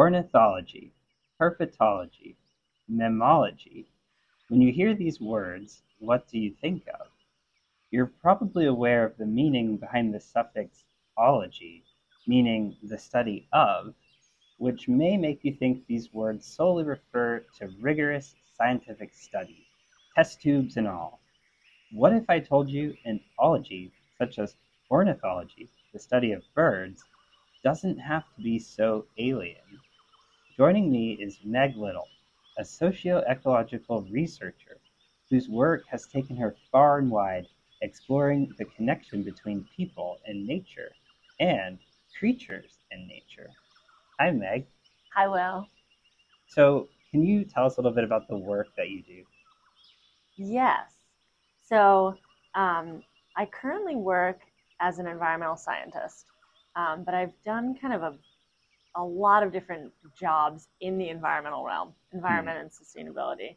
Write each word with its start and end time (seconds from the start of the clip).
ornithology, 0.00 0.94
herpetology, 1.38 2.34
mammalogy. 2.90 3.84
When 4.48 4.62
you 4.62 4.72
hear 4.72 4.94
these 4.94 5.20
words, 5.20 5.82
what 5.98 6.26
do 6.26 6.38
you 6.38 6.54
think 6.58 6.84
of? 6.98 7.08
You're 7.90 8.06
probably 8.22 8.64
aware 8.64 9.04
of 9.04 9.18
the 9.18 9.26
meaning 9.26 9.76
behind 9.76 10.14
the 10.14 10.18
suffix 10.18 10.84
ology, 11.18 11.84
meaning 12.26 12.78
the 12.82 12.96
study 12.96 13.46
of, 13.52 13.92
which 14.56 14.88
may 14.88 15.18
make 15.18 15.44
you 15.44 15.52
think 15.52 15.86
these 15.86 16.14
words 16.14 16.46
solely 16.46 16.84
refer 16.84 17.44
to 17.58 17.68
rigorous 17.82 18.34
scientific 18.56 19.12
study, 19.12 19.66
test 20.16 20.40
tubes 20.40 20.78
and 20.78 20.88
all. 20.88 21.20
What 21.92 22.14
if 22.14 22.24
I 22.30 22.40
told 22.40 22.70
you 22.70 22.96
an 23.04 23.20
ology, 23.38 23.92
such 24.16 24.38
as 24.38 24.56
ornithology, 24.90 25.68
the 25.92 25.98
study 25.98 26.32
of 26.32 26.42
birds, 26.54 27.04
doesn't 27.62 27.98
have 27.98 28.24
to 28.34 28.42
be 28.42 28.58
so 28.58 29.04
alien? 29.18 29.60
Joining 30.60 30.92
me 30.92 31.12
is 31.12 31.38
Meg 31.42 31.74
Little, 31.74 32.06
a 32.58 32.64
socio-ecological 32.66 34.02
researcher 34.10 34.76
whose 35.30 35.48
work 35.48 35.84
has 35.90 36.06
taken 36.06 36.36
her 36.36 36.54
far 36.70 36.98
and 36.98 37.10
wide 37.10 37.46
exploring 37.80 38.52
the 38.58 38.66
connection 38.66 39.22
between 39.22 39.66
people 39.74 40.18
and 40.26 40.46
nature 40.46 40.90
and 41.40 41.78
creatures 42.18 42.76
and 42.90 43.08
nature. 43.08 43.48
Hi, 44.20 44.32
Meg. 44.32 44.66
Hi, 45.14 45.28
Will. 45.28 45.66
So, 46.48 46.90
can 47.10 47.22
you 47.22 47.46
tell 47.46 47.64
us 47.64 47.78
a 47.78 47.80
little 47.80 47.94
bit 47.94 48.04
about 48.04 48.28
the 48.28 48.36
work 48.36 48.68
that 48.76 48.90
you 48.90 49.02
do? 49.02 49.22
Yes. 50.36 50.92
So, 51.62 52.16
um, 52.54 53.02
I 53.34 53.46
currently 53.46 53.96
work 53.96 54.40
as 54.78 54.98
an 54.98 55.06
environmental 55.06 55.56
scientist, 55.56 56.26
um, 56.76 57.02
but 57.02 57.14
I've 57.14 57.32
done 57.46 57.78
kind 57.80 57.94
of 57.94 58.02
a, 58.02 58.14
a 58.96 59.02
lot 59.02 59.42
of 59.42 59.52
different 59.52 59.92
jobs 60.18 60.68
in 60.80 60.98
the 60.98 61.08
environmental 61.08 61.64
realm, 61.64 61.92
environment 62.12 62.58
mm. 62.58 62.62
and 62.62 62.70
sustainability. 62.70 63.56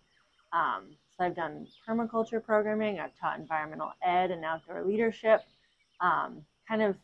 Um, 0.52 0.95
so 1.17 1.25
I've 1.25 1.36
done 1.36 1.67
permaculture 1.88 2.44
programming, 2.44 3.00
I've 3.00 3.17
taught 3.20 3.40
environmental 3.40 3.92
ed 4.03 4.31
and 4.31 4.44
outdoor 4.45 4.84
leadership, 4.84 5.42
um, 6.02 6.42
kind 6.67 6.81
of 6.81 6.95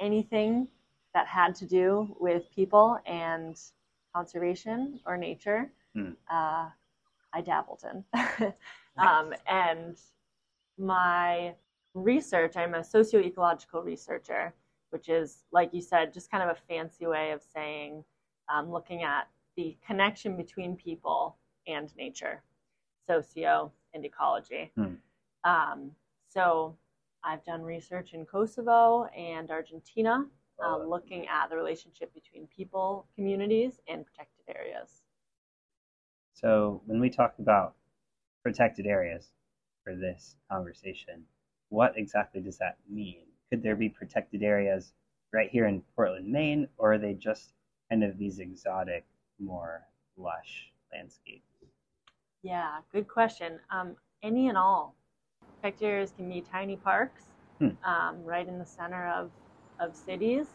anything 0.00 0.68
that 1.14 1.26
had 1.26 1.54
to 1.56 1.66
do 1.66 2.16
with 2.20 2.44
people 2.54 2.98
and 3.06 3.56
conservation 4.14 5.00
or 5.06 5.16
nature. 5.16 5.70
Mm. 5.96 6.16
Uh, 6.30 6.68
I 7.32 7.40
dabbled 7.44 7.82
in. 7.90 8.04
um, 8.98 9.32
and 9.48 9.96
my 10.78 11.54
research, 11.94 12.56
I'm 12.56 12.74
a 12.74 12.84
socio-ecological 12.84 13.82
researcher, 13.82 14.52
which 14.94 15.08
is, 15.08 15.42
like 15.50 15.74
you 15.74 15.82
said, 15.82 16.14
just 16.14 16.30
kind 16.30 16.48
of 16.48 16.56
a 16.56 16.60
fancy 16.68 17.04
way 17.04 17.32
of 17.32 17.42
saying 17.42 18.04
um, 18.48 18.70
looking 18.70 19.02
at 19.02 19.26
the 19.56 19.76
connection 19.84 20.36
between 20.36 20.76
people 20.76 21.36
and 21.66 21.92
nature 21.96 22.44
socio 23.04 23.72
and 23.92 24.04
ecology. 24.04 24.70
Hmm. 24.76 24.94
Um, 25.42 25.90
so 26.28 26.76
I've 27.24 27.44
done 27.44 27.62
research 27.62 28.14
in 28.14 28.24
Kosovo 28.24 29.06
and 29.06 29.50
Argentina, 29.50 30.26
uh, 30.64 30.78
looking 30.78 31.26
at 31.26 31.50
the 31.50 31.56
relationship 31.56 32.14
between 32.14 32.46
people, 32.46 33.08
communities, 33.16 33.80
and 33.88 34.06
protected 34.06 34.44
areas. 34.56 35.02
So 36.34 36.82
when 36.86 37.00
we 37.00 37.10
talk 37.10 37.34
about 37.40 37.74
protected 38.44 38.86
areas 38.86 39.30
for 39.82 39.96
this 39.96 40.36
conversation, 40.48 41.24
what 41.70 41.94
exactly 41.96 42.40
does 42.40 42.58
that 42.58 42.76
mean? 42.88 43.24
Could 43.54 43.62
there 43.62 43.76
be 43.76 43.88
protected 43.88 44.42
areas 44.42 44.94
right 45.32 45.48
here 45.48 45.66
in 45.66 45.80
Portland, 45.94 46.26
Maine, 46.26 46.66
or 46.76 46.94
are 46.94 46.98
they 46.98 47.14
just 47.14 47.52
kind 47.88 48.02
of 48.02 48.18
these 48.18 48.40
exotic, 48.40 49.04
more 49.38 49.86
lush 50.16 50.72
landscapes? 50.92 51.46
Yeah, 52.42 52.78
good 52.90 53.06
question. 53.06 53.60
Um, 53.70 53.94
any 54.24 54.48
and 54.48 54.58
all. 54.58 54.96
Protected 55.60 55.86
areas 55.86 56.12
can 56.16 56.28
be 56.28 56.40
tiny 56.40 56.74
parks 56.74 57.26
hmm. 57.60 57.68
um, 57.84 58.24
right 58.24 58.48
in 58.48 58.58
the 58.58 58.66
center 58.66 59.06
of, 59.06 59.30
of 59.78 59.94
cities. 59.94 60.48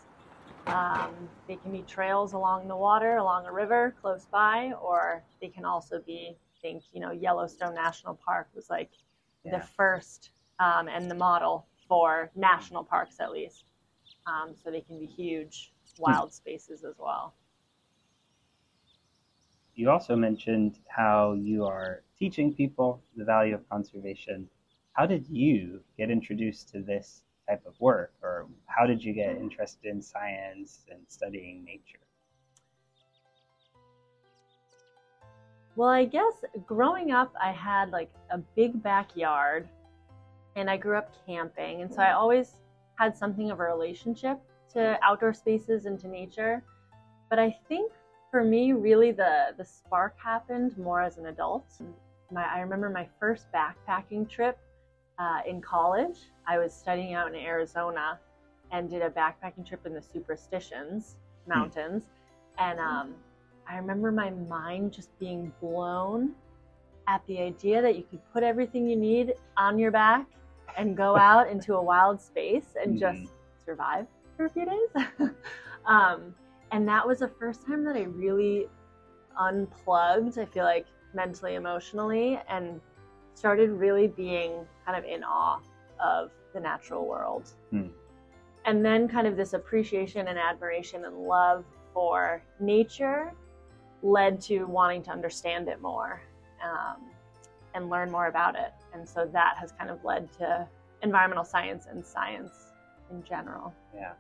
Um, 0.68 1.14
they 1.48 1.56
can 1.56 1.72
be 1.72 1.84
trails 1.84 2.34
along 2.34 2.68
the 2.68 2.76
water, 2.76 3.16
along 3.16 3.46
a 3.46 3.54
river 3.54 3.96
close 4.02 4.26
by, 4.30 4.74
or 4.74 5.24
they 5.40 5.48
can 5.48 5.64
also 5.64 6.02
be, 6.06 6.36
I 6.36 6.60
think, 6.62 6.84
you 6.92 7.00
know, 7.00 7.12
Yellowstone 7.12 7.76
National 7.76 8.16
Park 8.16 8.50
was 8.54 8.70
like 8.70 8.92
yeah. 9.46 9.58
the 9.58 9.66
first 9.66 10.32
um, 10.60 10.90
and 10.90 11.10
the 11.10 11.16
model 11.16 11.66
for 11.90 12.32
national 12.36 12.86
parks, 12.86 13.18
at 13.20 13.32
least. 13.32 13.66
Um, 14.26 14.56
so 14.56 14.72
they 14.72 14.82
can 14.82 15.00
be 15.00 15.06
huge 15.06 15.74
wild 15.98 16.32
spaces 16.34 16.86
as 16.86 16.96
well 16.98 17.34
you 19.80 19.90
also 19.90 20.14
mentioned 20.14 20.78
how 20.90 21.32
you 21.40 21.64
are 21.64 22.04
teaching 22.18 22.54
people 22.54 23.02
the 23.16 23.24
value 23.24 23.56
of 23.56 23.68
conservation. 23.70 24.46
How 24.92 25.06
did 25.06 25.26
you 25.30 25.80
get 25.98 26.12
introduced 26.12 26.68
to 26.74 26.82
this 26.82 27.24
type 27.48 27.66
of 27.66 27.80
work, 27.80 28.12
or 28.22 28.48
how 28.66 28.86
did 28.86 29.02
you 29.02 29.14
get 29.14 29.38
interested 29.38 29.86
in 29.86 30.02
science 30.02 30.84
and 30.92 31.00
studying 31.08 31.64
nature? 31.64 32.04
Well, 35.78 35.88
I 35.88 36.04
guess 36.04 36.34
growing 36.66 37.12
up, 37.12 37.34
I 37.42 37.54
had 37.54 37.92
like 37.92 38.12
a 38.32 38.38
big 38.38 38.84
backyard 38.84 39.70
and 40.60 40.70
I 40.70 40.78
grew 40.78 40.98
up 40.98 41.14
camping. 41.26 41.82
And 41.82 41.94
so 41.94 42.02
I 42.02 42.14
always 42.14 42.56
had 42.98 43.18
something 43.18 43.52
of 43.52 43.60
a 43.60 43.64
relationship 43.64 44.40
to 44.74 44.98
outdoor 45.04 45.34
spaces 45.34 45.86
and 45.86 46.00
to 46.00 46.08
nature. 46.08 46.64
But 47.30 47.40
I 47.40 47.58
think 47.68 47.92
for 48.32 48.44
me, 48.44 48.74
really 48.74 49.12
the 49.12 49.54
the 49.58 49.66
spark 49.66 50.16
happened 50.24 50.78
more 50.78 51.02
as 51.02 51.18
an 51.18 51.28
adult. 51.28 51.66
My, 52.32 52.46
I 52.46 52.60
remember 52.60 52.90
my 52.90 53.08
first 53.20 53.48
backpacking 53.52 54.30
trip 54.30 54.58
uh, 55.18 55.40
in 55.48 55.62
college. 55.62 56.18
I 56.48 56.60
was 56.60 56.74
studying 56.74 57.14
out 57.14 57.28
in 57.28 57.36
Arizona 57.36 58.20
and 58.72 58.90
did 58.90 59.02
a 59.02 59.10
backpacking 59.10 59.66
trip 59.68 59.86
in 59.86 59.94
the 59.94 60.02
Superstitions 60.02 61.16
Mountains, 61.48 62.04
hmm. 62.58 62.64
and 62.64 62.80
um, 62.80 63.16
I 63.68 63.78
remember 63.78 64.12
my 64.12 64.30
mind 64.30 64.94
just 64.94 65.18
being 65.20 65.52
blown 65.60 66.36
at 67.08 67.26
the 67.26 67.40
idea 67.40 67.82
that 67.82 67.96
you 67.96 68.04
could 68.04 68.22
put 68.32 68.44
everything 68.44 68.88
you 68.88 68.96
need 68.96 69.34
on 69.58 69.80
your 69.80 69.90
back 69.90 70.28
and 70.78 70.96
go 70.96 71.16
out 71.16 71.50
into 71.50 71.76
a 71.76 71.82
wild 71.82 72.22
space 72.22 72.76
and 72.82 73.00
mm-hmm. 73.00 73.22
just 73.22 73.34
survive 73.66 74.08
for 74.36 74.46
a 74.46 74.50
few 74.50 74.66
days. 74.66 75.30
um, 75.86 76.34
and 76.72 76.88
that 76.88 77.06
was 77.06 77.20
the 77.20 77.28
first 77.28 77.66
time 77.66 77.84
that 77.86 77.96
I 77.96 78.04
really 78.04 78.68
unplugged, 79.40 80.38
I 80.38 80.46
feel 80.46 80.66
like 80.66 80.86
mentally, 81.14 81.56
emotionally, 81.56 82.40
and 82.48 82.80
started 83.34 83.70
really 83.72 84.08
being 84.08 84.66
kind 84.86 84.98
of 84.98 85.10
in 85.10 85.24
awe 85.24 85.60
of 86.00 86.32
the 86.54 86.60
natural 86.60 87.08
world. 87.08 87.52
Hmm. 87.72 87.88
And 88.66 88.86
then 88.86 89.08
kind 89.08 89.26
of 89.26 89.38
this 89.38 89.54
appreciation 89.54 90.28
and 90.28 90.38
admiration 90.38 91.06
and 91.06 91.18
love 91.18 91.66
for 91.94 92.44
nature 92.60 93.34
led 94.04 94.40
to 94.42 94.66
wanting 94.66 95.02
to 95.04 95.12
understand 95.12 95.68
it 95.68 95.82
more 95.82 96.22
um, 96.64 97.10
and 97.74 97.90
learn 97.90 98.12
more 98.12 98.28
about 98.28 98.56
it. 98.56 98.74
And 98.94 99.08
so 99.08 99.30
that 99.34 99.58
has 99.58 99.72
kind 99.72 99.90
of 99.90 100.04
led 100.04 100.32
to 100.34 100.68
environmental 101.02 101.46
science 101.46 101.86
and 101.90 102.06
science 102.06 102.52
in 103.12 103.24
general. 103.24 103.74
Yeah. 103.94 104.14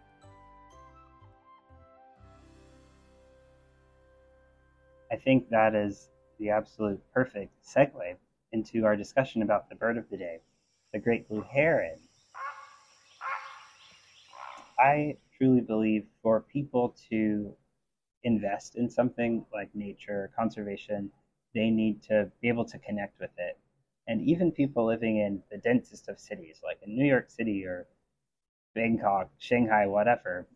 I 5.11 5.15
think 5.15 5.49
that 5.49 5.73
is 5.73 6.09
the 6.39 6.49
absolute 6.49 7.01
perfect 7.13 7.51
segue 7.65 8.15
into 8.51 8.85
our 8.85 8.95
discussion 8.95 9.41
about 9.41 9.69
the 9.69 9.75
bird 9.75 9.97
of 9.97 10.09
the 10.09 10.17
day, 10.17 10.39
the 10.93 10.99
great 10.99 11.27
blue 11.27 11.43
heron. 11.51 11.97
I 14.79 15.17
truly 15.37 15.61
believe 15.61 16.05
for 16.21 16.41
people 16.41 16.95
to 17.09 17.53
invest 18.23 18.75
in 18.75 18.89
something 18.89 19.45
like 19.53 19.73
nature, 19.73 20.31
conservation, 20.37 21.11
they 21.53 21.69
need 21.69 22.03
to 22.03 22.31
be 22.41 22.47
able 22.47 22.65
to 22.65 22.79
connect 22.79 23.19
with 23.19 23.31
it. 23.37 23.57
And 24.07 24.21
even 24.21 24.51
people 24.51 24.85
living 24.85 25.17
in 25.17 25.43
the 25.51 25.57
densest 25.57 26.07
of 26.09 26.19
cities, 26.19 26.61
like 26.63 26.79
in 26.81 26.95
New 26.95 27.05
York 27.05 27.29
City 27.29 27.65
or 27.65 27.87
Bangkok, 28.75 29.29
Shanghai, 29.37 29.85
whatever, 29.85 30.47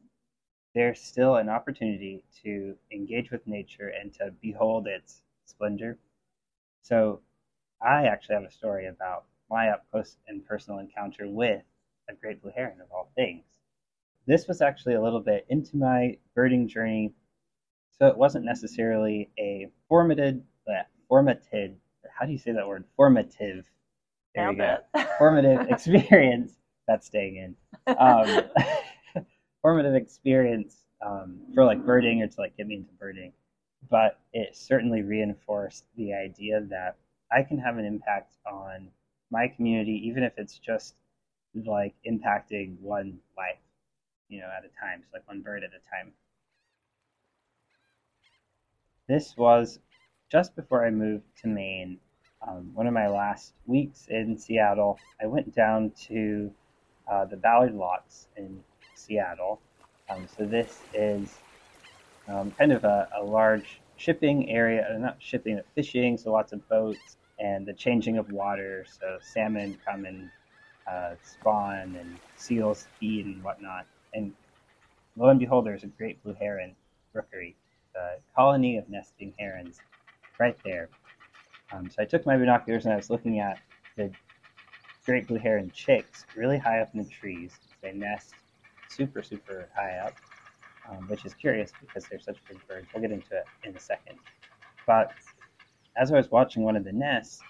there's 0.73 1.01
still 1.01 1.35
an 1.35 1.49
opportunity 1.49 2.23
to 2.43 2.75
engage 2.91 3.31
with 3.31 3.45
nature 3.47 3.89
and 3.89 4.13
to 4.15 4.31
behold 4.41 4.87
its 4.87 5.21
splendor. 5.45 5.99
So, 6.81 7.21
I 7.81 8.05
actually 8.05 8.35
have 8.35 8.43
a 8.45 8.51
story 8.51 8.87
about 8.87 9.25
my 9.49 9.69
up 9.69 9.85
close 9.91 10.17
and 10.27 10.45
personal 10.45 10.79
encounter 10.79 11.27
with 11.27 11.63
a 12.09 12.13
great 12.13 12.41
blue 12.41 12.51
heron 12.55 12.81
of 12.81 12.91
all 12.91 13.11
things. 13.15 13.45
This 14.25 14.47
was 14.47 14.61
actually 14.61 14.95
a 14.95 15.01
little 15.01 15.19
bit 15.19 15.45
into 15.49 15.77
my 15.77 16.17
birding 16.33 16.67
journey, 16.67 17.13
so 17.91 18.07
it 18.07 18.17
wasn't 18.17 18.45
necessarily 18.45 19.29
a 19.37 19.69
formative, 19.89 20.41
formative. 21.13 21.75
How 22.11 22.25
do 22.25 22.31
you 22.31 22.39
say 22.39 22.53
that 22.53 22.67
word? 22.67 22.85
Formative. 22.95 23.69
There 24.33 24.51
you 24.51 24.57
go. 24.57 24.77
Formative 25.19 25.69
experience. 25.69 26.53
That's 26.87 27.05
staying 27.05 27.35
in. 27.35 27.95
Um, 27.95 28.41
formative 29.61 29.93
experience 29.93 30.75
um, 31.05 31.37
for 31.53 31.65
like 31.65 31.85
birding 31.85 32.23
or 32.23 32.27
to 32.27 32.41
like 32.41 32.57
get 32.57 32.65
me 32.65 32.77
into 32.77 32.93
birding. 32.99 33.31
but 33.91 34.19
it 34.33 34.55
certainly 34.55 35.03
reinforced 35.03 35.85
the 35.95 36.15
idea 36.15 36.61
that 36.71 36.97
I 37.31 37.43
can 37.43 37.59
have 37.59 37.77
an 37.77 37.85
impact 37.85 38.33
on 38.51 38.87
my 39.29 39.47
community, 39.47 40.07
even 40.07 40.23
if 40.23 40.33
it's 40.37 40.57
just 40.57 40.95
like 41.53 41.93
impacting 42.09 42.79
one 42.79 43.19
life, 43.37 43.61
you 44.29 44.39
know, 44.39 44.47
at 44.47 44.65
a 44.65 44.71
time, 44.83 45.03
so 45.03 45.09
like 45.13 45.27
one 45.27 45.41
bird 45.41 45.63
at 45.63 45.69
a 45.69 45.95
time. 45.95 46.11
This 49.07 49.37
was 49.37 49.77
just 50.33 50.55
before 50.55 50.83
I 50.83 50.89
moved 50.89 51.25
to 51.43 51.47
Maine. 51.47 51.99
Um, 52.45 52.71
one 52.73 52.87
of 52.87 52.93
my 52.93 53.07
last 53.07 53.53
weeks 53.67 54.07
in 54.09 54.35
Seattle, 54.35 54.97
I 55.21 55.27
went 55.27 55.53
down 55.53 55.91
to 56.07 56.51
uh, 57.07 57.25
the 57.25 57.37
Ballard 57.37 57.75
Locks 57.75 58.29
in 58.35 58.63
Seattle. 58.95 59.61
Um, 60.09 60.27
so 60.35 60.45
this 60.45 60.81
is 60.91 61.37
um, 62.27 62.49
kind 62.57 62.71
of 62.71 62.83
a, 62.83 63.07
a, 63.15 63.23
large 63.23 63.79
shipping 63.97 64.49
area, 64.49 64.87
uh, 64.91 64.97
not 64.97 65.17
shipping, 65.19 65.57
but 65.57 65.67
fishing, 65.75 66.17
so 66.17 66.31
lots 66.31 66.51
of 66.51 66.67
boats 66.67 67.17
and 67.37 67.63
the 67.63 67.73
changing 67.73 68.17
of 68.17 68.31
water. 68.31 68.87
So 68.89 69.19
salmon 69.21 69.77
come 69.85 70.05
and 70.05 70.31
uh, 70.91 71.13
spawn 71.21 71.95
and 71.99 72.17
seals 72.37 72.87
feed 72.99 73.27
and 73.27 73.43
whatnot. 73.43 73.85
And 74.15 74.33
lo 75.15 75.29
and 75.29 75.39
behold, 75.39 75.67
there's 75.67 75.83
a 75.83 75.87
great 75.87 76.23
blue 76.23 76.33
heron 76.33 76.75
rookery, 77.13 77.55
a 77.95 78.15
colony 78.35 78.77
of 78.77 78.89
nesting 78.89 79.35
herons 79.37 79.79
right 80.39 80.57
there. 80.63 80.89
Um, 81.71 81.89
so 81.89 82.01
I 82.01 82.05
took 82.05 82.25
my 82.25 82.37
binoculars 82.37 82.85
and 82.85 82.93
I 82.93 82.97
was 82.97 83.09
looking 83.09 83.39
at 83.39 83.59
the 83.95 84.11
great 85.05 85.27
blue 85.27 85.37
heron 85.37 85.71
chicks 85.71 86.25
really 86.35 86.57
high 86.57 86.79
up 86.79 86.89
in 86.93 87.03
the 87.03 87.09
trees. 87.09 87.51
They 87.81 87.93
nest 87.93 88.33
super, 88.89 89.23
super 89.23 89.67
high 89.75 89.97
up, 89.97 90.13
um, 90.89 91.07
which 91.07 91.25
is 91.25 91.33
curious 91.33 91.71
because 91.81 92.05
they're 92.09 92.19
such 92.19 92.37
big 92.47 92.65
birds. 92.67 92.87
We'll 92.93 93.01
get 93.01 93.11
into 93.11 93.35
it 93.37 93.45
in 93.63 93.75
a 93.75 93.79
second. 93.79 94.17
But 94.85 95.11
as 95.95 96.11
I 96.11 96.15
was 96.15 96.29
watching 96.31 96.63
one 96.63 96.75
of 96.75 96.83
the 96.83 96.91
nests, 96.91 97.41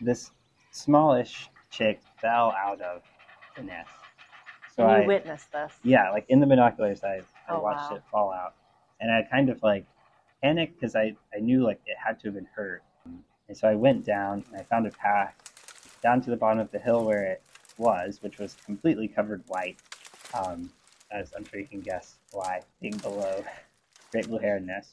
this 0.00 0.30
smallish 0.70 1.48
chick 1.70 2.00
fell 2.20 2.52
out 2.52 2.80
of 2.80 3.02
the 3.56 3.62
nest. 3.62 3.90
So 4.76 4.86
and 4.86 4.98
you 4.98 5.04
I, 5.04 5.06
witnessed 5.06 5.52
this. 5.52 5.72
Yeah, 5.82 6.10
like 6.10 6.26
in 6.28 6.40
the 6.40 6.46
binoculars, 6.46 7.02
I, 7.04 7.16
I 7.16 7.22
oh, 7.50 7.60
watched 7.60 7.90
wow. 7.90 7.96
it 7.96 8.02
fall 8.10 8.32
out, 8.32 8.54
and 9.00 9.10
I 9.10 9.22
kind 9.30 9.48
of 9.48 9.62
like 9.62 9.86
panicked 10.44 10.78
because 10.78 10.94
I 10.94 11.16
I 11.34 11.40
knew 11.40 11.64
like 11.64 11.80
it 11.86 11.96
had 11.96 12.20
to 12.20 12.28
have 12.28 12.34
been 12.34 12.48
hurt, 12.54 12.82
and 13.48 13.56
so 13.56 13.66
I 13.66 13.74
went 13.74 14.04
down 14.04 14.44
and 14.48 14.60
I 14.60 14.64
found 14.64 14.86
a 14.86 14.90
path 14.90 15.34
down 16.02 16.20
to 16.20 16.30
the 16.30 16.36
bottom 16.36 16.58
of 16.58 16.70
the 16.70 16.78
hill 16.78 17.02
where 17.06 17.24
it 17.24 17.42
was, 17.78 18.22
which 18.22 18.38
was 18.38 18.54
completely 18.66 19.08
covered 19.08 19.42
white, 19.48 19.78
um, 20.34 20.70
as 21.10 21.32
I'm 21.34 21.46
sure 21.46 21.60
you 21.60 21.66
can 21.66 21.80
guess 21.80 22.16
why, 22.32 22.60
being 22.82 22.98
below 22.98 23.42
Great 24.12 24.28
Blue 24.28 24.38
Heron 24.38 24.66
nest. 24.66 24.92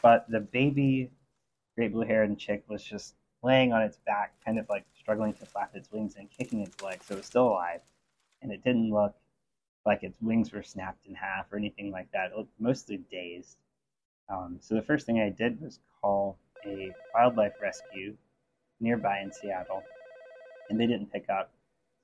But 0.00 0.24
the 0.30 0.40
baby 0.40 1.10
Great 1.76 1.92
Blue 1.92 2.06
Heron 2.06 2.36
chick 2.36 2.64
was 2.66 2.82
just 2.82 3.14
laying 3.42 3.74
on 3.74 3.82
its 3.82 3.98
back, 4.06 4.32
kind 4.42 4.58
of 4.58 4.66
like 4.70 4.86
struggling 4.98 5.34
to 5.34 5.44
flap 5.44 5.72
its 5.74 5.92
wings 5.92 6.14
and 6.16 6.30
kicking 6.30 6.60
its 6.60 6.80
legs, 6.82 7.04
so 7.06 7.14
it 7.14 7.18
was 7.18 7.26
still 7.26 7.48
alive. 7.48 7.80
And 8.40 8.50
it 8.50 8.64
didn't 8.64 8.90
look 8.90 9.14
like 9.84 10.02
its 10.02 10.16
wings 10.22 10.50
were 10.50 10.62
snapped 10.62 11.06
in 11.06 11.14
half 11.14 11.52
or 11.52 11.58
anything 11.58 11.90
like 11.90 12.10
that. 12.12 12.30
It 12.30 12.38
looked 12.38 12.58
mostly 12.58 12.96
dazed. 13.10 13.58
Um, 14.30 14.58
so 14.60 14.74
the 14.74 14.82
first 14.82 15.06
thing 15.06 15.20
I 15.20 15.30
did 15.30 15.60
was 15.60 15.80
call 16.00 16.38
a 16.64 16.94
wildlife 17.14 17.54
rescue 17.60 18.16
nearby 18.80 19.20
in 19.20 19.32
Seattle, 19.32 19.82
and 20.68 20.80
they 20.80 20.86
didn't 20.86 21.12
pick 21.12 21.28
up. 21.28 21.52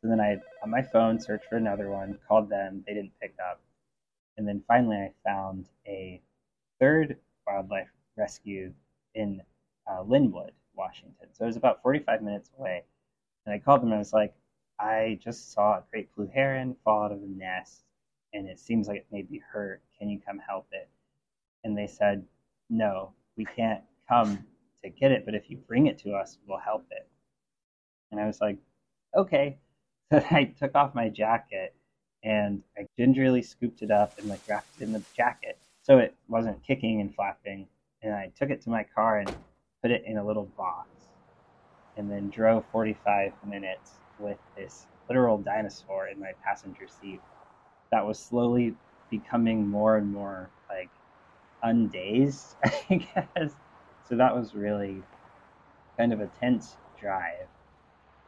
So 0.03 0.09
then 0.09 0.21
I, 0.21 0.39
on 0.63 0.71
my 0.71 0.83
phone, 0.83 1.21
searched 1.21 1.47
for 1.49 1.57
another 1.57 1.91
one, 1.91 2.19
called 2.29 2.51
them, 2.51 2.85
they 2.87 2.95
didn't 2.95 3.19
pick 3.21 3.35
up. 3.41 3.61
And 4.37 4.47
then 4.47 4.63
finally 4.69 4.97
I 4.97 5.13
found 5.25 5.67
a 5.87 6.21
third 6.81 7.17
wildlife 7.47 7.89
rescue 8.17 8.73
in 9.15 9.43
uh, 9.87 10.03
Lynnwood, 10.03 10.51
Washington. 10.75 11.29
So 11.33 11.45
it 11.45 11.49
was 11.49 11.57
about 11.57 11.83
45 11.83 12.23
minutes 12.23 12.51
away. 12.59 12.85
And 13.47 13.55
I 13.55 13.59
called 13.59 13.81
them 13.81 13.89
and 13.89 13.97
I 13.97 13.99
was 13.99 14.13
like, 14.13 14.35
I 14.79 15.19
just 15.23 15.53
saw 15.53 15.75
a 15.75 15.85
great 15.91 16.15
blue 16.15 16.29
heron 16.29 16.77
fall 16.85 17.05
out 17.05 17.13
of 17.13 17.21
the 17.21 17.29
nest 17.29 17.85
and 18.35 18.49
it 18.49 18.59
seems 18.61 18.89
like 18.89 18.99
it 18.99 19.07
may 19.11 19.23
be 19.23 19.39
hurt. 19.39 19.81
Can 19.99 20.11
you 20.11 20.21
come 20.21 20.39
help 20.39 20.67
it? 20.73 20.89
And 21.67 21.77
they 21.77 21.89
said, 21.89 22.25
No, 22.71 23.13
we 23.37 23.45
can't 23.45 23.83
come 24.09 24.45
to 24.85 24.91
get 24.91 25.13
it, 25.13 25.25
but 25.27 25.35
if 25.35 25.51
you 25.51 25.59
bring 25.59 25.89
it 25.89 25.99
to 25.99 26.13
us, 26.13 26.39
we'll 26.47 26.59
help 26.59 26.87
it. 26.93 27.09
And 28.13 28.21
I 28.21 28.27
was 28.27 28.41
like, 28.41 28.59
Okay. 29.17 29.59
So 30.13 30.23
I 30.31 30.45
took 30.45 30.77
off 30.77 30.95
my 30.95 31.09
jacket 31.09 31.75
and 32.23 32.63
I 32.79 32.87
gingerly 32.97 33.43
scooped 33.43 33.83
it 33.83 33.91
up 33.91 34.17
and 34.19 34.29
like 34.29 34.41
wrapped 34.49 34.81
it 34.81 34.85
in 34.85 34.93
the 34.93 35.03
jacket 35.17 35.59
so 35.83 35.99
it 35.99 36.15
wasn't 36.29 36.63
kicking 36.65 37.01
and 37.01 37.13
flapping. 37.13 37.67
And 38.03 38.15
I 38.15 38.33
took 38.39 38.51
it 38.51 38.63
to 38.63 38.71
my 38.71 38.85
car 38.85 39.19
and 39.19 39.35
put 39.83 39.91
it 39.91 40.05
in 40.07 40.19
a 40.19 40.25
little 40.25 40.47
box, 40.57 40.89
and 41.97 42.11
then 42.11 42.31
drove 42.31 42.65
45 42.73 43.33
minutes 43.47 43.95
with 44.19 44.39
this 44.57 44.87
literal 45.09 45.39
dinosaur 45.39 46.09
in 46.09 46.21
my 46.21 46.33
passenger 46.45 46.87
seat 46.89 47.21
that 47.93 48.07
was 48.07 48.19
slowly 48.19 48.75
becoming 49.11 49.67
more 49.69 49.97
and 49.97 50.13
more 50.13 50.51
like 50.69 50.91
undazed, 51.67 52.57
I 52.91 52.95
guess. 52.97 53.55
So 54.09 54.17
that 54.17 54.35
was 54.35 54.55
really 54.55 55.03
kind 55.99 56.13
of 56.13 56.21
a 56.21 56.29
tense 56.29 56.77
drive. 56.99 57.49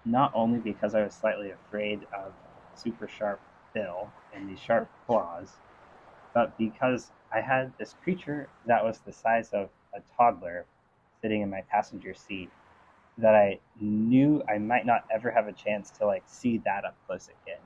Not 0.04 0.32
only 0.34 0.58
because 0.60 0.94
I 0.94 1.02
was 1.02 1.14
slightly 1.14 1.50
afraid 1.50 2.06
of 2.12 2.34
super 2.74 3.08
sharp 3.08 3.42
bill 3.74 4.12
and 4.32 4.48
these 4.48 4.60
sharp 4.60 4.90
claws, 5.06 5.56
but 6.34 6.56
because 6.58 7.12
I 7.32 7.40
had 7.40 7.72
this 7.78 7.94
creature 8.02 8.48
that 8.66 8.84
was 8.84 9.00
the 9.00 9.12
size 9.12 9.50
of 9.52 9.70
a 9.94 10.00
toddler 10.16 10.66
sitting 11.22 11.42
in 11.42 11.50
my 11.50 11.62
passenger 11.70 12.14
seat 12.14 12.50
that 13.18 13.34
I 13.34 13.60
knew 13.80 14.42
I 14.48 14.58
might 14.58 14.86
not 14.86 15.04
ever 15.10 15.30
have 15.30 15.48
a 15.48 15.52
chance 15.52 15.90
to 15.98 16.06
like 16.06 16.24
see 16.26 16.58
that 16.64 16.84
up 16.84 16.96
close 17.06 17.28
again. 17.28 17.62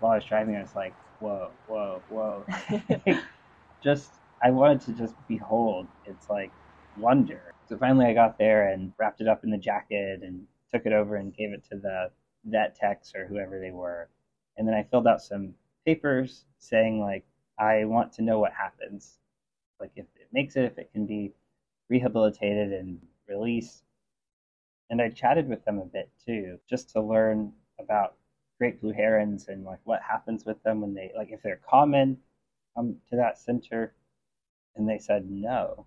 While 0.00 0.12
I 0.12 0.16
was 0.16 0.24
driving, 0.24 0.56
I 0.56 0.62
was 0.62 0.74
like, 0.74 0.94
whoa, 1.18 1.52
whoa, 1.66 2.02
whoa. 2.08 2.46
just, 3.82 4.10
I 4.42 4.50
wanted 4.50 4.80
to 4.82 4.92
just 4.92 5.14
behold 5.28 5.86
its 6.04 6.28
like 6.28 6.52
wonder. 6.98 7.54
So 7.68 7.76
finally 7.76 8.06
I 8.06 8.14
got 8.14 8.38
there 8.38 8.68
and 8.68 8.92
wrapped 8.98 9.20
it 9.20 9.28
up 9.28 9.44
in 9.44 9.50
the 9.50 9.58
jacket 9.58 10.20
and 10.22 10.46
took 10.72 10.86
it 10.86 10.92
over 10.92 11.16
and 11.16 11.34
gave 11.34 11.52
it 11.52 11.64
to 11.70 11.76
the 11.76 12.10
vet 12.44 12.74
techs 12.74 13.14
or 13.14 13.26
whoever 13.26 13.60
they 13.60 13.70
were. 13.70 14.08
And 14.56 14.66
then 14.66 14.74
I 14.74 14.82
filled 14.82 15.06
out 15.06 15.22
some 15.22 15.54
papers 15.86 16.44
saying 16.58 17.00
like, 17.00 17.24
I 17.58 17.84
want 17.84 18.12
to 18.14 18.22
know 18.22 18.38
what 18.40 18.52
happens. 18.52 19.18
Like 19.80 19.92
if 19.96 20.06
it 20.16 20.28
makes 20.32 20.56
it, 20.56 20.64
if 20.64 20.78
it 20.78 20.92
can 20.92 21.06
be 21.06 21.32
rehabilitated 21.88 22.72
and 22.72 23.00
released. 23.28 23.84
And 24.90 25.00
I 25.00 25.08
chatted 25.08 25.48
with 25.48 25.64
them 25.64 25.78
a 25.78 25.84
bit 25.86 26.10
too, 26.26 26.58
just 26.68 26.90
to 26.90 27.00
learn 27.00 27.52
about 27.78 28.14
great 28.58 28.80
blue 28.80 28.92
herons 28.92 29.48
and 29.48 29.64
like 29.64 29.80
what 29.84 30.00
happens 30.02 30.44
with 30.44 30.62
them 30.62 30.80
when 30.80 30.94
they 30.94 31.10
like 31.16 31.30
if 31.30 31.42
they're 31.42 31.60
common 31.68 32.18
um, 32.76 32.96
to 33.10 33.16
that 33.16 33.38
center. 33.38 33.92
And 34.76 34.88
they 34.88 34.98
said 34.98 35.30
no 35.30 35.86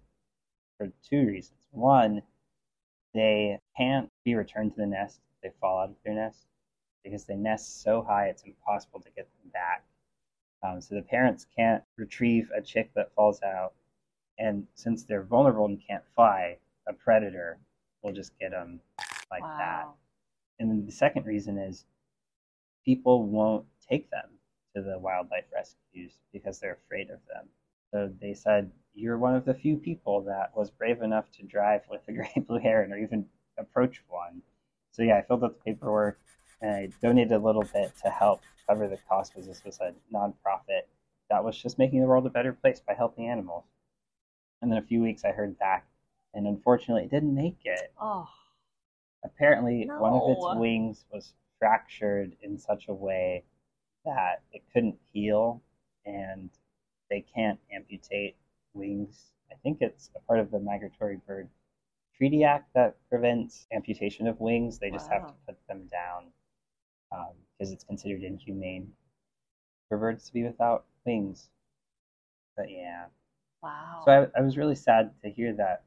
for 0.78 0.92
two 1.10 1.26
reasons. 1.26 1.60
One, 1.72 2.22
they 3.14 3.60
can't 3.78 4.10
be 4.24 4.36
returned 4.36 4.76
to 4.76 4.82
the 4.82 4.88
nest 4.88 5.20
if 5.36 5.42
they 5.42 5.58
fall 5.60 5.80
out 5.80 5.90
of 5.90 5.96
their 6.04 6.14
nest 6.14 6.46
because 7.04 7.26
they 7.26 7.36
nest 7.36 7.82
so 7.82 8.02
high 8.02 8.28
it's 8.28 8.44
impossible 8.44 9.00
to 9.00 9.10
get 9.16 9.28
them 9.42 9.52
back. 9.52 9.84
Um, 10.64 10.82
so 10.82 10.96
the 10.96 11.02
parents 11.02 11.46
can't 11.56 11.84
retrieve 11.98 12.50
a 12.56 12.62
chick 12.62 12.92
that 12.96 13.14
falls 13.16 13.42
out 13.44 13.74
and 14.38 14.68
since 14.76 15.04
they're 15.04 15.24
vulnerable 15.24 15.66
and 15.66 15.82
can't 15.88 16.04
fly, 16.16 16.58
a 16.88 16.94
predator 16.94 17.58
will 18.02 18.14
just 18.14 18.38
get 18.40 18.52
them 18.52 18.80
like 19.32 19.42
wow. 19.42 19.58
that. 19.58 19.88
And 20.60 20.70
then 20.70 20.86
the 20.86 20.92
second 20.92 21.26
reason 21.26 21.58
is 21.58 21.86
people 22.84 23.24
won't 23.24 23.66
take 23.90 24.10
them 24.10 24.30
to 24.76 24.82
the 24.82 25.00
wildlife 25.00 25.46
rescues 25.54 26.14
because 26.34 26.60
they're 26.60 26.80
afraid 26.86 27.10
of 27.10 27.20
them. 27.34 27.48
So 27.96 28.12
they 28.20 28.34
said, 28.34 28.70
You're 28.94 29.18
one 29.18 29.36
of 29.36 29.46
the 29.46 29.54
few 29.54 29.78
people 29.78 30.22
that 30.24 30.52
was 30.54 30.70
brave 30.70 31.02
enough 31.02 31.32
to 31.38 31.44
drive 31.44 31.84
with 31.90 32.02
a 32.10 32.12
great 32.14 32.46
blue 32.46 32.60
heron 32.60 32.92
or 32.92 32.98
even 32.98 33.26
approach 33.58 34.04
one. 34.10 34.42
So 34.92 35.02
yeah, 35.02 35.18
I 35.18 35.22
filled 35.22 35.46
out 35.46 35.58
the 35.58 35.72
paperwork 35.72 36.20
and 36.62 36.72
I 36.72 36.90
donated 37.02 37.32
a 37.32 37.40
little 37.40 37.64
bit 37.74 37.94
to 38.04 38.10
help 38.10 38.42
cover 38.68 38.90
the 38.90 38.98
cost 39.08 39.32
because 39.32 39.48
this 39.48 39.64
was 39.64 39.80
a 39.80 39.94
nonprofit 40.14 40.82
that 41.30 41.42
was 41.42 41.58
just 41.58 41.80
making 41.80 42.02
the 42.02 42.06
world 42.06 42.28
a 42.28 42.30
better 42.30 42.52
place 42.52 42.82
by 42.86 42.96
helping 42.96 43.30
animals. 43.30 43.64
And 44.62 44.70
then 44.70 44.78
a 44.78 44.86
few 44.86 45.02
weeks 45.02 45.24
I 45.24 45.32
heard 45.32 45.58
back, 45.58 45.88
and 46.34 46.48
unfortunately 46.48 47.04
it 47.04 47.12
didn't 47.12 47.34
make 47.34 47.60
it. 47.64 47.94
Oh. 48.02 48.28
Apparently, 49.24 49.86
no. 49.86 50.00
one 50.00 50.14
of 50.14 50.30
its 50.30 50.60
wings 50.60 51.06
was 51.14 51.34
fractured 51.60 52.36
in 52.42 52.58
such 52.58 52.90
a 52.90 52.94
way 52.94 53.46
that 54.04 54.42
it 54.52 54.64
couldn't 54.74 54.98
heal, 55.14 55.62
and 56.06 56.50
they 57.16 57.24
can't 57.34 57.60
amputate 57.74 58.36
wings. 58.74 59.32
I 59.50 59.56
think 59.64 59.78
it's 59.80 60.10
a 60.18 60.20
part 60.20 60.40
of 60.40 60.52
the 60.52 60.60
Migratory 60.60 61.18
Bird 61.26 61.48
Treaty 62.18 62.44
Act 62.44 62.74
that 62.76 62.98
prevents 63.10 63.68
amputation 63.72 64.28
of 64.28 64.42
wings. 64.42 64.80
They 64.80 64.92
just 64.92 65.10
wow. 65.10 65.20
have 65.20 65.28
to 65.28 65.34
put 65.48 65.68
them 65.70 65.88
down 65.90 66.26
because 67.10 67.70
um, 67.70 67.74
it's 67.74 67.86
considered 67.86 68.24
inhumane 68.24 68.92
for 69.88 69.98
birds 69.98 70.26
to 70.26 70.34
be 70.34 70.44
without 70.44 70.84
wings. 71.06 71.48
But 72.58 72.70
yeah. 72.70 73.06
Wow. 73.64 74.02
So 74.04 74.12
I, 74.12 74.40
I 74.40 74.42
was 74.42 74.58
really 74.58 74.76
sad 74.76 75.12
to 75.24 75.30
hear 75.30 75.54
that 75.54 75.84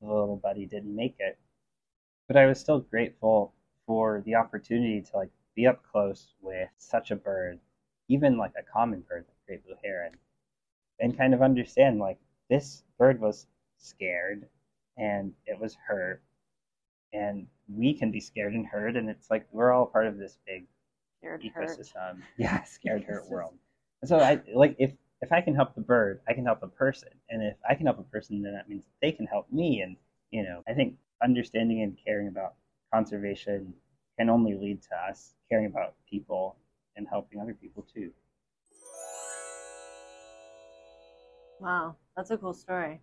the 0.00 0.08
little 0.08 0.36
buddy 0.36 0.64
didn't 0.64 0.96
make 0.96 1.16
it, 1.18 1.38
but 2.26 2.38
I 2.38 2.46
was 2.46 2.58
still 2.58 2.80
grateful 2.80 3.52
for 3.86 4.22
the 4.24 4.36
opportunity 4.36 5.02
to 5.02 5.16
like 5.16 5.30
be 5.54 5.66
up 5.66 5.82
close 5.92 6.32
with 6.40 6.70
such 6.78 7.10
a 7.10 7.16
bird, 7.16 7.58
even 8.08 8.38
like 8.38 8.52
a 8.58 8.62
common 8.62 9.04
bird, 9.06 9.26
like 9.28 9.46
great 9.46 9.66
blue 9.66 9.76
heron, 9.84 10.12
and 11.00 11.16
kind 11.16 11.34
of 11.34 11.42
understand 11.42 11.98
like 11.98 12.18
this 12.48 12.84
bird 12.98 13.20
was 13.20 13.46
scared 13.78 14.46
and 14.96 15.32
it 15.46 15.58
was 15.58 15.74
hurt, 15.86 16.22
and 17.12 17.46
we 17.68 17.94
can 17.94 18.10
be 18.10 18.20
scared 18.20 18.54
and 18.54 18.66
hurt, 18.66 18.96
and 18.96 19.08
it's 19.08 19.30
like 19.30 19.46
we're 19.52 19.72
all 19.72 19.86
part 19.86 20.06
of 20.06 20.18
this 20.18 20.38
big 20.46 20.66
Scared 21.20 21.42
hurt. 21.54 21.78
ecosystem. 21.78 22.22
Yeah, 22.38 22.62
scared 22.64 23.04
hurt 23.04 23.28
world. 23.30 23.54
And 24.02 24.08
so 24.08 24.18
I 24.18 24.40
like 24.54 24.76
if 24.78 24.92
if 25.22 25.32
I 25.32 25.40
can 25.40 25.54
help 25.54 25.74
the 25.74 25.80
bird, 25.82 26.20
I 26.28 26.32
can 26.34 26.44
help 26.44 26.62
a 26.62 26.68
person, 26.68 27.10
and 27.30 27.42
if 27.42 27.56
I 27.68 27.74
can 27.74 27.86
help 27.86 27.98
a 27.98 28.02
person, 28.04 28.42
then 28.42 28.52
that 28.54 28.68
means 28.68 28.84
they 29.02 29.12
can 29.12 29.26
help 29.26 29.50
me. 29.52 29.80
And 29.82 29.96
you 30.30 30.42
know, 30.42 30.62
I 30.68 30.72
think 30.74 30.94
understanding 31.22 31.82
and 31.82 31.98
caring 32.04 32.28
about 32.28 32.54
conservation 32.92 33.74
can 34.18 34.30
only 34.30 34.54
lead 34.54 34.82
to 34.82 34.96
us 35.08 35.34
caring 35.48 35.66
about 35.66 35.94
people 36.08 36.56
and 36.96 37.06
helping 37.08 37.40
other 37.40 37.54
people 37.54 37.86
too. 37.94 38.10
Wow, 41.60 41.96
that's 42.16 42.30
a 42.30 42.38
cool 42.38 42.54
story. 42.54 43.02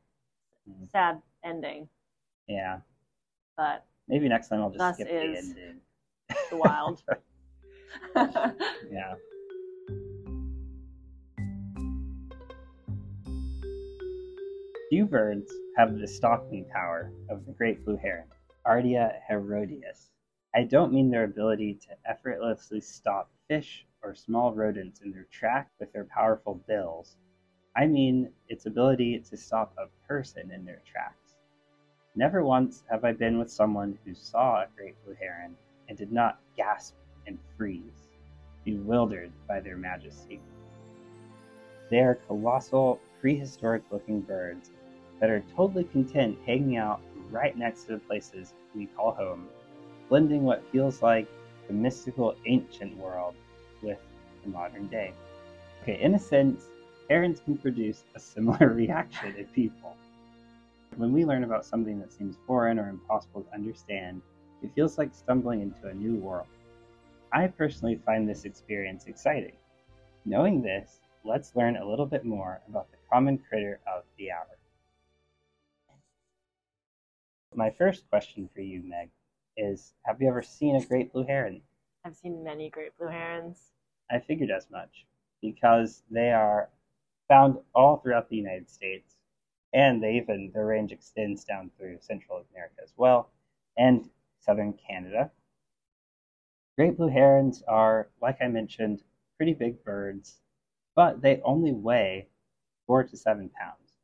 Mhm. 0.67 0.89
Sad 0.89 1.21
ending, 1.43 1.87
Yeah, 2.47 2.81
but 3.55 3.85
maybe 4.07 4.27
next 4.27 4.47
time 4.49 4.61
I'll 4.61 4.71
just 4.71 4.95
skip 4.95 5.07
the 5.07 5.37
ending. 5.37 5.81
the 6.49 6.57
wild. 6.57 7.03
Yeah. 8.91 9.15
Few 14.89 15.05
birds 15.05 15.53
have 15.75 15.97
the 15.99 16.07
stalking 16.07 16.65
power 16.65 17.11
of 17.29 17.45
the 17.45 17.51
great 17.51 17.83
blue 17.85 17.97
heron, 17.97 18.27
Ardea 18.65 19.21
herodias. 19.27 20.09
I 20.55 20.63
don't 20.63 20.91
mean 20.93 21.11
their 21.11 21.25
ability 21.25 21.75
to 21.75 21.97
effortlessly 22.09 22.81
stop 22.81 23.29
fish 23.47 23.85
or 24.01 24.15
small 24.15 24.53
rodents 24.53 25.01
in 25.01 25.11
their 25.11 25.25
track 25.25 25.69
with 25.79 25.91
their 25.93 26.05
powerful 26.05 26.55
bills. 26.67 27.17
I 27.77 27.85
mean 27.85 28.31
its 28.49 28.65
ability 28.65 29.19
to 29.29 29.37
stop 29.37 29.71
a 29.77 29.85
person 30.07 30.49
in 30.51 30.65
their 30.65 30.81
tracks. 30.91 31.35
Never 32.15 32.43
once 32.43 32.83
have 32.89 33.05
I 33.05 33.11
been 33.11 33.37
with 33.37 33.51
someone 33.51 33.99
who 34.03 34.15
saw 34.15 34.61
a 34.61 34.67
great 34.75 34.95
blue 35.05 35.13
heron 35.13 35.55
and 35.87 35.95
did 35.95 36.11
not 36.11 36.39
gasp 36.55 36.95
and 37.27 37.37
freeze, 37.55 38.07
bewildered 38.65 39.31
by 39.47 39.59
their 39.59 39.77
majesty. 39.77 40.41
They 41.91 41.99
are 41.99 42.15
colossal, 42.15 42.99
prehistoric 43.21 43.83
looking 43.91 44.21
birds 44.21 44.71
that 45.19 45.29
are 45.29 45.43
totally 45.55 45.83
content 45.83 46.39
hanging 46.47 46.77
out 46.77 46.99
right 47.29 47.55
next 47.55 47.83
to 47.83 47.93
the 47.93 47.99
places 47.99 48.55
we 48.73 48.87
call 48.87 49.11
home, 49.11 49.49
blending 50.09 50.43
what 50.43 50.67
feels 50.71 51.03
like 51.03 51.27
the 51.67 51.73
mystical 51.73 52.35
ancient 52.47 52.97
world 52.97 53.35
with 53.83 53.99
the 54.43 54.49
modern 54.49 54.87
day. 54.87 55.13
Okay, 55.83 56.01
in 56.01 56.15
a 56.15 56.19
sense, 56.19 56.65
herons 57.09 57.39
can 57.39 57.57
produce 57.57 58.03
a 58.15 58.19
similar 58.19 58.69
reaction 58.73 59.35
in 59.35 59.45
people. 59.45 59.95
When 60.95 61.13
we 61.13 61.25
learn 61.25 61.43
about 61.43 61.65
something 61.65 61.99
that 61.99 62.11
seems 62.11 62.37
foreign 62.47 62.79
or 62.79 62.89
impossible 62.89 63.43
to 63.43 63.53
understand, 63.53 64.21
it 64.61 64.71
feels 64.73 64.97
like 64.97 65.13
stumbling 65.13 65.61
into 65.61 65.87
a 65.87 65.93
new 65.93 66.15
world. 66.15 66.47
I 67.31 67.47
personally 67.47 67.99
find 68.05 68.27
this 68.27 68.45
experience 68.45 69.05
exciting. 69.05 69.55
Knowing 70.25 70.61
this, 70.61 70.99
let's 71.23 71.55
learn 71.55 71.77
a 71.77 71.87
little 71.87 72.05
bit 72.05 72.25
more 72.25 72.61
about 72.67 72.89
the 72.91 72.97
common 73.11 73.37
critter 73.37 73.79
of 73.85 74.03
the 74.17 74.31
hour. 74.31 74.47
My 77.53 77.69
first 77.71 78.09
question 78.09 78.49
for 78.53 78.61
you, 78.61 78.81
Meg, 78.83 79.09
is 79.55 79.93
Have 80.05 80.21
you 80.21 80.29
ever 80.29 80.41
seen 80.41 80.75
a 80.75 80.85
great 80.85 81.11
blue 81.11 81.25
heron? 81.25 81.61
I've 82.05 82.15
seen 82.15 82.43
many 82.43 82.69
great 82.69 82.97
blue 82.97 83.07
herons. 83.07 83.71
I 84.09 84.19
figured 84.19 84.51
as 84.51 84.69
much 84.69 85.05
because 85.41 86.03
they 86.09 86.31
are 86.31 86.69
found 87.27 87.57
all 87.75 87.97
throughout 87.97 88.29
the 88.29 88.37
United 88.37 88.69
States, 88.69 89.17
and 89.73 90.01
they 90.01 90.15
even 90.15 90.51
their 90.53 90.65
range 90.65 90.91
extends 90.91 91.43
down 91.43 91.71
through 91.77 91.99
Central 91.99 92.45
America 92.51 92.81
as 92.83 92.93
well, 92.97 93.31
and 93.77 94.09
southern 94.39 94.73
Canada. 94.73 95.31
Great 96.77 96.95
blue 96.95 97.09
herons 97.09 97.63
are, 97.63 98.09
like 98.21 98.41
I 98.41 98.47
mentioned, 98.47 99.03
pretty 99.35 99.53
big 99.53 99.83
birds, 99.83 100.41
but 100.95 101.21
they 101.21 101.41
only 101.41 101.71
weigh 101.71 102.29
four 102.85 103.03
to 103.03 103.17
seven 103.17 103.49
pounds. 103.49 103.97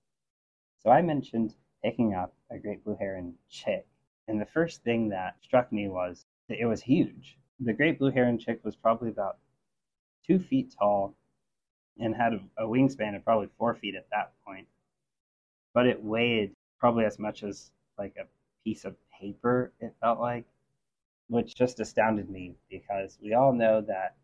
So 0.79 0.89
I 0.89 1.01
mentioned 1.01 1.55
picking 1.83 2.13
up 2.13 2.35
a 2.49 2.59
great 2.59 2.83
blue 2.83 2.95
heron 2.95 3.37
chick, 3.49 3.87
and 4.27 4.39
the 4.41 4.45
first 4.45 4.83
thing 4.83 5.09
that 5.09 5.41
struck 5.41 5.71
me 5.71 5.87
was 5.87 6.25
that 6.49 6.59
it 6.59 6.65
was 6.65 6.81
huge. 6.81 7.37
The 7.59 7.73
great 7.73 7.99
blue 7.99 8.11
heron 8.11 8.37
chick 8.37 8.63
was 8.63 8.75
probably 8.75 9.09
about 9.09 9.37
two 10.25 10.39
feet 10.39 10.75
tall 10.77 11.15
and 11.99 12.15
had 12.15 12.33
a, 12.57 12.63
wingspan 12.63 13.15
of 13.15 13.23
probably 13.23 13.49
four 13.57 13.75
feet 13.75 13.95
at 13.95 14.09
that 14.11 14.33
point. 14.45 14.67
But 15.73 15.87
it 15.87 16.03
weighed 16.03 16.55
probably 16.79 17.05
as 17.05 17.19
much 17.19 17.43
as 17.43 17.71
like 17.97 18.15
a 18.17 18.25
piece 18.63 18.85
of 18.85 18.95
paper, 19.19 19.71
it 19.79 19.93
felt 20.01 20.19
like, 20.19 20.45
which 21.29 21.55
just 21.55 21.79
astounded 21.79 22.29
me 22.29 22.55
because 22.69 23.17
we 23.21 23.33
all 23.33 23.53
know 23.53 23.81
that 23.81 24.15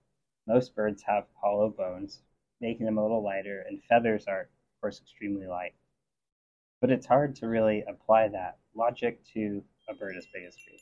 most 0.48 0.76
birds 0.76 1.04
have 1.04 1.26
hollow 1.40 1.70
bones, 1.70 2.22
making 2.60 2.86
them 2.86 2.98
a 2.98 3.02
little 3.02 3.24
lighter, 3.24 3.66
and 3.68 3.82
feathers 3.88 4.26
are, 4.28 4.42
of 4.42 4.82
course, 4.82 5.00
extremely 5.00 5.48
light. 5.48 5.74
But 6.82 6.92
it's 6.92 7.06
hard 7.06 7.36
to 7.38 7.48
really 7.48 7.84
apply 7.88 8.30
that 8.30 8.58
logic 8.76 9.24
to 9.34 9.64
a 9.88 9.94
bird 9.94 10.16
as 10.18 10.26
big 10.34 10.44
as 10.46 10.56
blue. 10.56 10.78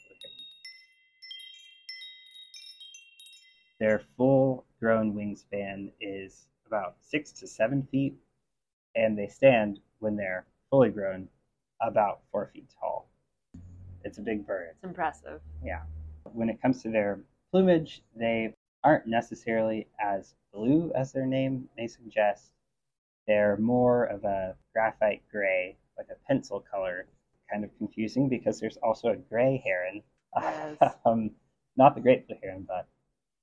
Their 3.79 4.01
full 4.17 4.65
grown 4.79 5.13
wingspan 5.13 5.91
is 6.01 6.47
about 6.67 6.95
six 7.01 7.31
to 7.31 7.47
seven 7.47 7.87
feet, 7.91 8.15
and 8.95 9.17
they 9.17 9.27
stand 9.27 9.79
when 9.99 10.15
they're 10.15 10.45
fully 10.69 10.89
grown 10.89 11.27
about 11.81 12.21
four 12.31 12.49
feet 12.53 12.65
tall. 12.79 13.09
It's 14.03 14.17
a 14.17 14.21
big 14.21 14.45
bird. 14.45 14.69
It's 14.75 14.83
impressive. 14.83 15.41
Yeah. 15.63 15.81
When 16.23 16.49
it 16.49 16.61
comes 16.61 16.81
to 16.83 16.89
their 16.89 17.19
plumage, 17.51 18.01
they 18.15 18.53
aren't 18.83 19.07
necessarily 19.07 19.87
as 19.99 20.35
blue 20.53 20.91
as 20.95 21.11
their 21.11 21.25
name 21.25 21.67
may 21.77 21.87
suggest. 21.87 22.51
They're 23.27 23.57
more 23.57 24.05
of 24.05 24.23
a 24.23 24.55
graphite 24.73 25.23
gray, 25.31 25.77
like 25.97 26.07
a 26.09 26.27
pencil 26.27 26.63
color. 26.71 27.07
Kind 27.51 27.63
of 27.63 27.77
confusing 27.77 28.27
because 28.27 28.59
there's 28.59 28.77
also 28.77 29.09
a 29.09 29.15
gray 29.15 29.61
heron. 29.65 30.03
Yes. 30.41 30.95
um, 31.05 31.31
not 31.77 31.95
the 31.95 32.01
great 32.01 32.27
blue 32.27 32.37
heron, 32.41 32.65
but 32.67 32.87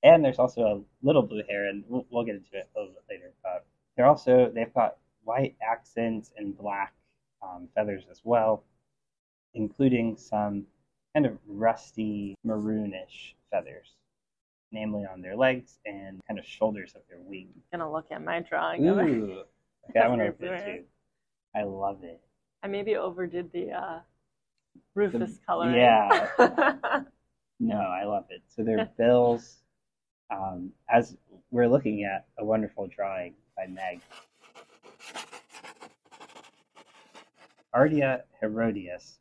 and 0.05 0.23
there's 0.23 0.37
also 0.39 0.61
a 0.61 0.81
little 1.05 1.23
blue 1.23 1.41
heron. 1.49 1.83
We'll, 1.87 2.05
we'll 2.11 2.23
get 2.23 2.35
into 2.35 2.53
it 2.53 2.69
a 2.75 2.79
little 2.79 2.93
bit 2.93 3.03
later. 3.09 3.33
But 3.43 3.65
they're 3.97 4.05
also 4.05 4.51
they've 4.53 4.73
got 4.73 4.97
white 5.23 5.55
accents 5.67 6.31
and 6.37 6.55
black 6.57 6.93
um, 7.41 7.67
feathers 7.75 8.03
as 8.11 8.21
well, 8.23 8.63
including 9.55 10.15
some 10.15 10.65
kind 11.13 11.25
of 11.25 11.37
rusty 11.47 12.37
maroonish 12.45 13.33
feathers, 13.51 13.95
namely 14.71 15.05
on 15.11 15.21
their 15.21 15.35
legs 15.35 15.79
and 15.85 16.21
kind 16.27 16.39
of 16.39 16.45
shoulders 16.45 16.93
of 16.95 17.01
their 17.09 17.19
wings. 17.19 17.63
gonna 17.71 17.91
look 17.91 18.05
at 18.11 18.23
my 18.23 18.41
drawing 18.41 18.87
of. 18.87 18.97
Ooh, 18.97 19.41
okay, 19.89 19.99
I 19.99 20.07
want 20.07 20.21
to 20.21 20.27
open 20.27 20.47
it 20.47 20.65
too. 20.65 20.83
I 21.55 21.63
love 21.63 22.03
it. 22.03 22.21
I 22.61 22.67
maybe 22.67 22.95
overdid 22.95 23.51
the 23.51 23.71
uh, 23.71 23.99
rufous 24.93 25.39
color. 25.47 25.75
yeah. 25.75 27.01
No, 27.59 27.77
I 27.77 28.03
love 28.03 28.25
it. 28.31 28.41
So 28.47 28.63
their 28.63 28.89
bills, 28.97 29.63
um, 30.29 30.71
as 30.89 31.15
we're 31.51 31.67
looking 31.67 32.03
at 32.03 32.25
a 32.39 32.45
wonderful 32.45 32.87
drawing 32.87 33.33
by 33.55 33.67
Meg. 33.67 34.01
Ardea 37.73 38.21
herodias. 38.41 39.19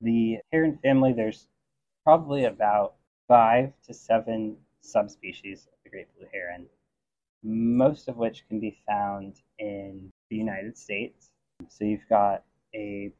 The 0.00 0.38
heron 0.52 0.78
family, 0.82 1.12
there's 1.12 1.48
probably 2.04 2.44
about 2.44 2.94
five 3.26 3.72
to 3.86 3.94
seven 3.94 4.56
subspecies 4.80 5.66
of 5.66 5.72
the 5.82 5.90
great 5.90 6.06
blue 6.16 6.28
heron, 6.32 6.66
most 7.42 8.08
of 8.08 8.16
which 8.16 8.46
can 8.48 8.60
be 8.60 8.78
found 8.86 9.40
in 9.58 10.10
the 10.30 10.36
United 10.36 10.76
States. 10.76 11.30
So 11.68 11.84
you've 11.84 12.08
got 12.08 12.44
a 12.74 13.12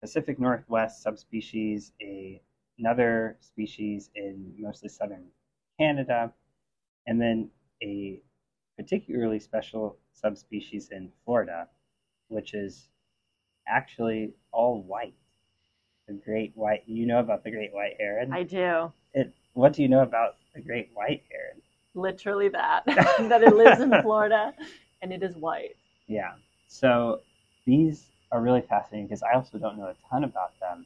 Pacific 0.00 0.38
Northwest 0.38 1.02
subspecies, 1.02 1.92
a, 2.00 2.40
another 2.78 3.36
species 3.40 4.10
in 4.14 4.54
mostly 4.58 4.90
southern 4.90 5.24
Canada, 5.78 6.32
and 7.06 7.20
then 7.20 7.50
a 7.82 8.20
particularly 8.76 9.38
special 9.38 9.98
subspecies 10.12 10.90
in 10.90 11.10
Florida, 11.24 11.68
which 12.28 12.54
is 12.54 12.88
actually 13.68 14.32
all 14.52 14.82
white. 14.82 15.14
The 16.08 16.14
great 16.14 16.52
white. 16.54 16.82
You 16.86 17.06
know 17.06 17.20
about 17.20 17.44
the 17.44 17.50
great 17.50 17.72
white 17.72 17.94
heron. 17.98 18.32
I 18.32 18.42
do. 18.42 18.92
It, 19.14 19.32
what 19.54 19.72
do 19.72 19.82
you 19.82 19.88
know 19.88 20.02
about 20.02 20.36
the 20.54 20.60
great 20.60 20.90
white 20.94 21.22
heron? 21.30 21.62
Literally 21.94 22.48
that. 22.48 22.84
that 22.86 23.42
it 23.42 23.54
lives 23.54 23.80
in 23.80 23.90
Florida 24.02 24.52
and 25.00 25.12
it 25.12 25.22
is 25.22 25.36
white. 25.36 25.76
Yeah. 26.06 26.32
So 26.68 27.20
these 27.66 28.06
are 28.32 28.40
really 28.40 28.62
fascinating 28.62 29.06
because 29.06 29.22
I 29.22 29.34
also 29.34 29.58
don't 29.58 29.78
know 29.78 29.86
a 29.86 29.94
ton 30.10 30.24
about 30.24 30.58
them. 30.60 30.84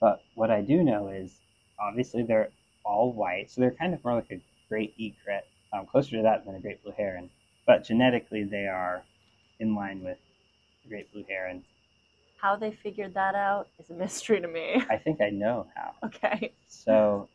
But 0.00 0.22
what 0.34 0.50
I 0.50 0.62
do 0.62 0.82
know 0.82 1.08
is 1.08 1.32
obviously 1.78 2.22
they're 2.22 2.50
all 2.86 3.12
white, 3.12 3.50
so 3.50 3.60
they're 3.60 3.72
kind 3.72 3.92
of 3.92 4.02
more 4.04 4.14
like 4.14 4.30
a 4.30 4.40
great 4.68 4.94
egret, 4.98 5.46
um, 5.72 5.86
closer 5.86 6.16
to 6.16 6.22
that 6.22 6.44
than 6.46 6.54
a 6.54 6.60
great 6.60 6.82
blue 6.82 6.92
heron. 6.96 7.28
But 7.66 7.84
genetically, 7.84 8.44
they 8.44 8.66
are 8.66 9.02
in 9.58 9.74
line 9.74 10.02
with 10.02 10.18
the 10.82 10.88
great 10.88 11.12
blue 11.12 11.24
heron. 11.28 11.64
How 12.40 12.56
they 12.56 12.72
figured 12.82 13.14
that 13.14 13.34
out 13.34 13.68
is 13.78 13.90
a 13.90 13.94
mystery 13.94 14.40
to 14.40 14.48
me. 14.48 14.82
I 14.90 14.96
think 14.96 15.20
I 15.20 15.30
know 15.30 15.66
how. 15.74 15.94
Okay. 16.04 16.52
So 16.68 17.28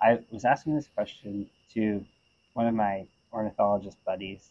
I 0.00 0.18
was 0.30 0.44
asking 0.44 0.76
this 0.76 0.88
question 0.94 1.48
to 1.74 2.04
one 2.52 2.66
of 2.66 2.74
my 2.74 3.06
ornithologist 3.32 3.98
buddies. 4.04 4.50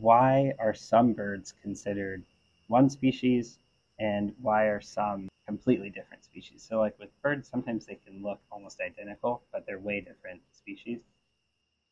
Why 0.00 0.54
are 0.58 0.74
some 0.74 1.12
birds 1.12 1.54
considered 1.62 2.22
one 2.68 2.88
species 2.88 3.58
and 3.98 4.34
why 4.40 4.64
are 4.64 4.80
some 4.80 5.28
completely 5.46 5.90
different 5.90 6.24
species? 6.24 6.64
So 6.68 6.78
like 6.78 6.98
with 6.98 7.10
birds, 7.22 7.48
sometimes 7.48 7.86
they 7.86 7.96
can 7.96 8.22
look 8.22 8.40
almost 8.50 8.80
identical, 8.80 9.42
but 9.52 9.66
they're 9.66 9.78
way 9.78 10.00
different 10.00 10.42
species. 10.52 11.00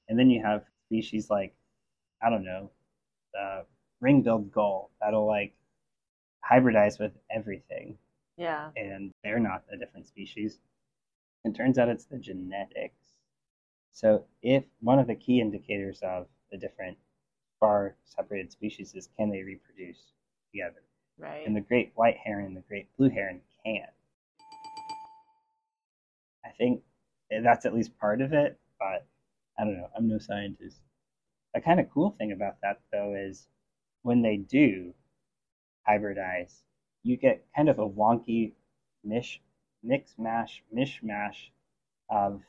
And 0.09 0.19
then 0.19 0.31
you 0.31 0.43
have 0.43 0.65
species 0.87 1.31
like, 1.31 1.55
I 2.23 2.31
don't 2.31 2.45
know, 2.45 2.71
the 3.35 3.65
ring-billed 4.01 4.53
gull 4.53 4.91
that'll 5.01 5.27
like 5.27 5.55
hybridize 6.49 6.99
with 7.01 7.13
everything 7.31 7.99
Yeah. 8.37 8.71
and 8.77 9.13
they're 9.25 9.39
not 9.41 9.65
a 9.73 9.77
different 9.77 10.07
species. 10.07 10.59
It 11.45 11.55
turns 11.55 11.79
out 11.79 11.89
it's 11.89 12.07
the 12.07 12.19
genetics. 12.19 13.19
So, 13.93 14.25
if 14.43 14.65
one 14.81 14.99
of 14.99 15.07
the 15.07 15.15
key 15.15 15.41
indicators 15.41 16.01
of 16.03 16.29
the 16.51 16.59
different 16.59 16.99
far 17.61 17.97
separated 18.05 18.53
species 18.53 18.95
is 18.95 19.09
can 19.19 19.31
they 19.31 19.43
reproduce 19.43 20.13
together? 20.53 20.83
Right. 21.19 21.47
And 21.47 21.55
the 21.57 21.61
great 21.61 21.93
white 21.95 22.17
heron 22.17 22.47
and 22.47 22.57
the 22.57 22.63
great 22.63 22.89
blue 22.97 23.09
heron 23.11 23.41
can't. 23.65 23.91
I 26.45 26.51
think 26.51 26.83
that's 27.31 27.65
at 27.65 27.75
least 27.75 27.99
part 27.99 28.21
of 28.21 28.33
it, 28.33 28.59
but 28.79 29.07
I 29.59 29.65
don't 29.65 29.77
know. 29.77 29.89
I'm 29.97 30.09
no 30.09 30.19
scientist. 30.19 30.79
The 31.55 31.61
kind 31.61 31.81
of 31.81 31.91
cool 31.91 32.15
thing 32.19 32.33
about 32.33 32.57
that, 32.63 32.81
though, 32.93 33.15
is 33.15 33.47
when 34.03 34.23
they 34.23 34.37
do 34.37 34.95
hybridize, 35.89 36.63
you 37.03 37.17
get 37.17 37.45
kind 37.55 37.69
of 37.69 37.79
a 37.79 37.89
wonky 37.89 38.53
mish, 39.05 39.41
mix 39.83 40.15
mash, 40.19 40.63
mishmash 40.75 41.51
of 42.11 42.43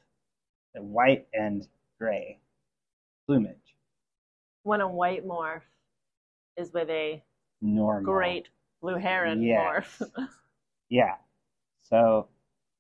the 0.74 0.82
white 0.82 1.28
and 1.34 1.68
gray 2.00 2.40
plumage. 3.28 3.76
when 4.64 4.82
a 4.82 4.88
white 4.88 5.26
morph 5.26 5.62
is 6.58 6.72
with 6.74 6.90
a 6.90 7.22
Normal. 7.64 8.14
great 8.14 8.50
blue 8.82 8.96
heron 8.96 9.42
Yes. 9.42 10.00
morph. 10.00 10.12
Yeah. 10.90 11.16
So 11.82 12.28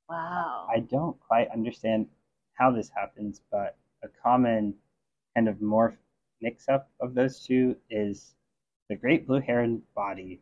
wow. 0.08 0.68
I 0.72 0.80
don't 0.82 1.20
quite 1.20 1.48
understand 1.50 2.08
how 2.54 2.70
this 2.72 2.90
happens, 2.90 3.42
but 3.52 3.78
a 4.04 4.08
common 4.22 4.76
kind 5.36 5.48
of 5.48 5.56
morph 5.58 5.96
mix 6.42 6.70
up 6.70 6.92
of 7.00 7.16
those 7.16 7.44
two 7.44 7.76
is 7.90 8.36
the 8.90 8.96
great 8.96 9.26
blue 9.26 9.40
heron 9.40 9.82
body 9.96 10.42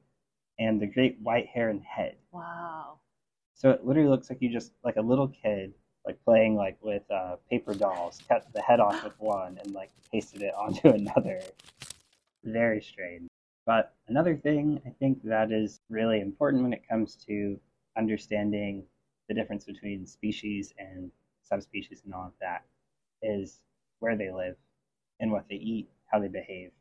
and 0.60 0.82
the 0.82 0.88
great 0.88 1.18
white 1.22 1.48
heron 1.48 1.80
head. 1.82 2.18
wow. 2.32 2.98
So 3.54 3.70
it 3.70 3.86
literally 3.86 4.10
looks 4.10 4.30
like 4.30 4.42
you 4.42 4.52
just 4.52 4.74
like 4.84 4.98
a 4.98 5.02
little 5.02 5.28
kid 5.28 5.74
like 6.06 6.18
playing 6.26 6.56
like 6.56 6.78
with 6.82 7.04
uh, 7.12 7.36
paper 7.50 7.76
dolls, 7.76 8.20
cut 8.28 8.46
the 8.54 8.62
head 8.62 8.80
off 8.80 9.04
with 9.04 9.14
one 9.20 9.60
and 9.64 9.72
like 9.74 9.92
pasted 10.12 10.42
it 10.42 10.54
onto 10.56 10.90
another. 10.94 11.40
Very 12.44 12.82
strange. 12.82 13.30
But 13.74 13.94
another 14.10 14.36
thing 14.36 14.82
I 14.86 14.90
think 14.90 15.24
that 15.24 15.50
is 15.54 15.80
really 15.90 16.20
important 16.20 16.62
when 16.62 16.74
it 16.74 16.86
comes 16.90 17.16
to 17.28 17.58
understanding 17.98 18.84
the 19.30 19.34
difference 19.34 19.64
between 19.64 20.06
species 20.06 20.74
and 20.78 21.10
subspecies 21.42 22.02
and 22.04 22.14
all 22.14 22.26
of 22.26 22.34
that 22.42 22.66
is 23.22 23.62
where 24.00 24.18
they 24.18 24.30
live 24.30 24.58
and 25.22 25.32
what 25.32 25.46
they 25.50 25.56
eat, 25.56 25.90
how 26.08 26.20
they 26.20 26.28
behave. 26.28 26.72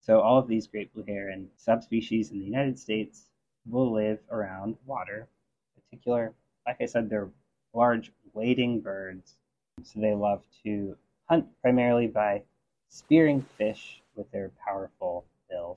So 0.00 0.22
all 0.22 0.38
of 0.38 0.48
these 0.48 0.66
great 0.66 0.94
blue 0.94 1.04
heron 1.06 1.50
subspecies 1.56 2.30
in 2.30 2.38
the 2.38 2.46
United 2.46 2.78
States 2.78 3.28
will 3.66 3.92
live 3.92 4.20
around 4.30 4.78
water. 4.86 5.28
In 5.76 5.82
particular, 5.82 6.32
like 6.66 6.78
I 6.80 6.86
said, 6.86 7.10
they're 7.10 7.28
large 7.74 8.12
wading 8.32 8.80
birds, 8.80 9.36
so 9.82 10.00
they 10.00 10.14
love 10.14 10.42
to 10.64 10.96
hunt 11.28 11.48
primarily 11.60 12.06
by 12.06 12.44
spearing 12.88 13.44
fish 13.58 14.00
with 14.16 14.30
their 14.30 14.52
powerful 14.66 15.26
So 15.52 15.76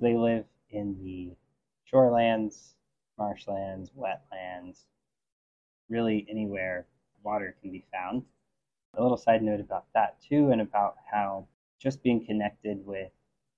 they 0.00 0.14
live 0.14 0.44
in 0.70 0.96
the 1.02 1.32
shorelands, 1.90 2.74
marshlands, 3.18 3.90
wetlands, 3.98 4.84
really 5.88 6.26
anywhere 6.28 6.86
water 7.22 7.56
can 7.60 7.70
be 7.70 7.84
found. 7.92 8.24
A 8.94 9.02
little 9.02 9.16
side 9.16 9.42
note 9.42 9.60
about 9.60 9.86
that 9.94 10.16
too, 10.22 10.50
and 10.50 10.60
about 10.60 10.96
how 11.10 11.46
just 11.78 12.02
being 12.02 12.24
connected 12.24 12.84
with 12.86 13.10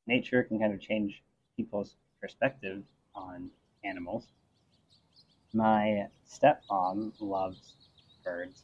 nature 0.06 0.42
can 0.42 0.58
kind 0.58 0.72
of 0.72 0.80
change 0.80 1.22
people's 1.56 1.96
perspective 2.20 2.82
on 3.14 3.50
animals. 3.84 4.28
My 5.52 6.06
stepmom 6.28 7.12
loves 7.20 7.74
birds, 8.24 8.62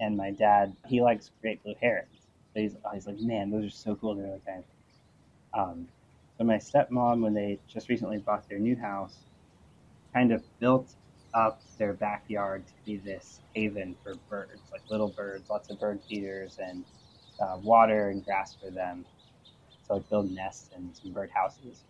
and 0.00 0.16
my 0.16 0.30
dad 0.30 0.76
he 0.86 1.02
likes 1.02 1.30
great 1.40 1.62
blue 1.62 1.74
herons. 1.80 2.26
He's, 2.54 2.74
he's 2.92 3.06
like, 3.06 3.20
man, 3.20 3.50
those 3.50 3.66
are 3.66 3.70
so 3.70 3.94
cool. 3.94 4.14
They're 4.14 4.32
like, 4.32 4.44
kind 4.44 4.58
of, 4.60 4.64
um, 5.54 5.88
so 6.36 6.44
my 6.44 6.56
stepmom, 6.56 7.22
when 7.22 7.34
they 7.34 7.60
just 7.66 7.88
recently 7.88 8.18
bought 8.18 8.48
their 8.48 8.58
new 8.58 8.76
house, 8.76 9.26
kind 10.14 10.32
of 10.32 10.42
built 10.60 10.94
up 11.34 11.62
their 11.78 11.92
backyard 11.92 12.66
to 12.66 12.74
be 12.84 12.96
this 12.96 13.40
haven 13.54 13.96
for 14.02 14.14
birds, 14.28 14.70
like 14.72 14.82
little 14.90 15.08
birds, 15.08 15.50
lots 15.50 15.70
of 15.70 15.78
bird 15.80 16.00
feeders 16.08 16.58
and 16.58 16.84
uh, 17.40 17.56
water 17.62 18.10
and 18.10 18.24
grass 18.24 18.56
for 18.60 18.70
them. 18.70 19.04
So 19.82 19.94
like 19.94 20.08
build 20.08 20.30
nests 20.30 20.70
and 20.74 20.96
some 20.96 21.12
bird 21.12 21.30
houses. 21.32 21.84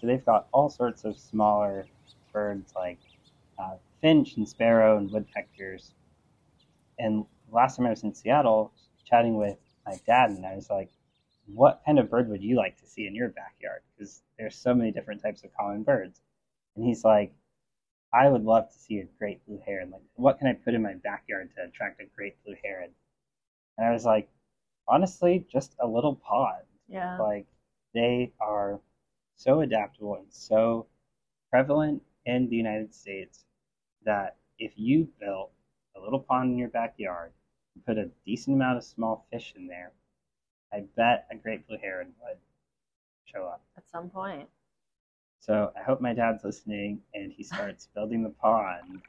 So 0.00 0.06
they've 0.06 0.24
got 0.24 0.48
all 0.52 0.70
sorts 0.70 1.04
of 1.04 1.18
smaller 1.18 1.86
birds 2.32 2.72
like 2.74 2.98
uh, 3.58 3.76
finch 4.00 4.36
and 4.36 4.48
sparrow 4.48 4.98
and 4.98 5.10
woodpeckers. 5.10 5.94
And 6.98 7.24
last 7.50 7.76
time 7.76 7.86
I 7.86 7.90
was 7.90 8.02
in 8.02 8.14
Seattle, 8.14 8.72
chatting 9.04 9.36
with 9.36 9.58
my 9.86 9.98
dad, 10.06 10.30
and 10.30 10.46
I 10.46 10.54
was 10.54 10.70
like, 10.70 10.90
"What 11.54 11.82
kind 11.84 11.98
of 11.98 12.10
bird 12.10 12.28
would 12.28 12.42
you 12.42 12.56
like 12.56 12.76
to 12.78 12.86
see 12.86 13.06
in 13.06 13.14
your 13.14 13.28
backyard?" 13.28 13.82
Because 13.96 14.22
there's 14.38 14.56
so 14.56 14.74
many 14.74 14.90
different 14.92 15.22
types 15.22 15.42
of 15.44 15.52
common 15.54 15.82
birds. 15.82 16.20
And 16.76 16.84
he's 16.84 17.04
like, 17.04 17.32
"I 18.12 18.28
would 18.28 18.44
love 18.44 18.68
to 18.70 18.78
see 18.78 18.98
a 19.00 19.04
great 19.04 19.44
blue 19.46 19.58
heron. 19.58 19.90
Like, 19.90 20.02
what 20.14 20.38
can 20.38 20.46
I 20.46 20.54
put 20.54 20.74
in 20.74 20.82
my 20.82 20.94
backyard 20.94 21.50
to 21.54 21.64
attract 21.64 22.00
a 22.00 22.06
great 22.06 22.42
blue 22.44 22.56
heron?" 22.62 22.94
And 23.76 23.86
I 23.86 23.92
was 23.92 24.04
like, 24.04 24.28
"Honestly, 24.86 25.40
just 25.48 25.74
a 25.78 25.86
little 25.86 26.16
pond." 26.16 26.66
Yeah. 26.88 27.18
like 27.18 27.46
they 27.94 28.32
are 28.40 28.80
so 29.36 29.60
adaptable 29.60 30.16
and 30.16 30.32
so 30.32 30.86
prevalent 31.50 32.02
in 32.26 32.48
the 32.48 32.56
United 32.56 32.94
States 32.94 33.44
that 34.04 34.36
if 34.58 34.78
you 34.78 35.04
built 35.18 35.52
a 35.96 36.00
little 36.00 36.20
pond 36.20 36.52
in 36.52 36.58
your 36.58 36.68
backyard 36.68 37.32
and 37.74 37.84
put 37.84 37.98
a 37.98 38.10
decent 38.24 38.56
amount 38.56 38.78
of 38.78 38.84
small 38.84 39.26
fish 39.30 39.54
in 39.56 39.66
there, 39.66 39.92
I 40.72 40.84
bet 40.96 41.26
a 41.30 41.36
great 41.36 41.66
blue 41.66 41.78
heron 41.78 42.12
would 42.22 42.38
show 43.24 43.44
up. 43.44 43.62
At 43.76 43.88
some 43.90 44.08
point. 44.10 44.48
So 45.40 45.72
I 45.76 45.82
hope 45.82 46.00
my 46.00 46.12
dad's 46.12 46.44
listening 46.44 47.00
and 47.14 47.32
he 47.32 47.42
starts 47.42 47.88
building 47.94 48.22
the 48.22 48.30
pond. 48.30 49.02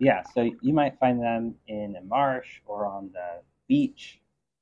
Yeah, 0.00 0.22
so 0.34 0.50
you 0.62 0.72
might 0.72 0.98
find 0.98 1.20
them 1.20 1.54
in 1.68 1.94
a 1.96 2.02
marsh 2.02 2.60
or 2.64 2.86
on 2.86 3.10
the 3.12 3.42
beach, 3.68 4.18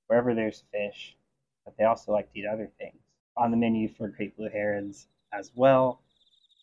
wherever 0.09 0.35
there's 0.35 0.65
fish, 0.73 1.17
but 1.65 1.77
they 1.79 1.85
also 1.85 2.11
like 2.11 2.33
to 2.33 2.41
eat 2.41 2.47
other 2.47 2.69
things. 2.79 3.01
On 3.37 3.53
the 3.53 3.57
menu 3.57 3.89
for 3.89 4.09
great 4.09 4.37
blue 4.37 4.49
herons 4.49 5.07
as 5.33 5.53
well 5.55 6.03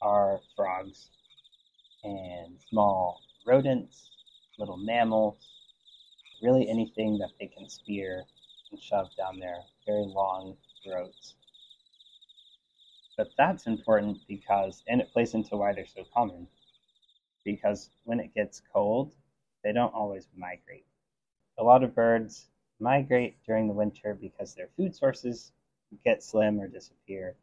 are 0.01 0.41
frogs 0.57 1.09
and 2.03 2.59
small 2.69 3.21
rodents, 3.47 4.11
little 4.59 4.77
mammals, 4.77 5.54
really 6.41 6.69
anything 6.69 7.17
that 7.19 7.31
they 7.39 7.47
can 7.47 7.69
spear 7.69 8.23
and 8.71 8.81
shove 8.81 9.09
down 9.17 9.39
their 9.39 9.59
very 9.85 10.05
long 10.05 10.55
throats. 10.83 11.35
But 13.17 13.31
that's 13.37 13.67
important 13.67 14.19
because, 14.27 14.83
and 14.87 14.99
it 14.99 15.11
plays 15.13 15.33
into 15.33 15.55
why 15.55 15.73
they're 15.73 15.85
so 15.85 16.03
common, 16.13 16.47
because 17.43 17.89
when 18.03 18.19
it 18.19 18.33
gets 18.33 18.61
cold, 18.73 19.13
they 19.63 19.71
don't 19.71 19.93
always 19.93 20.27
migrate. 20.35 20.85
A 21.57 21.63
lot 21.63 21.83
of 21.83 21.95
birds 21.95 22.47
migrate 22.79 23.37
during 23.45 23.67
the 23.67 23.73
winter 23.73 24.17
because 24.19 24.53
their 24.53 24.69
food 24.75 24.95
sources 24.95 25.53
get 26.03 26.21
slim 26.21 26.59
or 26.59 26.67
disappear. 26.67 27.35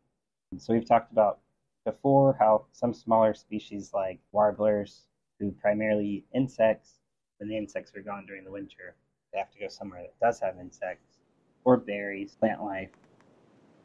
So 0.58 0.74
we've 0.74 0.86
talked 0.86 1.12
about 1.12 1.38
before 1.84 2.36
how 2.38 2.66
some 2.72 2.92
smaller 2.92 3.32
species 3.32 3.92
like 3.94 4.20
warblers, 4.32 5.06
who 5.38 5.50
primarily 5.52 6.06
eat 6.06 6.26
insects, 6.34 6.98
when 7.42 7.48
the 7.48 7.56
insects 7.58 7.92
are 7.96 8.02
gone 8.02 8.24
during 8.24 8.44
the 8.44 8.50
winter, 8.52 8.94
they 9.32 9.38
have 9.40 9.50
to 9.50 9.58
go 9.58 9.66
somewhere 9.66 10.02
that 10.02 10.24
does 10.24 10.38
have 10.38 10.60
insects, 10.60 11.18
or 11.64 11.76
berries, 11.76 12.36
plant 12.38 12.62
life. 12.62 12.90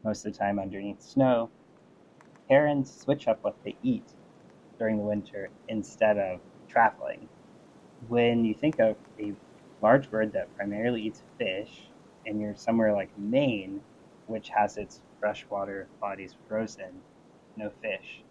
most 0.03 0.23
of 0.23 0.31
the 0.31 0.37
time 0.37 0.59
underneath 0.59 1.01
snow, 1.01 1.49
herons 2.47 2.95
switch 2.95 3.27
up 3.27 3.43
what 3.43 3.55
they 3.63 3.75
eat 3.81 4.13
during 4.77 4.97
the 4.97 5.03
winter 5.03 5.49
instead 5.69 6.19
of 6.19 6.39
traveling. 6.67 7.27
When 8.07 8.45
you 8.45 8.53
think 8.53 8.77
of 8.77 8.95
a 9.19 9.33
large 9.81 10.11
bird 10.11 10.31
that 10.33 10.55
primarily 10.55 11.01
eats 11.01 11.23
fish, 11.39 11.89
and 12.27 12.39
you're 12.39 12.55
somewhere 12.55 12.93
like 12.93 13.17
Maine, 13.17 13.81
which 14.27 14.49
has 14.49 14.77
its 14.77 15.01
freshwater 15.19 15.87
bodies 15.99 16.35
frozen, 16.47 17.01
no 17.55 17.71
fish, 17.81 18.21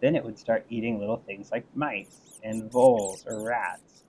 then 0.00 0.16
it 0.16 0.24
would 0.24 0.38
start 0.38 0.64
eating 0.70 0.98
little 0.98 1.18
things 1.18 1.52
like 1.52 1.66
mice 1.76 2.40
and 2.42 2.70
voles 2.72 3.26
or 3.26 3.42
rats, 3.42 4.01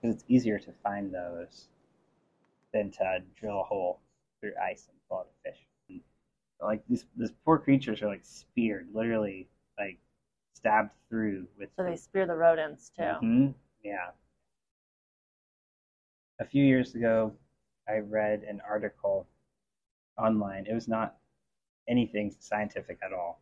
because 0.00 0.16
it's 0.16 0.24
easier 0.28 0.58
to 0.58 0.72
find 0.82 1.12
those 1.12 1.68
than 2.72 2.90
to 2.90 3.22
drill 3.38 3.60
a 3.60 3.64
hole 3.64 4.00
through 4.40 4.52
ice 4.62 4.88
and 4.90 4.98
pull 5.08 5.18
out 5.18 5.28
a 5.44 5.50
fish. 5.50 5.66
And, 5.88 6.00
like 6.62 6.82
these, 6.88 7.04
these 7.16 7.32
poor 7.44 7.58
creatures 7.58 8.02
are 8.02 8.08
like 8.08 8.24
speared, 8.24 8.88
literally 8.92 9.48
like 9.78 9.98
stabbed 10.54 10.92
through 11.08 11.46
with. 11.58 11.70
So 11.76 11.84
they 11.84 11.96
spear 11.96 12.26
the 12.26 12.36
rodents 12.36 12.90
too. 12.96 13.02
Mhm, 13.02 13.54
Yeah. 13.82 14.10
A 16.38 16.44
few 16.44 16.64
years 16.64 16.94
ago, 16.94 17.32
I 17.88 17.98
read 17.98 18.42
an 18.42 18.60
article 18.68 19.26
online. 20.18 20.66
It 20.66 20.74
was 20.74 20.88
not 20.88 21.16
anything 21.88 22.34
scientific 22.40 22.98
at 23.02 23.12
all, 23.12 23.40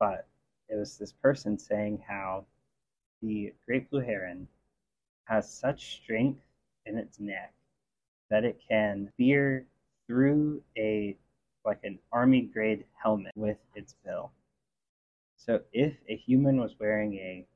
but 0.00 0.26
it 0.68 0.76
was 0.76 0.98
this 0.98 1.12
person 1.12 1.58
saying 1.58 1.98
how 2.06 2.46
the 3.22 3.54
great 3.66 3.90
blue 3.90 4.00
heron 4.00 4.48
has 5.24 5.50
such 5.50 5.96
strength 6.02 6.40
in 6.86 6.98
its 6.98 7.18
neck 7.18 7.52
that 8.30 8.44
it 8.44 8.60
can 8.68 9.08
spear 9.14 9.66
through 10.06 10.62
a 10.76 11.16
like 11.64 11.80
an 11.82 11.98
army 12.12 12.42
grade 12.42 12.84
helmet 13.02 13.32
with 13.36 13.56
its 13.74 13.94
bill. 14.04 14.30
So 15.36 15.60
if 15.72 15.94
a 16.08 16.16
human 16.16 16.60
was 16.60 16.74
wearing 16.78 17.14
a 17.14 17.46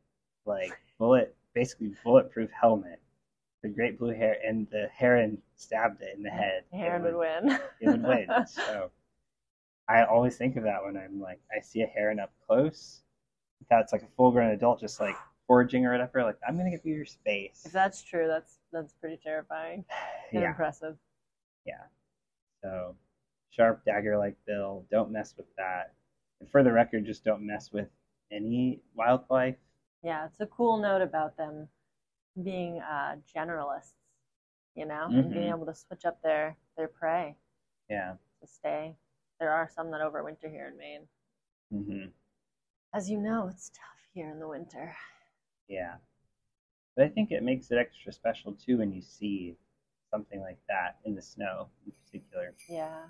like 0.46 0.72
bullet, 0.98 1.36
basically 1.54 1.92
bulletproof 2.04 2.50
helmet, 2.50 3.00
the 3.62 3.68
great 3.68 3.98
blue 3.98 4.14
hair 4.14 4.36
and 4.46 4.66
the 4.70 4.88
heron 4.92 5.38
stabbed 5.56 6.00
it 6.02 6.16
in 6.16 6.22
the 6.22 6.30
head. 6.30 6.64
The 6.70 6.78
heron 6.78 7.02
it 7.04 7.12
would 7.12 7.18
win. 7.18 7.58
It 7.80 7.88
would 7.88 8.02
win. 8.02 8.28
so 8.46 8.90
I 9.88 10.04
always 10.04 10.36
think 10.36 10.56
of 10.56 10.64
that 10.64 10.84
when 10.84 10.96
I'm 10.96 11.20
like 11.20 11.40
I 11.54 11.60
see 11.60 11.82
a 11.82 11.86
heron 11.86 12.20
up 12.20 12.32
close. 12.46 13.00
That's 13.68 13.92
like 13.92 14.02
a 14.02 14.08
full 14.16 14.30
grown 14.30 14.52
adult 14.52 14.80
just 14.80 15.00
like 15.00 15.16
foraging 15.48 15.84
or 15.84 15.90
whatever. 15.90 16.22
Like 16.22 16.36
I'm 16.46 16.56
gonna 16.56 16.70
give 16.70 16.84
you 16.84 16.94
your 16.94 17.04
space. 17.04 17.62
if 17.66 17.72
that's 17.72 18.02
true, 18.02 18.28
that's 18.28 18.58
that's 18.70 18.92
pretty 18.92 19.18
terrifying 19.20 19.84
and 20.32 20.42
yeah. 20.42 20.50
impressive. 20.50 20.96
Yeah. 21.66 21.82
So 22.62 22.94
sharp 23.50 23.84
dagger 23.84 24.16
like 24.16 24.36
bill. 24.46 24.84
Don't 24.92 25.10
mess 25.10 25.34
with 25.36 25.46
that. 25.56 25.92
And 26.38 26.48
for 26.48 26.62
the 26.62 26.70
record, 26.70 27.04
just 27.04 27.24
don't 27.24 27.44
mess 27.44 27.72
with 27.72 27.88
any 28.30 28.80
wildlife. 28.94 29.56
Yeah, 30.04 30.26
it's 30.26 30.38
a 30.40 30.46
cool 30.46 30.76
note 30.78 31.02
about 31.02 31.36
them 31.36 31.66
being 32.40 32.80
uh, 32.80 33.16
generalists, 33.36 33.94
you 34.76 34.84
know, 34.86 35.06
and 35.10 35.32
being 35.32 35.46
Mhm. 35.48 35.56
able 35.56 35.66
to 35.66 35.74
switch 35.74 36.04
up 36.04 36.20
their 36.22 36.56
their 36.76 36.86
prey 36.88 37.34
Yeah. 37.90 38.14
to 38.40 38.46
stay. 38.46 38.94
There 39.40 39.50
are 39.50 39.68
some 39.68 39.90
that 39.92 40.00
overwinter 40.00 40.48
here 40.50 40.68
in 40.68 40.76
Maine. 40.76 41.08
hmm 41.70 42.06
As 42.92 43.10
you 43.10 43.18
know, 43.18 43.48
it's 43.48 43.70
tough 43.70 44.08
here 44.12 44.30
in 44.30 44.38
the 44.38 44.48
winter. 44.48 44.94
Yeah. 45.68 45.94
But 46.96 47.06
I 47.06 47.08
think 47.08 47.30
it 47.30 47.42
makes 47.42 47.70
it 47.70 47.78
extra 47.78 48.12
special 48.12 48.52
too 48.52 48.78
when 48.78 48.92
you 48.92 49.02
see 49.02 49.56
something 50.10 50.40
like 50.40 50.58
that 50.68 50.96
in 51.04 51.14
the 51.14 51.22
snow 51.22 51.68
in 51.86 51.92
particular. 52.04 52.54
Yeah. 52.68 53.04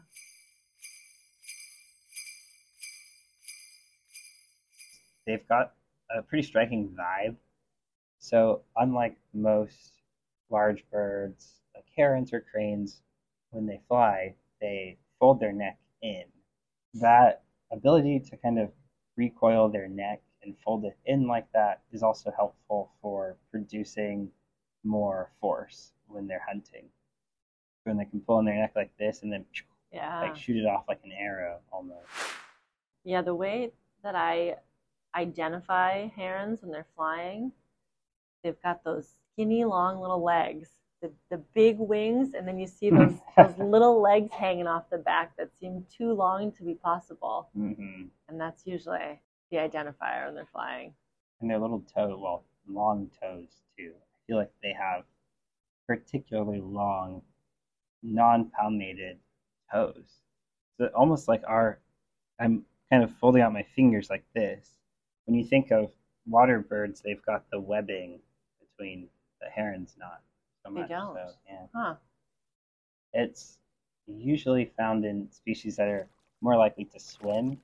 They've 5.26 5.46
got 5.48 5.74
a 6.10 6.22
pretty 6.22 6.46
striking 6.46 6.88
vibe. 6.98 7.36
So, 8.18 8.62
unlike 8.76 9.16
most 9.32 9.92
large 10.50 10.84
birds, 10.90 11.52
like 11.74 11.84
herons 11.96 12.32
or 12.32 12.40
cranes, 12.40 13.02
when 13.50 13.66
they 13.66 13.80
fly, 13.88 14.34
they 14.60 14.98
fold 15.18 15.40
their 15.40 15.52
neck 15.52 15.78
in. 16.02 16.24
That 16.94 17.42
ability 17.70 18.20
to 18.30 18.36
kind 18.38 18.58
of 18.58 18.70
recoil 19.16 19.68
their 19.68 19.88
neck 19.88 20.22
and 20.42 20.56
fold 20.64 20.84
it 20.84 20.96
in 21.06 21.26
like 21.26 21.50
that 21.52 21.82
is 21.92 22.02
also 22.02 22.30
helpful 22.36 22.90
for 23.02 23.36
producing 23.50 24.30
more 24.84 25.30
force 25.40 25.92
when 26.06 26.26
they're 26.26 26.44
hunting. 26.46 26.84
When 27.84 27.96
they 27.96 28.04
can 28.04 28.20
pull 28.20 28.38
in 28.38 28.44
their 28.44 28.54
neck 28.56 28.72
like 28.76 28.96
this 28.98 29.22
and 29.22 29.32
then 29.32 29.44
Yeah. 29.92 30.20
like 30.20 30.36
shoot 30.36 30.56
it 30.56 30.66
off 30.66 30.84
like 30.88 31.00
an 31.04 31.12
arrow 31.12 31.60
almost. 31.72 32.08
Yeah, 33.04 33.22
the 33.22 33.34
way 33.34 33.72
that 34.02 34.14
I 34.14 34.56
identify 35.14 36.06
herons 36.08 36.62
when 36.62 36.70
they're 36.70 36.86
flying, 36.94 37.52
they've 38.42 38.60
got 38.62 38.84
those 38.84 39.14
skinny, 39.32 39.64
long 39.64 40.00
little 40.00 40.22
legs, 40.22 40.70
the, 41.00 41.10
the 41.30 41.38
big 41.54 41.78
wings, 41.78 42.34
and 42.34 42.46
then 42.46 42.58
you 42.58 42.66
see 42.66 42.90
those, 42.90 43.14
those 43.36 43.56
little 43.58 44.00
legs 44.00 44.30
hanging 44.32 44.66
off 44.66 44.90
the 44.90 44.98
back 44.98 45.36
that 45.36 45.56
seem 45.58 45.84
too 45.90 46.12
long 46.12 46.52
to 46.52 46.62
be 46.62 46.74
possible. 46.74 47.48
hmm 47.54 48.04
And 48.28 48.40
that's 48.40 48.66
usually 48.66 49.20
the 49.50 49.56
identifier 49.58 50.26
when 50.26 50.34
they're 50.34 50.48
flying. 50.52 50.92
And 51.40 51.50
their 51.50 51.58
little 51.58 51.82
toe, 51.94 52.18
well, 52.20 52.44
long 52.68 53.10
toes 53.20 53.48
too. 53.76 53.92
I 53.96 54.16
feel 54.26 54.36
like 54.36 54.50
they 54.62 54.72
have 54.72 55.04
particularly 55.86 56.60
long, 56.60 57.22
non-palmated 58.02 59.18
toes. 59.72 60.20
So 60.76 60.86
almost 60.94 61.28
like 61.28 61.42
our, 61.46 61.78
I'm 62.38 62.64
kind 62.90 63.02
of 63.02 63.10
folding 63.16 63.42
out 63.42 63.52
my 63.52 63.64
fingers 63.74 64.10
like 64.10 64.24
this. 64.34 64.68
When 65.24 65.36
you 65.36 65.44
think 65.44 65.70
of 65.70 65.90
water 66.26 66.60
birds, 66.60 67.00
they've 67.00 67.24
got 67.24 67.44
the 67.50 67.60
webbing 67.60 68.20
between 68.60 69.08
the 69.40 69.48
herons, 69.48 69.94
not 69.98 70.22
so 70.64 70.72
They 70.72 70.80
much. 70.80 70.88
don't. 70.88 71.14
So, 71.14 71.30
yeah. 71.48 71.66
Huh. 71.74 71.94
It's 73.12 73.58
usually 74.06 74.70
found 74.76 75.04
in 75.04 75.30
species 75.30 75.76
that 75.76 75.88
are 75.88 76.08
more 76.40 76.56
likely 76.56 76.84
to 76.86 77.00
swim. 77.00 77.58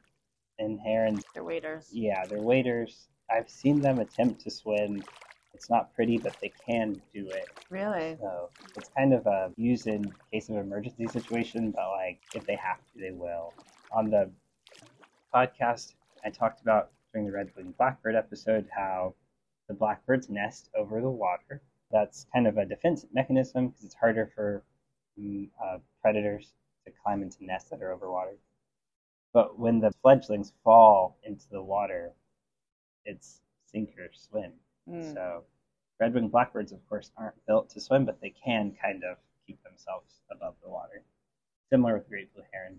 And 0.59 0.79
herons, 0.81 1.25
They're 1.35 1.45
waiters. 1.45 1.91
yeah, 1.93 2.27
they're 2.27 2.39
waders. 2.41 3.09
I've 3.31 3.49
seen 3.51 3.81
them 3.81 3.99
attempt 3.99 4.43
to 4.43 4.51
swim. 4.51 5.03
It's 5.53 5.69
not 5.71 5.95
pretty, 5.95 6.19
but 6.19 6.37
they 6.41 6.53
can 6.67 7.01
do 7.13 7.29
it. 7.31 7.49
Really? 7.71 8.17
So 8.21 8.51
it's 8.77 8.91
kind 8.97 9.13
of 9.15 9.27
a 9.27 9.51
use 9.57 9.87
in 9.87 10.13
case 10.33 10.49
of 10.49 10.57
emergency 10.57 11.09
situation, 11.09 11.71
but 11.73 11.89
like 11.91 12.21
if 12.35 12.47
they 12.47 12.57
have 12.57 12.79
to, 12.79 13.01
they 13.01 13.11
will. 13.13 13.55
On 13.93 14.11
the 14.11 14.31
podcast, 15.35 15.95
I 16.25 16.31
talked 16.31 16.61
about 16.63 16.91
during 17.13 17.27
the 17.27 17.33
red-winged 17.33 17.77
blackbird 17.77 18.15
episode 18.15 18.69
how 18.75 19.15
the 19.69 19.75
blackbirds 19.75 20.29
nest 20.29 20.69
over 20.77 21.01
the 21.01 21.11
water. 21.11 21.63
That's 21.91 22.27
kind 22.33 22.47
of 22.47 22.59
a 22.59 22.65
defense 22.67 23.07
mechanism 23.13 23.69
because 23.69 23.85
it's 23.85 23.95
harder 23.95 24.31
for 24.35 24.63
mm, 25.19 25.49
uh, 25.65 25.79
predators 26.03 26.53
to 26.87 26.93
climb 27.03 27.23
into 27.23 27.45
nests 27.45 27.71
that 27.71 27.83
are 27.83 27.93
over 27.93 28.11
water. 28.11 28.37
But 29.35 29.59
when 29.59 29.81
the 29.81 29.91
fledglings 30.01 30.53
fall 30.63 31.19
into 31.25 31.47
the 31.51 31.61
water, 31.63 32.13
it's 33.05 33.41
sink 33.67 33.91
or 33.99 34.09
swim. 34.15 34.53
Mm. 34.89 35.13
So, 35.13 35.43
red 36.01 36.15
winged 36.15 36.31
blackbirds, 36.31 36.71
of 36.73 36.79
course, 36.89 37.11
aren't 37.19 37.45
built 37.47 37.69
to 37.71 37.81
swim, 37.81 38.05
but 38.07 38.21
they 38.21 38.31
can 38.31 38.73
kind 38.81 39.03
of 39.03 39.17
keep 39.47 39.63
themselves 39.65 40.21
above 40.31 40.55
the 40.63 40.71
water. 40.71 41.03
Similar 41.69 41.95
with 41.99 42.09
great 42.09 42.33
blue 42.33 42.45
heron. 42.53 42.79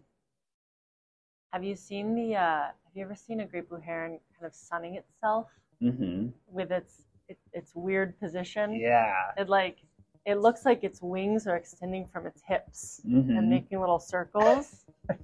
Have 1.51 1.63
you 1.63 1.75
seen 1.75 2.15
the? 2.15 2.35
Uh, 2.35 2.63
have 2.67 2.95
you 2.95 3.03
ever 3.03 3.15
seen 3.15 3.41
a 3.41 3.45
great 3.45 3.67
blue 3.69 3.79
heron 3.79 4.19
kind 4.39 4.47
of 4.47 4.53
sunning 4.53 4.95
itself 4.95 5.47
Mm-hmm. 5.83 6.27
with 6.47 6.71
its 6.71 7.01
it, 7.27 7.37
its 7.51 7.73
weird 7.75 8.17
position? 8.19 8.75
Yeah. 8.75 9.13
It 9.37 9.49
like 9.49 9.79
it 10.25 10.35
looks 10.35 10.63
like 10.65 10.85
its 10.85 11.01
wings 11.01 11.47
are 11.47 11.57
extending 11.57 12.07
from 12.13 12.25
its 12.27 12.41
hips 12.47 13.01
Mm-hmm. 13.05 13.37
and 13.37 13.49
making 13.49 13.79
little 13.81 13.99
circles. 13.99 14.85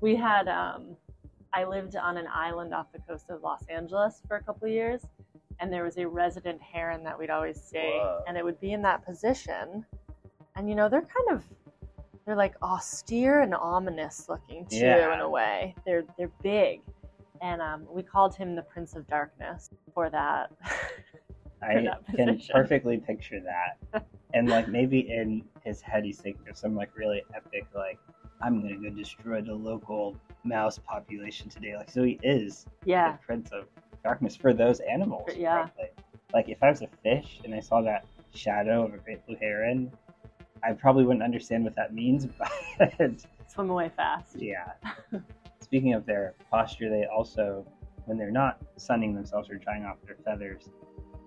we 0.00 0.16
had 0.16 0.48
um, 0.48 0.96
I 1.52 1.64
lived 1.64 1.96
on 1.96 2.16
an 2.16 2.26
island 2.32 2.72
off 2.74 2.92
the 2.92 3.00
coast 3.00 3.30
of 3.30 3.42
Los 3.42 3.64
Angeles 3.68 4.22
for 4.26 4.36
a 4.36 4.42
couple 4.42 4.66
of 4.66 4.72
years, 4.72 5.02
and 5.58 5.72
there 5.72 5.84
was 5.84 5.96
a 5.98 6.06
resident 6.06 6.60
heron 6.60 7.02
that 7.04 7.18
we'd 7.18 7.30
always 7.30 7.60
see, 7.60 7.78
Whoa. 7.78 8.22
and 8.26 8.36
it 8.36 8.44
would 8.44 8.60
be 8.60 8.72
in 8.72 8.82
that 8.82 9.04
position, 9.04 9.84
and 10.56 10.68
you 10.68 10.74
know 10.74 10.88
they're 10.88 11.02
kind 11.02 11.36
of 11.38 11.44
they're 12.26 12.36
like 12.36 12.54
austere 12.62 13.40
and 13.40 13.54
ominous 13.54 14.28
looking 14.28 14.66
too 14.66 14.76
Yeah. 14.76 15.14
in 15.14 15.20
a 15.20 15.28
way. 15.28 15.74
They're 15.84 16.04
they're 16.16 16.30
big, 16.42 16.80
and 17.42 17.60
um, 17.60 17.86
we 17.90 18.02
called 18.02 18.34
him 18.34 18.54
the 18.54 18.62
Prince 18.62 18.94
of 18.96 19.06
Darkness 19.08 19.70
for 19.94 20.10
that. 20.10 20.50
I 21.62 21.74
that 21.82 22.06
can 22.16 22.40
perfectly 22.50 22.96
picture 22.96 23.38
that. 23.40 24.06
and 24.34 24.48
like 24.48 24.68
maybe 24.68 25.00
in 25.00 25.44
his 25.64 25.82
head 25.82 26.04
he's 26.04 26.18
thinking 26.18 26.48
of 26.48 26.56
some 26.56 26.74
like 26.74 26.96
really 26.96 27.22
epic 27.34 27.66
like 27.74 27.98
I'm 28.42 28.60
gonna 28.62 28.76
go 28.76 28.90
destroy 28.90 29.42
the 29.42 29.54
local 29.54 30.16
mouse 30.44 30.78
population 30.78 31.48
today. 31.48 31.76
Like 31.76 31.90
so 31.90 32.02
he 32.02 32.18
is 32.22 32.66
yeah, 32.84 33.12
the 33.12 33.18
prince 33.18 33.50
of 33.52 33.66
darkness 34.02 34.36
for 34.36 34.52
those 34.52 34.80
animals. 34.80 35.30
Yeah. 35.36 35.66
frankly. 35.66 35.86
Like 36.32 36.48
if 36.48 36.62
I 36.62 36.70
was 36.70 36.82
a 36.82 36.88
fish 37.02 37.40
and 37.44 37.54
I 37.54 37.60
saw 37.60 37.82
that 37.82 38.06
shadow 38.34 38.84
of 38.84 38.94
a 38.94 38.98
great 38.98 39.24
blue 39.26 39.36
heron, 39.40 39.90
I 40.62 40.72
probably 40.72 41.04
wouldn't 41.04 41.22
understand 41.22 41.64
what 41.64 41.74
that 41.76 41.94
means, 41.94 42.26
but 42.78 43.26
swim 43.48 43.70
away 43.70 43.90
fast. 43.94 44.36
Yeah. 44.38 44.72
Speaking 45.60 45.94
of 45.94 46.06
their 46.06 46.34
posture, 46.50 46.88
they 46.88 47.06
also, 47.06 47.66
when 48.06 48.16
they're 48.18 48.30
not 48.30 48.58
sunning 48.76 49.14
themselves 49.14 49.50
or 49.50 49.56
drying 49.56 49.84
off 49.84 49.96
their 50.06 50.16
feathers, 50.24 50.68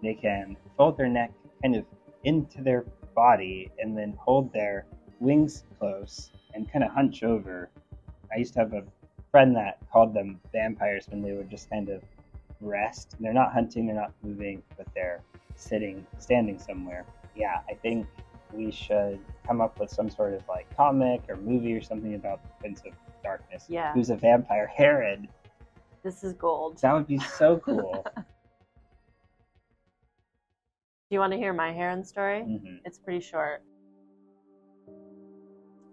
they 0.01 0.13
can 0.13 0.57
fold 0.77 0.97
their 0.97 1.07
neck 1.07 1.31
kind 1.61 1.75
of 1.75 1.85
into 2.23 2.61
their 2.61 2.85
body 3.15 3.71
and 3.79 3.97
then 3.97 4.13
hold 4.19 4.51
their 4.53 4.85
wings 5.19 5.63
close 5.79 6.31
and 6.53 6.71
kind 6.71 6.83
of 6.83 6.91
hunch 6.91 7.23
over. 7.23 7.69
I 8.33 8.39
used 8.39 8.53
to 8.53 8.59
have 8.59 8.73
a 8.73 8.83
friend 9.31 9.55
that 9.55 9.79
called 9.91 10.13
them 10.13 10.39
vampires 10.51 11.07
when 11.09 11.21
they 11.21 11.33
would 11.33 11.49
just 11.49 11.69
kind 11.69 11.89
of 11.89 12.03
rest. 12.61 13.15
They're 13.19 13.33
not 13.33 13.51
hunting, 13.53 13.85
they're 13.87 13.95
not 13.95 14.13
moving, 14.23 14.63
but 14.77 14.87
they're 14.93 15.21
sitting, 15.55 16.05
standing 16.17 16.59
somewhere. 16.59 17.05
Yeah, 17.35 17.61
I 17.69 17.73
think 17.73 18.07
we 18.53 18.71
should 18.71 19.19
come 19.45 19.61
up 19.61 19.79
with 19.79 19.89
some 19.89 20.09
sort 20.09 20.33
of 20.33 20.47
like 20.47 20.73
comic 20.75 21.21
or 21.27 21.35
movie 21.37 21.73
or 21.73 21.81
something 21.81 22.15
about 22.15 22.41
the 22.43 22.49
Prince 22.59 22.81
of 22.85 22.93
Darkness. 23.23 23.65
Yeah. 23.67 23.93
Who's 23.93 24.09
a 24.09 24.15
vampire 24.15 24.67
Herod. 24.75 25.27
This 26.03 26.23
is 26.23 26.33
gold. 26.33 26.79
That 26.81 26.93
would 26.93 27.07
be 27.07 27.19
so 27.19 27.57
cool. 27.65 28.05
Do 28.15 28.23
you 31.09 31.19
want 31.19 31.31
to 31.33 31.37
hear 31.37 31.53
my 31.53 31.71
heron 31.71 32.03
story? 32.03 32.41
hmm 32.41 32.77
It's 32.85 32.97
pretty 32.97 33.19
short. 33.19 33.63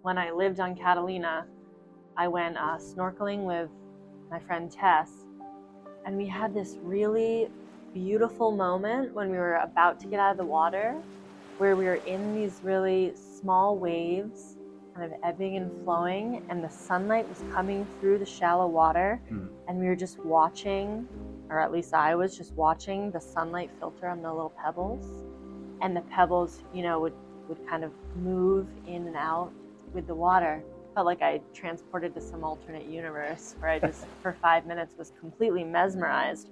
When 0.02 0.16
I 0.16 0.30
lived 0.30 0.60
on 0.60 0.74
Catalina, 0.74 1.46
I 2.16 2.26
went 2.28 2.56
uh, 2.56 2.78
snorkeling 2.78 3.44
with 3.44 3.68
my 4.30 4.38
friend 4.38 4.72
Tess, 4.72 5.10
and 6.06 6.16
we 6.16 6.26
had 6.26 6.54
this 6.54 6.78
really 6.82 7.50
beautiful 7.92 8.50
moment 8.50 9.12
when 9.14 9.30
we 9.30 9.36
were 9.36 9.56
about 9.56 10.00
to 10.00 10.06
get 10.06 10.18
out 10.18 10.30
of 10.30 10.38
the 10.38 10.44
water, 10.44 10.96
where 11.58 11.76
we 11.76 11.84
were 11.84 11.96
in 12.06 12.34
these 12.34 12.60
really 12.62 13.12
small 13.14 13.76
waves, 13.76 14.56
kind 14.94 15.12
of 15.12 15.18
ebbing 15.22 15.56
and 15.56 15.70
flowing, 15.84 16.46
and 16.48 16.64
the 16.64 16.70
sunlight 16.70 17.28
was 17.28 17.44
coming 17.52 17.86
through 18.00 18.18
the 18.18 18.26
shallow 18.26 18.66
water, 18.66 19.20
Hmm. 19.28 19.48
and 19.68 19.78
we 19.78 19.84
were 19.86 19.96
just 19.96 20.24
watching, 20.24 21.06
or 21.50 21.60
at 21.60 21.72
least 21.72 21.92
I 21.92 22.14
was 22.14 22.38
just 22.38 22.54
watching 22.54 23.10
the 23.10 23.20
sunlight 23.20 23.70
filter 23.78 24.08
on 24.08 24.22
the 24.22 24.32
little 24.32 24.54
pebbles 24.64 25.04
and 25.82 25.94
the 25.94 26.02
pebbles, 26.02 26.62
you 26.72 26.82
know, 26.82 27.00
would, 27.00 27.14
would 27.48 27.66
kind 27.68 27.84
of 27.84 27.92
move 28.16 28.66
in 28.86 29.06
and 29.06 29.16
out 29.16 29.52
with 29.92 30.06
the 30.06 30.14
water. 30.14 30.62
Felt 30.94 31.06
like 31.06 31.22
I 31.22 31.40
transported 31.54 32.14
to 32.14 32.20
some 32.20 32.44
alternate 32.44 32.86
universe 32.86 33.54
where 33.58 33.70
I 33.70 33.78
just, 33.78 34.06
for 34.22 34.36
five 34.42 34.66
minutes, 34.66 34.94
was 34.98 35.12
completely 35.20 35.64
mesmerized 35.64 36.50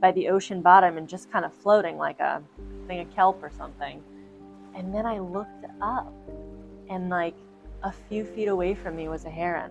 by 0.00 0.12
the 0.12 0.28
ocean 0.28 0.62
bottom 0.62 0.96
and 0.96 1.08
just 1.08 1.30
kind 1.30 1.44
of 1.44 1.52
floating 1.52 1.96
like 1.96 2.20
a 2.20 2.42
thing 2.86 3.00
of 3.00 3.14
kelp 3.14 3.42
or 3.42 3.50
something. 3.50 4.02
And 4.74 4.94
then 4.94 5.04
I 5.04 5.18
looked 5.18 5.64
up, 5.82 6.12
and 6.88 7.10
like 7.10 7.34
a 7.82 7.92
few 8.08 8.24
feet 8.24 8.46
away 8.46 8.74
from 8.74 8.96
me 8.96 9.08
was 9.08 9.24
a 9.24 9.30
heron 9.30 9.70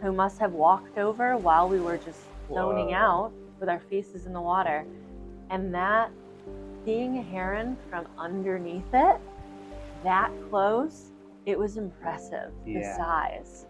who 0.00 0.12
must 0.12 0.38
have 0.38 0.52
walked 0.52 0.98
over 0.98 1.36
while 1.36 1.68
we 1.68 1.80
were 1.80 1.96
just 1.96 2.20
zoning 2.48 2.88
Whoa. 2.88 2.94
out 2.94 3.32
with 3.60 3.68
our 3.68 3.80
faces 3.90 4.26
in 4.26 4.32
the 4.32 4.40
water. 4.40 4.84
And 5.50 5.72
that 5.74 6.10
seeing 6.84 7.18
a 7.18 7.22
heron 7.22 7.76
from 7.88 8.06
underneath 8.18 8.92
it 8.92 9.16
that 10.02 10.30
close 10.50 11.10
it 11.46 11.58
was 11.58 11.76
impressive 11.76 12.52
the 12.64 12.72
Yeah. 12.72 12.96
size. 12.96 13.66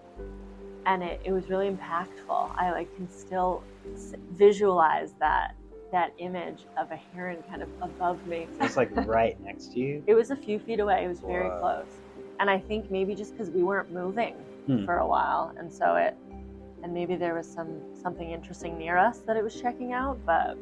And 0.86 1.02
it, 1.02 1.20
it 1.24 1.32
was 1.32 1.48
really 1.48 1.70
impactful. 1.70 2.54
I 2.56 2.70
like 2.72 2.94
can 2.94 3.08
still 3.08 3.64
s- 3.94 4.14
visualize 4.32 5.14
that 5.20 5.54
that 5.92 6.12
image 6.18 6.66
of 6.76 6.90
a 6.90 6.96
heron 6.96 7.42
kind 7.48 7.62
of 7.62 7.68
above 7.80 8.26
me. 8.26 8.48
It 8.52 8.60
was 8.60 8.76
like 8.76 8.90
right 9.06 9.40
next 9.40 9.72
to 9.72 9.78
you. 9.80 10.02
it 10.06 10.14
was 10.14 10.30
a 10.30 10.36
few 10.36 10.58
feet 10.58 10.80
away. 10.80 11.04
It 11.04 11.08
was 11.08 11.20
very 11.20 11.48
close. 11.60 12.00
And 12.40 12.50
i 12.50 12.58
think 12.58 12.90
maybe 12.90 13.14
just 13.14 13.32
because 13.32 13.50
we 13.50 13.62
weren't 13.62 13.90
moving 13.92 14.34
Hmm. 14.66 14.84
for 14.86 14.96
a 14.98 15.06
while 15.06 15.52
and 15.58 15.70
so 15.72 15.94
it 15.96 16.16
and 16.82 16.92
maybe 16.92 17.16
there 17.16 17.34
was 17.34 17.46
some 17.46 17.80
something 17.94 18.30
interesting 18.30 18.76
near 18.78 18.96
us 18.96 19.18
that 19.26 19.36
it 19.36 19.44
was 19.44 19.54
checking 19.60 19.92
out 19.92 20.18
but 20.26 20.56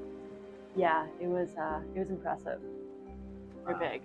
yeah 0.77 1.07
it 1.21 1.29
was 1.29 1.51
uh 1.57 1.81
it 1.95 1.99
was 2.01 2.11
impressive. 2.11 2.61
They're 3.65 3.77
big 3.77 4.03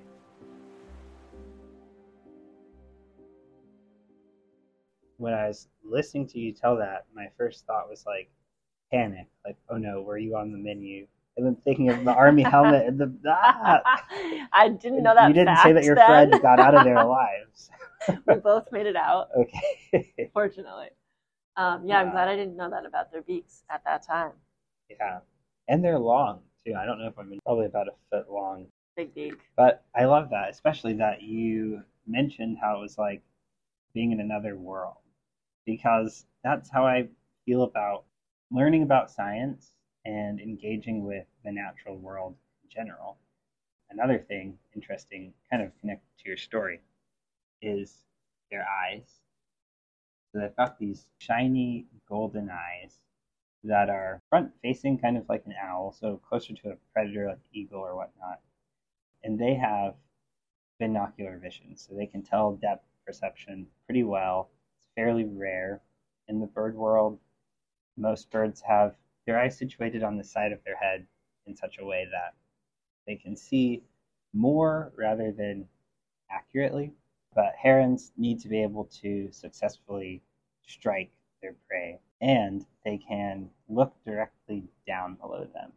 When 5.17 5.34
I 5.34 5.47
was 5.47 5.67
listening 5.84 6.27
to 6.27 6.39
you 6.39 6.53
tell 6.53 6.77
that, 6.77 7.06
my 7.15 7.27
first 7.38 7.65
thought 7.65 7.89
was 7.89 8.06
like 8.06 8.30
panic, 8.91 9.27
like, 9.45 9.58
oh 9.69 9.77
no, 9.77 10.01
were 10.01 10.17
you 10.17 10.36
on 10.36 10.51
the 10.51 10.58
menu? 10.58 11.08
And 11.38 11.45
then 11.45 11.56
thinking 11.63 11.89
of 11.89 12.03
the 12.03 12.12
army 12.13 12.41
helmet 12.43 12.88
and 12.88 12.99
the 12.99 13.13
ah! 13.27 13.82
I 14.53 14.69
didn't 14.69 15.03
know 15.03 15.13
that. 15.13 15.27
You 15.27 15.34
didn't 15.34 15.58
say 15.58 15.71
that 15.73 15.84
your 15.84 15.95
then. 15.95 16.30
friend 16.30 16.41
got 16.41 16.60
out 16.60 16.73
of 16.75 16.84
there 16.84 16.97
alive. 16.99 17.47
we 18.25 18.36
both 18.36 18.71
made 18.71 18.86
it 18.88 18.95
out, 18.95 19.30
Okay. 19.38 20.32
fortunately. 20.34 20.89
Um, 21.58 21.88
yeah, 21.88 21.99
I'm 21.99 22.12
glad 22.12 22.27
I 22.27 22.36
didn't 22.36 22.56
know 22.56 22.69
that 22.69 22.86
about 22.86 23.12
their 23.12 23.21
beaks 23.23 23.63
at 23.69 23.84
that 23.86 24.06
time. 24.06 24.32
yeah. 24.89 25.19
And 25.67 25.84
they're 25.84 25.99
long 25.99 26.41
too. 26.65 26.75
I 26.75 26.86
don't 26.86 26.99
know 26.99 27.08
if 27.08 27.17
I'm 27.17 27.39
probably 27.45 27.65
about 27.65 27.88
a 27.88 27.91
foot 28.10 28.32
long. 28.32 28.67
Big 28.95 29.13
beak. 29.13 29.34
But 29.56 29.84
I 29.95 30.06
love 30.06 30.30
that, 30.32 30.49
especially 30.49 30.93
that 30.93 31.21
you 31.21 31.84
mentioned 32.08 32.58
how 32.62 32.77
it 32.77 32.82
was 32.82 32.97
like 32.97 33.21
being 33.93 34.12
in 34.12 34.19
another 34.19 34.56
world. 34.56 34.95
Because 35.67 36.25
that's 36.43 36.71
how 36.71 36.88
I 36.88 37.10
feel 37.45 37.63
about 37.63 38.06
learning 38.51 38.84
about 38.84 39.12
science 39.12 39.75
and 40.06 40.39
engaging 40.41 41.06
with 41.06 41.27
the 41.45 41.51
natural 41.51 41.97
world 41.97 42.36
in 42.63 42.71
general. 42.71 43.19
Another 43.91 44.19
thing 44.19 44.58
interesting, 44.75 45.34
kind 45.51 45.63
of 45.63 45.77
connected 45.80 46.10
to 46.19 46.30
your 46.30 46.38
story, 46.38 46.82
is 47.62 48.06
their 48.51 48.65
eyes. 48.67 49.21
So 50.32 50.39
they've 50.39 50.56
got 50.58 50.80
these 50.80 51.08
shiny 51.19 51.88
golden 52.10 52.49
eyes 52.49 52.99
that 53.63 53.89
are 53.89 54.21
front 54.30 54.53
facing, 54.62 54.99
kind 54.99 55.17
of 55.17 55.30
like 55.30 55.45
an 55.45 55.53
owl, 55.62 55.91
so 55.93 56.17
closer 56.17 56.53
to 56.56 56.71
a 56.71 56.77
predator 56.93 57.27
like 57.30 57.39
eagle 57.53 57.82
or 57.82 57.95
whatnot 57.95 58.41
and 59.23 59.39
they 59.39 59.56
have 59.56 59.95
binocular 60.80 61.38
vision, 61.38 61.75
so 61.75 61.93
they 61.95 62.06
can 62.06 62.23
tell 62.23 62.53
depth 62.53 62.86
perception 63.06 63.67
pretty 63.86 64.03
well. 64.03 64.49
Fairly 64.97 65.25
rare 65.25 65.79
in 66.27 66.41
the 66.41 66.47
bird 66.47 66.75
world. 66.75 67.19
Most 67.95 68.31
birds 68.31 68.62
have 68.62 68.95
their 69.27 69.39
eyes 69.39 69.57
situated 69.57 70.01
on 70.01 70.17
the 70.17 70.23
side 70.23 70.51
of 70.51 70.63
their 70.65 70.75
head 70.75 71.05
in 71.45 71.55
such 71.55 71.77
a 71.79 71.86
way 71.86 72.07
that 72.12 72.33
they 73.05 73.15
can 73.15 73.36
see 73.36 73.83
more 74.33 74.91
rather 74.97 75.31
than 75.31 75.67
accurately. 76.31 76.91
But 77.36 77.53
herons 77.55 78.12
need 78.17 78.39
to 78.39 78.49
be 78.49 78.63
able 78.63 78.86
to 79.01 79.31
successfully 79.31 80.23
strike 80.65 81.12
their 81.43 81.53
prey, 81.67 81.99
and 82.19 82.65
they 82.83 82.97
can 82.97 83.51
look 83.69 83.93
directly 84.03 84.63
down 84.88 85.13
below 85.13 85.47
them. 85.53 85.71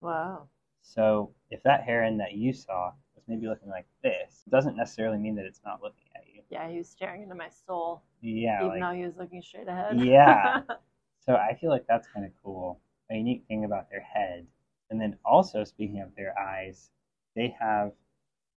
Wow. 0.00 0.48
So 0.80 1.34
if 1.50 1.62
that 1.64 1.84
heron 1.84 2.16
that 2.18 2.32
you 2.32 2.54
saw 2.54 2.92
was 3.14 3.24
maybe 3.28 3.46
looking 3.46 3.68
like 3.68 3.86
this, 4.02 4.42
it 4.46 4.50
doesn't 4.50 4.76
necessarily 4.76 5.18
mean 5.18 5.34
that 5.36 5.44
it's 5.44 5.60
not 5.64 5.82
looking 5.82 6.06
at 6.16 6.26
you. 6.26 6.27
Yeah, 6.50 6.68
he 6.68 6.78
was 6.78 6.88
staring 6.88 7.22
into 7.22 7.34
my 7.34 7.48
soul, 7.66 8.02
Yeah, 8.20 8.64
even 8.64 8.80
like, 8.80 8.80
though 8.80 8.92
he 8.92 9.04
was 9.04 9.16
looking 9.16 9.42
straight 9.42 9.68
ahead. 9.68 9.98
Yeah. 9.98 10.62
so 11.20 11.34
I 11.36 11.54
feel 11.54 11.70
like 11.70 11.86
that's 11.86 12.08
kind 12.08 12.26
of 12.26 12.32
cool. 12.42 12.80
A 13.10 13.16
unique 13.16 13.44
thing 13.48 13.64
about 13.64 13.90
their 13.90 14.00
head. 14.02 14.46
And 14.90 15.00
then 15.00 15.18
also 15.24 15.64
speaking 15.64 16.00
of 16.00 16.14
their 16.16 16.38
eyes, 16.38 16.90
they 17.36 17.54
have 17.60 17.92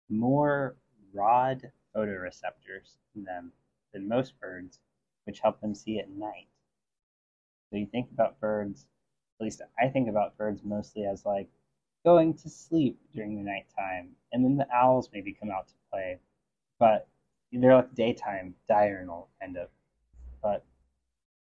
more 0.10 0.76
rod 1.14 1.72
photoreceptors 1.96 2.98
in 3.16 3.24
them 3.24 3.52
than 3.94 4.08
most 4.08 4.40
birds, 4.40 4.80
which 5.26 5.40
help 5.40 5.60
them 5.62 5.76
see 5.76 6.00
at 6.00 6.10
night. 6.10 6.48
So 7.70 7.78
you 7.78 7.88
think 7.88 8.12
about 8.12 8.40
birds, 8.40 8.88
at 9.40 9.44
least 9.44 9.62
I 9.82 9.88
think 9.88 10.08
about 10.10 10.38
birds 10.38 10.64
mostly 10.64 11.06
as 11.06 11.26
like 11.26 11.50
going 12.04 12.34
to 12.36 12.50
sleep 12.50 13.00
during 13.14 13.36
the 13.36 13.44
nighttime, 13.44 14.16
and 14.32 14.44
then 14.44 14.58
the 14.58 14.68
owls 14.76 15.10
maybe 15.12 15.34
come 15.34 15.50
out 15.52 15.68
to 15.70 15.74
play, 15.92 16.20
but 16.80 17.08
they're 17.52 17.76
like 17.76 17.94
daytime 17.96 18.56
diurnal 18.68 19.30
kind 19.40 19.58
of. 19.58 19.70
But 20.42 20.64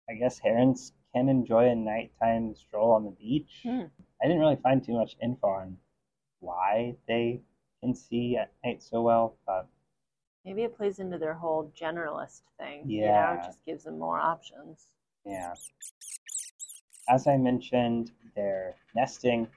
I 0.09 0.14
guess 0.14 0.38
herons 0.38 0.92
can 1.14 1.29
enjoy 1.29 1.68
a 1.70 1.75
nighttime 1.75 2.55
stroll 2.55 2.92
on 2.92 3.05
the 3.05 3.11
beach. 3.12 3.61
Hmm. 3.62 3.85
I 4.23 4.27
didn't 4.27 4.40
really 4.40 4.57
find 4.62 4.83
too 4.85 4.94
much 4.94 5.16
info 5.23 5.46
on 5.49 5.77
why 6.40 6.96
they 7.07 7.40
can 7.83 7.94
see 7.94 8.37
at 8.37 8.53
night 8.64 8.83
so 8.83 9.03
well, 9.03 9.37
but 9.46 9.68
Maybe 10.44 10.62
it 10.62 10.75
plays 10.77 10.99
into 11.01 11.18
their 11.18 11.35
whole 11.35 11.70
generalist 11.79 12.42
thing. 12.59 12.88
You 12.88 13.03
know, 13.03 13.07
Yeah. 13.09 13.35
it 13.42 13.46
just 13.46 13.64
gives 13.66 13.85
them 13.85 13.99
more 13.99 14.18
options. 14.18 14.87
Yeah. 15.27 15.55
As 17.09 17.27
I 17.27 17.37
mentioned, 17.37 18.12
they're 18.35 18.75
nesting. 18.94 19.49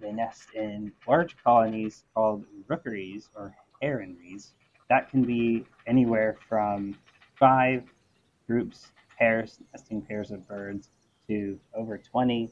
They 0.00 0.12
nest 0.12 0.48
in 0.54 0.92
large 1.06 1.36
colonies 1.42 2.04
called 2.14 2.44
rookeries 2.66 3.28
or 3.34 3.54
heronries. 3.82 4.52
That 4.88 5.10
can 5.10 5.24
be 5.24 5.64
anywhere 5.86 6.36
from 6.48 6.96
five 7.38 7.84
groups, 8.46 8.92
pairs, 9.18 9.58
nesting 9.72 10.02
pairs 10.02 10.30
of 10.30 10.46
birds, 10.46 10.90
to 11.28 11.58
over 11.74 11.98
20. 11.98 12.50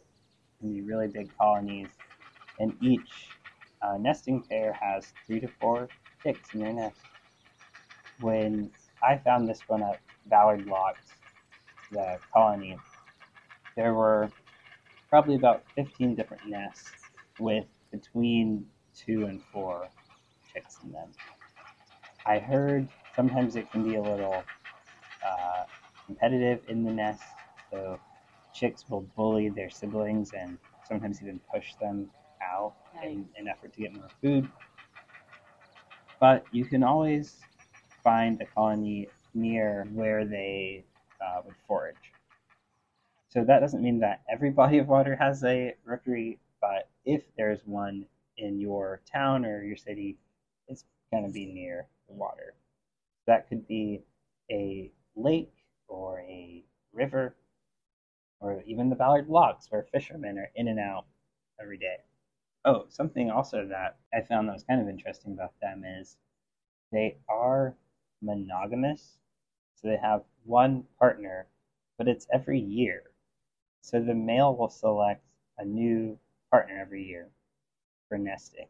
Can 0.61 0.73
be 0.73 0.81
really 0.81 1.09
big 1.09 1.37
colonies. 1.37 1.89
And 2.59 2.77
each 2.83 3.29
uh, 3.83 3.97
nesting 3.99 4.43
pair 4.43 4.73
has 4.73 5.13
three 5.27 5.41
to 5.41 5.49
four 5.61 5.89
chicks 6.23 6.55
in 6.55 6.61
their 6.61 6.73
nest. 6.73 6.97
When 8.21 8.71
I 9.03 9.19
found 9.19 9.49
this 9.49 9.61
one 9.69 9.83
at 9.83 10.01
Ballard 10.27 10.67
Locks, 10.67 11.07
the 11.93 12.19
colony, 12.33 12.79
there 13.77 13.95
were 13.95 14.31
probably 15.11 15.35
about 15.37 15.63
15 15.75 16.15
different 16.15 16.47
nests 16.49 16.91
with 17.39 17.67
between 17.91 18.67
two 18.97 19.27
and 19.27 19.43
four 19.53 19.89
chicks 20.53 20.79
in 20.83 20.93
them. 20.93 21.09
I 22.27 22.39
heard 22.39 22.89
sometimes 23.15 23.55
it 23.55 23.71
can 23.71 23.85
be 23.85 23.97
a 23.97 24.03
little 24.03 24.43
uh, 25.27 25.65
competitive 26.07 26.61
in 26.69 26.85
the 26.85 26.91
nest, 26.91 27.23
so 27.71 27.99
chicks 28.55 28.85
will 28.89 29.03
bully 29.17 29.51
their 29.51 29.69
siblings 29.69 30.33
and 30.33 30.59
sometimes 30.89 31.21
even 31.23 31.41
push 31.53 31.75
them 31.75 32.11
out 32.43 32.75
in 33.03 33.29
an 33.37 33.49
effort 33.49 33.75
to 33.75 33.81
get 33.81 33.95
more 33.95 34.09
food. 34.23 34.49
But 36.19 36.47
you 36.53 36.65
can 36.65 36.83
always 36.83 37.41
find 38.03 38.41
a 38.41 38.47
colony 38.47 39.09
near 39.35 39.87
where 39.93 40.25
they 40.25 40.85
uh, 41.21 41.43
would 41.45 41.57
forage. 41.67 41.97
So 43.29 43.45
that 43.45 43.61
doesn't 43.61 43.83
mean 43.83 44.01
that 44.01 44.23
every 44.31 44.51
body 44.63 44.79
of 44.79 44.89
water 44.89 45.17
has 45.17 45.45
a 45.45 45.75
rookery, 45.85 46.39
but 46.61 46.89
if 47.05 47.23
there's 47.37 47.61
one 47.67 48.07
in 48.39 48.61
your 48.61 49.01
town 49.13 49.45
or 49.45 49.63
your 49.63 49.77
city, 49.77 50.17
it's 50.69 50.85
going 51.11 51.25
to 51.25 51.31
be 51.31 51.47
near 51.47 51.87
water. 52.09 52.55
That 53.27 53.49
could 53.49 53.67
be 53.67 54.03
a 54.51 54.93
lake 55.17 55.55
or 55.89 56.21
a 56.21 56.65
river 56.93 57.37
or 58.41 58.63
even 58.67 58.91
the 58.91 58.97
Ballard 58.97 59.29
Locks 59.29 59.71
where 59.71 59.83
fishermen 59.83 60.39
are 60.39 60.51
in 60.55 60.69
and 60.69 60.79
out 60.79 61.07
every 61.61 61.79
day. 61.79 61.97
Oh, 62.65 62.87
something 62.89 63.31
also 63.31 63.67
that 63.69 63.97
I 64.13 64.21
found 64.23 64.49
that 64.49 64.53
was 64.53 64.65
kind 64.65 64.81
of 64.81 64.89
interesting 64.89 65.33
about 65.33 65.59
them 65.61 65.85
is 65.85 66.17
they 66.93 67.17
are 67.29 67.75
monogamous. 68.23 69.19
So 69.75 69.89
they 69.89 69.97
have 69.97 70.25
one 70.45 70.85
partner, 70.99 71.47
but 71.99 72.09
it's 72.09 72.27
every 72.33 72.61
year. 72.61 73.05
So 73.83 74.01
the 74.01 74.15
male 74.15 74.55
will 74.57 74.69
select 74.71 75.25
a 75.59 75.65
new 75.65 76.19
partner 76.51 76.79
every 76.81 77.05
year 77.05 77.29
for 78.09 78.19
nesting. 78.19 78.69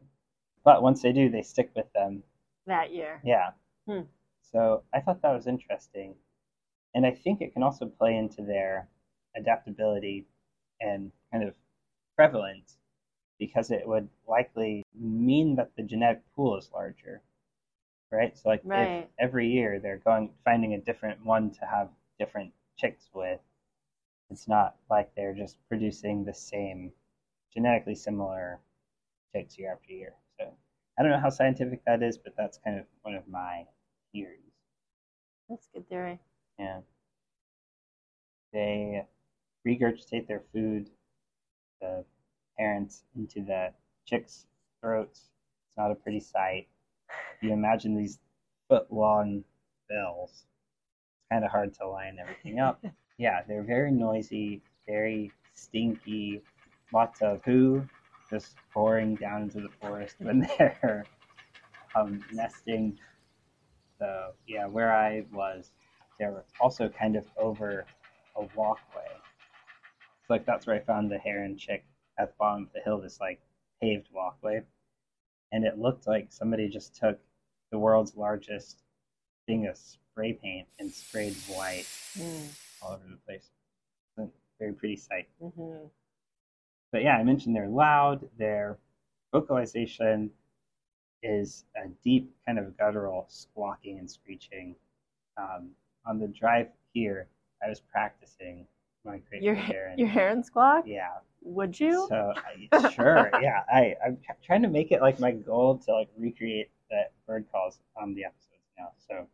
But 0.63 0.81
once 0.83 1.01
they 1.01 1.13
do, 1.13 1.29
they 1.29 1.41
stick 1.41 1.71
with 1.75 1.91
them. 1.93 2.23
That 2.67 2.91
year. 2.93 3.21
Yeah. 3.23 3.51
Hmm. 3.87 4.01
So 4.41 4.83
I 4.93 5.01
thought 5.01 5.21
that 5.21 5.33
was 5.33 5.47
interesting. 5.47 6.15
And 6.93 7.05
I 7.05 7.11
think 7.11 7.41
it 7.41 7.53
can 7.53 7.63
also 7.63 7.85
play 7.87 8.15
into 8.17 8.41
their 8.41 8.87
adaptability 9.35 10.25
and 10.79 11.11
kind 11.31 11.43
of 11.43 11.53
prevalence 12.15 12.77
because 13.37 13.71
it 13.71 13.87
would 13.87 14.07
likely 14.27 14.83
mean 14.97 15.55
that 15.55 15.75
the 15.75 15.83
genetic 15.83 16.21
pool 16.35 16.57
is 16.57 16.71
larger 16.73 17.21
right 18.11 18.37
so 18.37 18.49
like 18.49 18.61
Right. 18.63 19.03
if 19.03 19.09
every 19.19 19.47
year 19.49 19.79
they're 19.79 19.97
going 19.97 20.31
finding 20.45 20.73
a 20.73 20.79
different 20.79 21.25
one 21.25 21.51
to 21.51 21.65
have 21.65 21.89
different 22.17 22.53
chicks 22.77 23.09
with 23.13 23.41
it's 24.29 24.47
not 24.47 24.75
like 24.89 25.13
they're 25.15 25.33
just 25.33 25.57
producing 25.67 26.23
the 26.23 26.33
same 26.33 26.93
genetically 27.53 27.95
similar 27.95 28.59
chicks 29.33 29.57
year 29.57 29.73
after 29.73 29.91
year 29.91 30.13
i 30.97 31.03
don't 31.03 31.11
know 31.11 31.19
how 31.19 31.29
scientific 31.29 31.83
that 31.85 32.01
is 32.03 32.17
but 32.17 32.33
that's 32.37 32.57
kind 32.63 32.79
of 32.79 32.85
one 33.03 33.15
of 33.15 33.27
my 33.27 33.65
theories 34.11 34.39
That's 35.49 35.67
good 35.73 35.87
theory. 35.89 36.19
yeah. 36.59 36.79
They 38.53 39.03
regurgitate 39.67 40.27
their 40.27 40.43
food, 40.53 40.89
the 41.81 42.05
parents, 42.57 43.03
into 43.15 43.41
the 43.43 43.73
chicks' 44.05 44.47
throats. 44.81 45.19
It's 45.19 45.77
not 45.77 45.91
a 45.91 45.95
pretty 45.95 46.19
sight. 46.21 46.67
You 47.41 47.51
imagine 47.51 47.95
these 47.97 48.19
foot 48.69 48.91
long 48.91 49.43
bills. 49.89 50.31
It's 50.31 51.27
kind 51.31 51.43
of 51.43 51.51
hard 51.51 51.73
to 51.75 51.87
line 51.87 52.17
everything 52.19 52.59
up. 52.59 52.83
Yeah, 53.17 53.43
they're 53.47 53.63
very 53.63 53.91
noisy, 53.93 54.61
very 54.85 55.31
stinky, 55.53 56.41
lots 56.93 57.21
of 57.21 57.41
poo 57.43 57.87
just 58.29 58.55
pouring 58.73 59.15
down 59.15 59.43
into 59.43 59.61
the 59.61 59.69
forest 59.81 60.15
when 60.19 60.47
they're 60.57 61.05
um, 61.95 62.23
nesting. 62.31 62.97
So, 63.99 64.31
yeah, 64.47 64.65
where 64.65 64.93
I 64.93 65.23
was, 65.31 65.71
they 66.19 66.25
were 66.25 66.43
also 66.59 66.89
kind 66.89 67.15
of 67.15 67.25
over 67.37 67.85
a 68.35 68.41
walkway. 68.55 69.07
So, 70.27 70.33
like, 70.33 70.45
that's 70.45 70.65
where 70.67 70.75
I 70.75 70.79
found 70.79 71.09
the 71.11 71.17
heron 71.17 71.57
chick 71.57 71.85
at 72.17 72.29
the 72.29 72.33
bottom 72.39 72.63
of 72.63 72.73
the 72.73 72.81
hill, 72.81 72.99
this, 72.99 73.19
like, 73.21 73.39
paved 73.81 74.07
walkway. 74.11 74.61
And 75.51 75.63
it 75.63 75.77
looked 75.77 76.07
like 76.07 76.27
somebody 76.31 76.67
just 76.67 76.95
took 76.95 77.19
the 77.71 77.77
world's 77.77 78.15
largest 78.15 78.81
thing 79.45 79.67
of 79.67 79.77
spray 79.77 80.33
paint 80.33 80.67
and 80.79 80.91
sprayed 80.91 81.35
white 81.47 81.85
Mm. 82.17 82.47
all 82.81 82.93
over 82.93 83.03
the 83.09 83.17
place. 83.25 83.49
It's 84.17 84.27
a 84.27 84.29
very 84.57 84.73
pretty 84.73 84.95
sight. 84.95 85.27
hmm 85.39 85.85
But 86.91 87.03
yeah, 87.03 87.17
I 87.17 87.23
mentioned 87.23 87.55
they're 87.55 87.67
loud. 87.67 88.27
Their 88.37 88.77
vocalization 89.31 90.29
is 91.23 91.65
a 91.75 91.89
deep, 92.03 92.31
kind 92.45 92.59
of 92.59 92.77
guttural 92.77 93.25
squawking 93.27 93.99
and 93.99 94.09
screeching. 94.09 94.75
Um, 95.37 95.71
on 96.05 96.19
the 96.19 96.27
drive 96.27 96.67
here, 96.93 97.27
I 97.65 97.69
was 97.69 97.81
practicing 97.81 98.65
my 99.05 99.19
Your 99.39 99.55
heron. 99.55 99.97
your 99.99 100.07
heron 100.07 100.43
squawk? 100.43 100.85
Yeah. 100.87 101.09
Would 101.41 101.79
you? 101.79 102.07
So 102.09 102.33
I, 102.71 102.89
sure, 102.91 103.29
yeah. 103.41 103.63
I 103.69 103.95
I'm 104.03 104.17
trying 104.43 104.63
to 104.63 104.67
make 104.67 104.91
it 104.91 105.01
like 105.01 105.19
my 105.19 105.31
goal 105.31 105.77
to 105.85 105.93
like 105.93 106.09
recreate 106.17 106.69
that 106.89 107.11
bird 107.27 107.45
calls 107.51 107.79
on 108.01 108.15
the 108.15 108.25
episodes 108.25 108.63
now. 108.77 108.89
So 109.07 109.27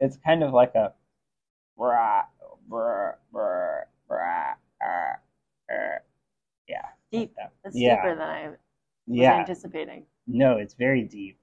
it's 0.00 0.16
kind 0.24 0.42
of 0.42 0.52
like 0.52 0.74
a 0.74 0.92
brah 1.78 2.24
brah 2.70 3.14
brah 3.32 3.82
brah 4.10 4.54
uh, 4.82 5.14
uh, 5.72 5.74
yeah. 5.74 5.98
like 5.98 6.02
Deep. 7.12 7.34
That's 7.62 7.76
yeah. 7.76 7.96
deeper 7.96 8.14
than 8.16 8.28
I 8.28 8.48
was 8.48 8.58
Yeah. 9.06 9.40
anticipating. 9.40 10.06
No, 10.26 10.56
it's 10.56 10.74
very 10.74 11.02
deep. 11.02 11.38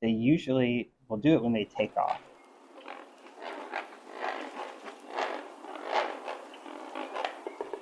They 0.00 0.08
usually 0.08 0.90
will 1.08 1.16
do 1.18 1.34
it 1.34 1.42
when 1.42 1.52
they 1.52 1.64
take 1.64 1.96
off. 1.96 2.20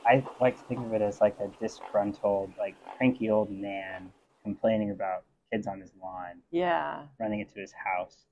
I 0.06 0.24
like 0.40 0.56
to 0.56 0.62
think 0.62 0.86
of 0.86 0.92
it 0.94 1.02
as 1.02 1.20
like 1.20 1.36
a 1.40 1.48
disgruntled, 1.60 2.54
like 2.56 2.76
cranky 2.96 3.28
old 3.28 3.50
man 3.50 4.12
complaining 4.42 4.90
about 4.90 5.24
kids 5.52 5.66
on 5.66 5.80
his 5.80 5.92
lawn, 6.00 6.42
Yeah. 6.50 7.08
running 7.18 7.40
into 7.40 7.58
his 7.60 7.72
house. 7.72 8.24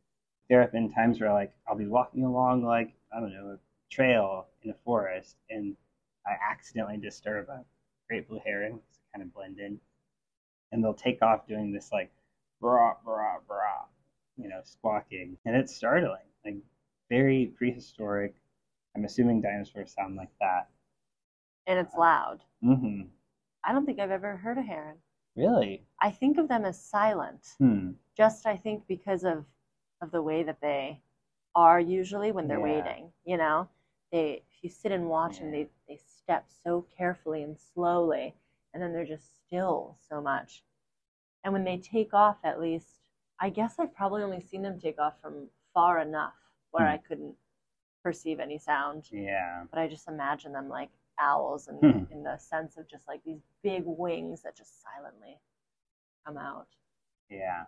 There 0.49 0.61
have 0.61 0.73
been 0.73 0.93
times 0.93 1.21
where 1.21 1.33
like 1.33 1.53
I'll 1.67 1.77
be 1.77 1.87
walking 1.87 2.25
along 2.25 2.65
like, 2.65 2.95
I 3.13 3.21
don't 3.21 3.33
know, 3.35 3.51
a 3.55 3.59
trail 3.91 4.47
in 4.63 4.71
a 4.71 4.75
forest 4.85 5.37
and 5.51 5.77
I 6.27 6.37
accidentally 6.51 6.97
disturb 6.99 7.49
a 7.49 7.65
great 8.09 8.29
blue 8.29 8.41
heron 8.45 8.73
because 8.77 9.01
kind 9.15 9.23
of 9.23 9.33
blend 9.33 9.59
in. 9.59 9.79
And 10.73 10.83
they'll 10.83 10.95
take 10.95 11.23
off 11.23 11.47
doing 11.47 11.73
this 11.73 11.93
like 11.93 12.11
brah 12.63 12.97
brah 13.07 13.37
brah, 13.49 13.87
you 14.37 14.49
know, 14.49 14.61
squawking. 14.65 15.37
And 15.45 15.57
it's 15.57 15.75
startling. 15.75 16.19
Like 16.45 16.57
very 17.11 17.53
prehistoric. 17.57 18.35
I'm 18.97 19.05
assuming 19.05 19.41
dinosaurs 19.41 19.93
sound 19.95 20.17
like 20.17 20.31
that. 20.41 20.69
And 21.67 21.79
it's 21.79 21.95
loud. 21.95 22.41
hmm 22.63 23.03
I 23.65 23.73
don't 23.73 23.87
think 23.87 23.99
I've 23.99 24.11
ever 24.11 24.37
heard 24.37 24.59
a 24.59 24.63
heron. 24.63 24.97
Really? 25.37 25.87
I 26.01 26.11
think 26.11 26.39
of 26.39 26.49
them 26.49 26.65
as 26.65 26.79
silent. 26.83 27.55
Hmm. 27.59 27.93
Just 28.17 28.47
I 28.47 28.57
think 28.57 28.87
because 28.87 29.25
of 29.25 29.45
of 30.03 30.11
the 30.11 30.23
way 30.23 30.43
that 30.43 30.61
they 30.61 31.01
are 31.55 31.81
usually 31.81 32.33
when 32.33 32.47
they're 32.49 32.59
Yeah. 32.59 32.85
waiting. 32.85 33.13
You 33.25 33.39
know, 33.39 33.69
they 34.13 34.43
if 34.51 34.63
you 34.63 34.69
sit 34.71 34.93
and 34.93 35.09
watch 35.09 35.39
them, 35.39 35.51
they 35.51 35.69
they 35.89 35.97
step 36.25 36.47
so 36.63 36.87
carefully 36.97 37.43
and 37.43 37.57
slowly, 37.59 38.35
and 38.73 38.83
then 38.83 38.93
they're 38.93 39.05
just 39.05 39.37
still 39.47 39.97
so 40.09 40.21
much. 40.21 40.63
And 41.45 41.53
when 41.53 41.65
they 41.65 41.77
take 41.77 42.15
off, 42.15 42.39
at 42.45 42.61
least 42.61 43.01
I 43.41 43.51
guess 43.51 43.79
I've 43.79 43.95
probably 43.95 44.23
only 44.23 44.41
seen 44.41 44.63
them 44.63 44.81
take 44.81 44.99
off 44.99 45.21
from 45.21 45.49
far 45.75 46.01
enough 46.01 46.35
where 46.71 46.87
Hmm. 46.87 46.93
I 46.95 46.97
couldn't 46.99 47.37
perceive 48.03 48.41
any 48.41 48.59
sound. 48.59 49.09
Yeah. 49.11 49.65
But 49.71 49.81
I 49.81 49.89
just 49.89 50.09
imagine 50.09 50.53
them 50.53 50.69
like 50.69 50.91
owls, 51.19 51.69
and 51.69 51.79
Hmm. 51.81 52.13
in 52.13 52.23
the 52.23 52.37
sense 52.39 52.77
of 52.77 52.89
just 52.89 53.07
like 53.07 53.23
these 53.25 53.43
big 53.63 53.85
wings 53.87 54.43
that 54.43 54.57
just 54.57 54.83
silently 54.83 55.39
come 56.25 56.39
out. 56.39 56.69
Yeah. 57.29 57.67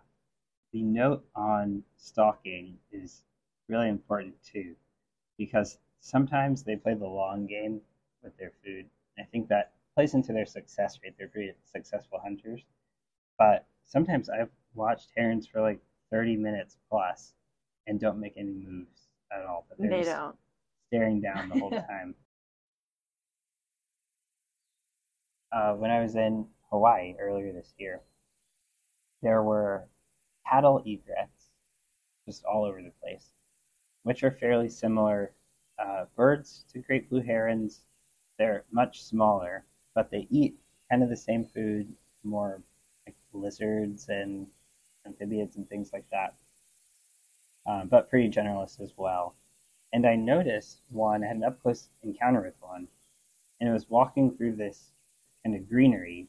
The 0.73 0.81
note 0.83 1.25
on 1.35 1.83
stalking 1.97 2.77
is 2.91 3.23
really 3.67 3.89
important 3.89 4.41
too, 4.43 4.75
because 5.37 5.77
sometimes 5.99 6.63
they 6.63 6.75
play 6.75 6.93
the 6.95 7.07
long 7.07 7.45
game 7.45 7.81
with 8.27 8.37
their 8.37 8.53
food. 8.63 8.89
I 9.19 9.23
think 9.23 9.49
that 9.49 9.73
plays 9.95 10.13
into 10.15 10.33
their 10.33 10.45
success 10.45 10.99
rate. 11.03 11.15
They're 11.17 11.29
pretty 11.29 11.53
successful 11.65 12.19
hunters. 12.23 12.61
But 13.39 13.65
sometimes 13.85 14.29
I've 14.29 14.51
watched 14.75 15.11
herons 15.15 15.47
for 15.47 15.61
like 15.61 15.81
30 16.11 16.37
minutes 16.37 16.77
plus 16.89 17.33
and 17.87 17.99
don't 17.99 18.19
make 18.19 18.37
any 18.37 18.53
moves 18.53 19.09
at 19.31 19.45
all. 19.45 19.65
But 19.69 19.79
they're 19.79 19.91
They 19.91 19.99
just 20.03 20.11
don't. 20.11 20.37
staring 20.87 21.21
down 21.21 21.49
the 21.49 21.59
whole 21.59 21.71
time. 21.89 22.15
Uh, 25.51 25.73
when 25.75 25.91
I 25.91 26.01
was 26.01 26.15
in 26.15 26.47
Hawaii 26.69 27.15
earlier 27.19 27.51
this 27.53 27.73
year, 27.77 28.01
there 29.21 29.43
were 29.43 29.87
cattle 30.49 30.83
egrets 30.85 31.49
just 32.25 32.45
all 32.45 32.65
over 32.65 32.81
the 32.83 32.91
place. 33.01 33.33
which 34.03 34.23
are 34.23 34.31
fairly 34.31 34.69
similar 34.69 35.33
uh, 35.79 36.05
birds 36.15 36.65
to 36.73 36.79
great 36.81 37.09
blue 37.09 37.21
herons. 37.21 37.81
They're 38.37 38.63
much 38.71 39.03
smaller, 39.03 39.63
but 39.95 40.09
they 40.11 40.27
eat 40.29 40.55
kind 40.89 41.03
of 41.03 41.09
the 41.09 41.17
same 41.17 41.45
food, 41.45 41.91
more 42.23 42.61
like 43.05 43.15
lizards 43.33 44.09
and 44.09 44.47
amphibians 45.05 45.55
and 45.55 45.67
things 45.67 45.91
like 45.93 46.05
that, 46.11 46.35
um, 47.65 47.87
but 47.87 48.09
pretty 48.09 48.29
generalist 48.29 48.79
as 48.81 48.93
well. 48.97 49.35
And 49.93 50.05
I 50.05 50.15
noticed 50.15 50.79
one, 50.89 51.23
I 51.23 51.27
had 51.27 51.37
an 51.37 51.43
up 51.43 51.61
close 51.61 51.87
encounter 52.03 52.41
with 52.41 52.55
one, 52.61 52.87
and 53.59 53.69
it 53.69 53.73
was 53.73 53.89
walking 53.89 54.31
through 54.31 54.53
this 54.55 54.91
kind 55.43 55.55
of 55.55 55.69
greenery, 55.69 56.27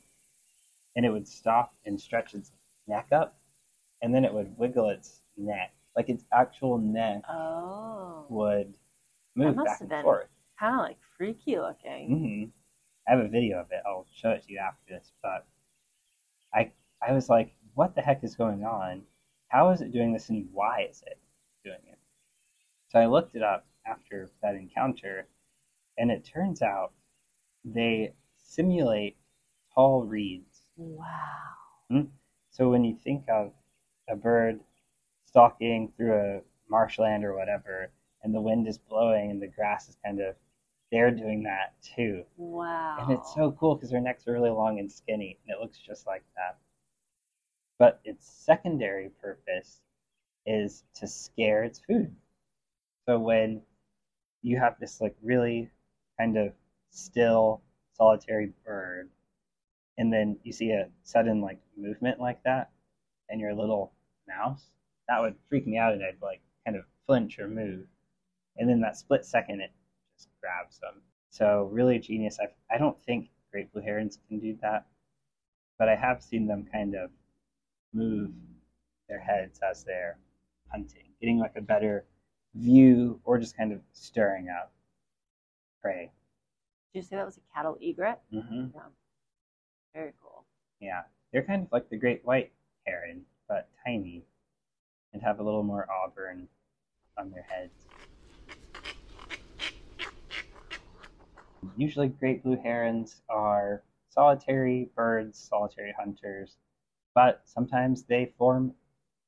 and 0.97 1.05
it 1.05 1.11
would 1.11 1.29
stop 1.29 1.75
and 1.85 2.01
stretch 2.01 2.35
its 2.35 2.51
neck 2.87 3.09
up, 3.13 3.35
and 4.01 4.15
then 4.15 4.25
it 4.25 4.33
would 4.33 4.57
wiggle 4.59 4.89
its 4.91 5.21
neck. 5.37 5.73
Like 5.97 6.09
its 6.09 6.25
actual 6.33 6.79
neck 6.79 7.23
Oh, 7.29 8.25
would 8.29 8.73
move 9.35 9.57
must 9.57 9.67
back 9.67 9.73
have 9.75 9.81
and 9.83 9.89
been- 9.91 10.03
forth. 10.05 10.29
Kind 10.59 10.75
of 10.75 10.81
like 10.81 10.99
freaky 11.17 11.59
looking. 11.59 12.09
hmm 12.09 12.45
I 13.07 13.17
have 13.17 13.25
a 13.25 13.29
video 13.29 13.59
of 13.59 13.71
it. 13.71 13.83
I'll 13.87 14.07
show 14.15 14.31
it 14.31 14.45
to 14.47 14.53
you 14.53 14.59
after 14.59 14.85
this. 14.89 15.13
But 15.23 15.47
I 16.55 16.73
I 17.07 17.13
was 17.13 17.29
like, 17.29 17.55
what 17.75 17.95
the 17.95 18.03
heck 18.03 18.23
is 18.23 18.35
going 18.35 18.65
on? 18.65 19.03
How 19.49 19.71
is 19.71 19.81
it 19.81 19.93
doing 19.93 20.13
this, 20.13 20.29
and 20.29 20.49
why 20.53 20.87
is 20.91 21.03
it 21.07 21.19
doing 21.65 21.81
it? 21.91 21.99
So 22.89 22.99
I 22.99 23.07
looked 23.07 23.35
it 23.35 23.43
up 23.43 23.67
after 23.87 24.29
that 24.43 24.55
encounter, 24.57 25.27
and 25.97 26.11
it 26.11 26.25
turns 26.25 26.61
out 26.61 26.93
they 27.65 28.13
simulate 28.37 29.17
tall 29.75 30.03
reeds. 30.05 30.63
Wow. 30.77 31.09
So 32.51 32.69
when 32.71 32.85
you 32.85 32.97
think 32.97 33.25
of 33.29 33.53
a 34.09 34.17
bird 34.17 34.61
stalking 35.25 35.93
through 35.97 36.15
a 36.15 36.41
marshland 36.69 37.25
or 37.25 37.35
whatever, 37.35 37.91
and 38.23 38.35
the 38.35 38.41
wind 38.41 38.67
is 38.67 38.79
blowing 38.79 39.31
and 39.31 39.41
the 39.41 39.47
grass 39.47 39.89
is 39.89 39.97
kind 40.05 40.21
of, 40.21 40.35
they're 40.91 41.11
doing 41.11 41.43
that 41.45 41.75
too. 41.83 42.25
Wow. 42.37 42.99
And 43.01 43.19
it's 43.19 43.35
so 43.35 43.53
cool 43.53 43.75
because 43.75 43.91
their 43.91 44.01
necks 44.01 44.27
are 44.27 44.33
really 44.33 44.51
long 44.51 44.79
and 44.79 44.91
skinny, 44.91 45.39
and 45.47 45.55
it 45.55 45.61
looks 45.61 45.79
just 45.79 46.07
like 46.07 46.25
that. 46.37 46.59
But 47.79 48.01
its 48.05 48.27
secondary 48.27 49.11
purpose 49.21 49.81
is 50.47 50.85
to 50.95 51.07
scare 51.07 51.63
its 51.65 51.81
food. 51.87 52.15
So 53.07 53.19
when 53.19 53.63
you 54.43 54.59
have 54.59 54.77
this 54.81 55.01
like 55.01 55.17
really 55.23 55.71
kind 56.19 56.37
of 56.37 56.53
still 56.91 57.63
solitary 57.93 58.53
bird, 58.65 59.11
and 59.99 60.13
then 60.13 60.39
you 60.43 60.53
see 60.53 60.71
a 60.71 60.89
sudden 61.03 61.41
like 61.41 61.59
movement 61.77 62.21
like 62.21 62.43
that, 62.45 62.71
and 63.29 63.41
your 63.41 63.55
little 63.55 63.93
mouse, 64.27 64.65
that 65.09 65.21
would 65.21 65.35
freak 65.49 65.67
me 65.67 65.77
out, 65.77 65.93
and 65.93 66.03
I'd 66.03 66.23
like 66.23 66.41
kind 66.65 66.77
of 66.77 66.85
flinch 67.07 67.39
or 67.39 67.49
move. 67.49 67.87
And 68.57 68.69
then 68.69 68.81
that 68.81 68.97
split 68.97 69.25
second, 69.25 69.61
it 69.61 69.71
grabs 70.41 70.79
them. 70.79 71.03
So 71.31 71.69
really 71.73 71.99
genius. 71.99 72.39
I 72.41 72.49
I 72.75 72.79
don't 72.79 73.01
think 73.05 73.29
great 73.51 73.73
blue 73.73 73.83
herons 73.83 74.19
can 74.29 74.39
do 74.39 74.57
that, 74.63 74.87
but 75.79 75.89
I 75.89 75.97
have 75.97 76.23
seen 76.23 76.47
them 76.47 76.67
kind 76.71 76.95
of 76.95 77.11
move 77.93 78.33
their 79.09 79.19
heads 79.21 79.61
as 79.61 79.85
they're 79.85 80.19
hunting, 80.71 81.05
getting 81.21 81.39
like 81.39 81.57
a 81.57 81.63
better 81.63 82.05
view, 82.55 83.21
or 83.25 83.39
just 83.39 83.57
kind 83.57 83.73
of 83.73 83.81
stirring 83.93 84.49
up 84.49 84.73
prey. 85.81 86.11
Did 86.93 86.99
you 87.01 87.03
say 87.03 87.17
that 87.17 87.27
was 87.27 87.39
a 87.39 87.55
cattle 87.55 87.79
egret? 87.83 88.19
hmm 88.31 88.67
Very 89.95 90.13
cool. 90.23 90.45
Yeah, 90.81 91.03
they're 91.33 91.43
kind 91.43 91.63
of 91.65 91.73
like 91.73 91.89
the 91.91 91.97
great 91.97 92.25
white 92.25 92.53
heron, 92.87 93.25
but 93.49 93.69
tiny, 93.85 94.25
and 95.13 95.23
have 95.23 95.41
a 95.41 95.43
little 95.43 95.63
more 95.63 95.87
auburn 95.91 96.49
on 97.19 97.31
their 97.31 97.43
heads. 97.43 97.88
Usually, 101.77 102.09
great 102.09 102.43
blue 102.43 102.57
herons 102.57 103.23
are 103.29 103.83
solitary 104.11 104.91
birds, 104.95 105.39
solitary 105.39 105.95
hunters, 105.99 106.57
but 107.15 107.43
sometimes 107.45 108.03
they 108.05 108.33
form 108.37 108.75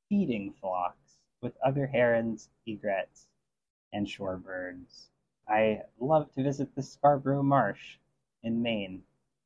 feeding 0.08 0.52
flocks 0.60 1.18
with 1.40 1.56
other 1.64 1.86
herons, 1.86 2.48
egrets, 2.66 3.26
and 3.92 4.06
shorebirds. 4.06 5.08
I 5.48 5.82
love 5.98 6.32
to 6.34 6.42
visit 6.42 6.74
the 6.74 6.82
Scarborough 6.82 7.42
Marsh 7.42 7.96
in 8.42 8.62
Maine, 8.62 9.02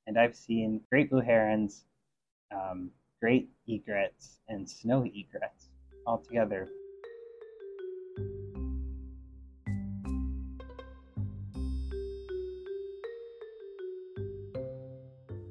and 0.07 0.19
I've 0.19 0.37
seen 0.37 0.81
great 0.91 1.11
blue 1.11 1.21
herons, 1.21 1.85
um, 2.51 2.91
great 3.21 3.49
egrets, 3.67 4.41
and 4.49 4.69
snowy 4.69 5.13
egrets 5.15 5.69
all 6.07 6.19
together. 6.19 6.69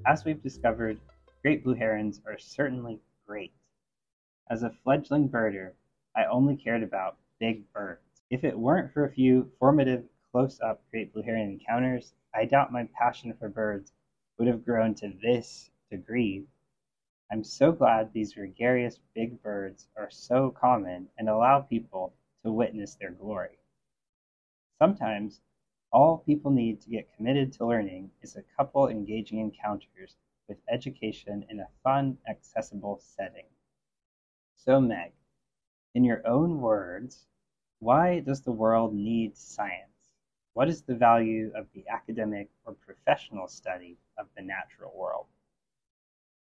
As 0.05 0.25
we've 0.25 0.43
discovered, 0.43 0.99
great 1.41 1.63
blue 1.63 1.75
herons 1.75 2.21
are 2.25 2.37
certainly 2.37 2.99
great. 3.25 3.53
As 4.49 4.61
a 4.61 4.69
fledgling 4.69 5.29
birder, 5.29 5.75
I 6.13 6.25
only 6.25 6.57
cared 6.57 6.83
about 6.83 7.17
big 7.39 7.71
birds. 7.71 8.21
If 8.29 8.43
it 8.43 8.59
weren't 8.59 8.91
for 8.91 9.05
a 9.05 9.13
few 9.13 9.49
formative 9.59 10.03
close 10.29 10.59
up 10.59 10.83
great 10.91 11.13
blue 11.13 11.21
heron 11.21 11.51
encounters, 11.51 12.13
I 12.33 12.43
doubt 12.43 12.73
my 12.73 12.89
passion 12.99 13.33
for 13.33 13.47
birds 13.47 13.93
would 14.37 14.49
have 14.49 14.65
grown 14.65 14.93
to 14.95 15.07
this 15.21 15.71
degree. 15.89 16.47
I'm 17.31 17.45
so 17.45 17.71
glad 17.71 18.11
these 18.11 18.33
gregarious 18.33 18.99
big 19.15 19.41
birds 19.41 19.87
are 19.95 20.11
so 20.11 20.51
common 20.51 21.07
and 21.17 21.29
allow 21.29 21.61
people 21.61 22.13
to 22.43 22.51
witness 22.51 22.95
their 22.95 23.11
glory. 23.11 23.57
Sometimes 24.79 25.39
all 25.93 26.17
people 26.17 26.51
need 26.51 26.81
to 26.81 26.89
get 26.89 27.15
committed 27.15 27.53
to 27.53 27.65
learning 27.65 28.11
is 28.21 28.35
a 28.35 28.43
couple 28.57 28.89
engaging 28.89 29.39
encounters 29.39 30.17
with 30.49 30.57
education 30.69 31.45
in 31.49 31.61
a 31.61 31.69
fun, 31.83 32.17
accessible 32.27 32.97
setting. 32.99 33.45
So, 34.55 34.81
Meg, 34.81 35.13
in 35.93 36.03
your 36.03 36.25
own 36.27 36.61
words, 36.61 37.27
why 37.79 38.19
does 38.19 38.41
the 38.41 38.51
world 38.51 38.93
need 38.93 39.37
science? 39.37 40.13
What 40.53 40.69
is 40.69 40.83
the 40.83 40.95
value 40.95 41.51
of 41.55 41.71
the 41.73 41.87
academic 41.87 42.49
or 42.65 42.73
professional 42.73 43.47
study 43.47 43.97
of 44.17 44.27
the 44.35 44.43
natural 44.43 44.91
world? 44.95 45.27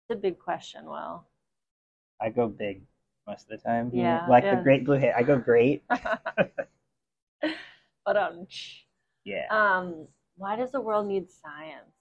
It's 0.08 0.18
a 0.18 0.20
big 0.20 0.38
question, 0.38 0.86
Will. 0.86 1.26
I 2.20 2.30
go 2.30 2.48
big 2.48 2.82
most 3.26 3.44
of 3.44 3.48
the 3.48 3.58
time. 3.58 3.90
Yeah, 3.92 4.26
Like 4.26 4.50
the 4.50 4.56
great 4.56 4.84
blue 4.84 4.98
hair. 4.98 5.14
I 5.16 5.22
go 5.22 5.38
great. 5.38 5.82
but 8.04 8.16
um, 8.16 8.46
Yeah. 9.26 9.46
um, 9.50 10.06
why 10.38 10.56
does 10.56 10.72
the 10.72 10.80
world 10.80 11.06
need 11.08 11.30
science? 11.30 11.94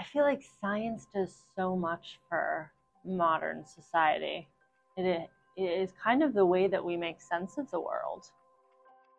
I 0.00 0.04
feel 0.04 0.24
like 0.24 0.42
science 0.60 1.06
does 1.14 1.44
so 1.56 1.76
much 1.76 2.18
for 2.28 2.72
modern 3.04 3.64
society. 3.66 4.48
It 4.96 5.30
it 5.56 5.62
is 5.62 5.92
kind 6.02 6.22
of 6.22 6.34
the 6.34 6.46
way 6.46 6.66
that 6.68 6.84
we 6.84 6.96
make 6.96 7.20
sense 7.20 7.58
of 7.58 7.70
the 7.70 7.80
world. 7.80 8.24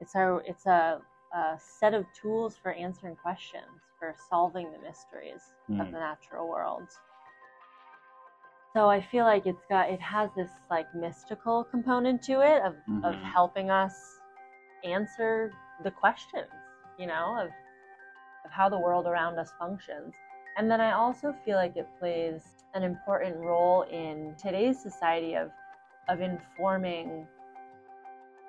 It's 0.02 0.16
our 0.16 0.42
it's 0.46 0.66
a, 0.66 1.02
a 1.34 1.60
set 1.80 1.94
of 1.94 2.06
tools 2.22 2.58
for 2.58 2.74
answering 2.74 3.16
questions, 3.16 3.82
for 4.00 4.16
solving 4.30 4.72
the 4.72 4.80
mysteries 4.80 5.42
of 5.80 5.88
Mm. 5.88 5.92
the 5.92 6.00
natural 6.00 6.50
world. 6.50 6.90
So 8.74 8.90
I 8.90 9.02
feel 9.02 9.26
like 9.26 9.46
it's 9.46 9.66
got 9.70 9.90
it 9.90 10.02
has 10.02 10.32
this 10.36 10.52
like 10.70 10.94
mystical 10.96 11.64
component 11.64 12.22
to 12.24 12.42
it 12.42 12.62
of 12.64 12.76
of 13.04 13.16
Mhm. 13.16 13.24
helping 13.24 13.70
us 13.70 13.94
answer 14.84 15.52
the 15.84 15.92
questions, 15.92 16.52
you 16.98 17.08
know, 17.08 17.38
of 17.42 17.50
of 18.46 18.52
how 18.52 18.70
the 18.70 18.78
world 18.80 19.06
around 19.08 19.40
us 19.40 19.52
functions. 19.58 20.16
And 20.58 20.70
then 20.70 20.82
I 20.82 20.92
also 20.92 21.34
feel 21.46 21.56
like 21.56 21.78
it 21.78 21.88
plays 22.00 22.44
an 22.74 22.84
important 22.84 23.38
role 23.38 23.84
in 23.84 24.36
today's 24.38 24.82
society 24.82 25.36
of 25.36 25.52
of 26.10 26.20
informing 26.22 27.26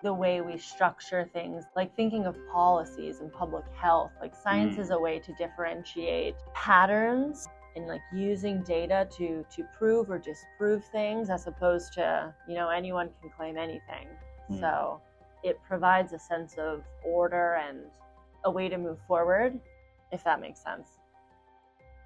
the 0.02 0.12
way 0.12 0.40
we 0.42 0.58
structure 0.58 1.28
things, 1.32 1.64
like 1.76 1.94
thinking 1.96 2.26
of 2.26 2.36
policies 2.52 3.20
and 3.20 3.32
public 3.32 3.64
health. 3.80 4.10
Like 4.20 4.34
science 4.34 4.76
Mm. 4.76 4.80
is 4.80 4.90
a 4.90 4.98
way 4.98 5.18
to 5.20 5.32
differentiate 5.34 6.34
patterns 6.52 7.48
and 7.76 7.86
like 7.86 8.02
using 8.12 8.62
data 8.62 9.08
to 9.16 9.44
to 9.50 9.64
prove 9.78 10.10
or 10.10 10.18
disprove 10.18 10.84
things 10.86 11.30
as 11.30 11.46
opposed 11.46 11.92
to, 11.94 12.34
you 12.46 12.54
know, 12.54 12.68
anyone 12.68 13.08
can 13.20 13.30
claim 13.30 13.56
anything. 13.56 14.08
Mm. 14.50 14.60
So 14.60 15.00
it 15.42 15.58
provides 15.66 16.12
a 16.12 16.18
sense 16.18 16.54
of 16.58 16.82
order 17.04 17.54
and 17.54 17.80
a 18.44 18.50
way 18.50 18.68
to 18.68 18.78
move 18.78 18.98
forward, 19.06 19.58
if 20.12 20.22
that 20.24 20.40
makes 20.40 20.60
sense. 20.62 20.88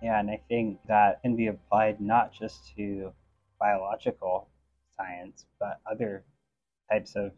Yeah, 0.02 0.20
and 0.20 0.30
I 0.30 0.40
think 0.48 0.78
that 0.86 1.20
can 1.22 1.34
be 1.34 1.48
applied 1.48 2.00
not 2.00 2.32
just 2.32 2.74
to 2.76 3.12
biological 3.58 4.48
science, 4.96 5.46
but 5.58 5.80
other 5.90 6.24
types 6.90 7.16
of 7.16 7.32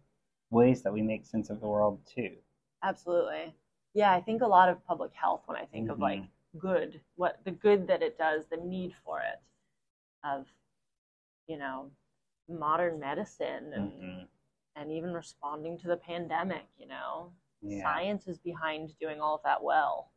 ways 0.50 0.82
that 0.82 0.92
we 0.92 1.00
make 1.02 1.24
sense 1.24 1.48
of 1.50 1.60
the 1.60 1.66
world 1.66 1.98
too. 2.06 2.36
Absolutely. 2.82 3.54
Yeah, 3.94 4.12
I 4.12 4.20
think 4.20 4.42
a 4.42 4.46
lot 4.46 4.68
of 4.68 4.84
public 4.86 5.12
health 5.14 5.42
when 5.46 5.56
I 5.56 5.64
think 5.64 5.88
of 5.90 5.98
Mhm. 5.98 6.00
like 6.00 6.22
good, 6.58 7.00
what 7.16 7.42
the 7.44 7.50
good 7.50 7.86
that 7.88 8.02
it 8.02 8.18
does, 8.18 8.46
the 8.46 8.56
need 8.58 8.94
for 9.04 9.20
it, 9.20 9.40
of, 10.22 10.46
you 11.46 11.56
know, 11.56 11.90
modern 12.48 12.98
medicine 13.00 13.72
and 13.72 13.92
Mhm. 13.92 14.28
and 14.76 14.92
even 14.92 15.12
responding 15.12 15.78
to 15.78 15.88
the 15.88 15.96
pandemic. 15.96 16.66
You 16.78 16.86
know, 16.88 17.32
Yeah. 17.62 17.82
science 17.82 18.26
is 18.28 18.38
behind 18.38 18.92
doing 19.00 19.20
all 19.20 19.36
of 19.36 19.42
that 19.44 19.62
well 19.62 20.10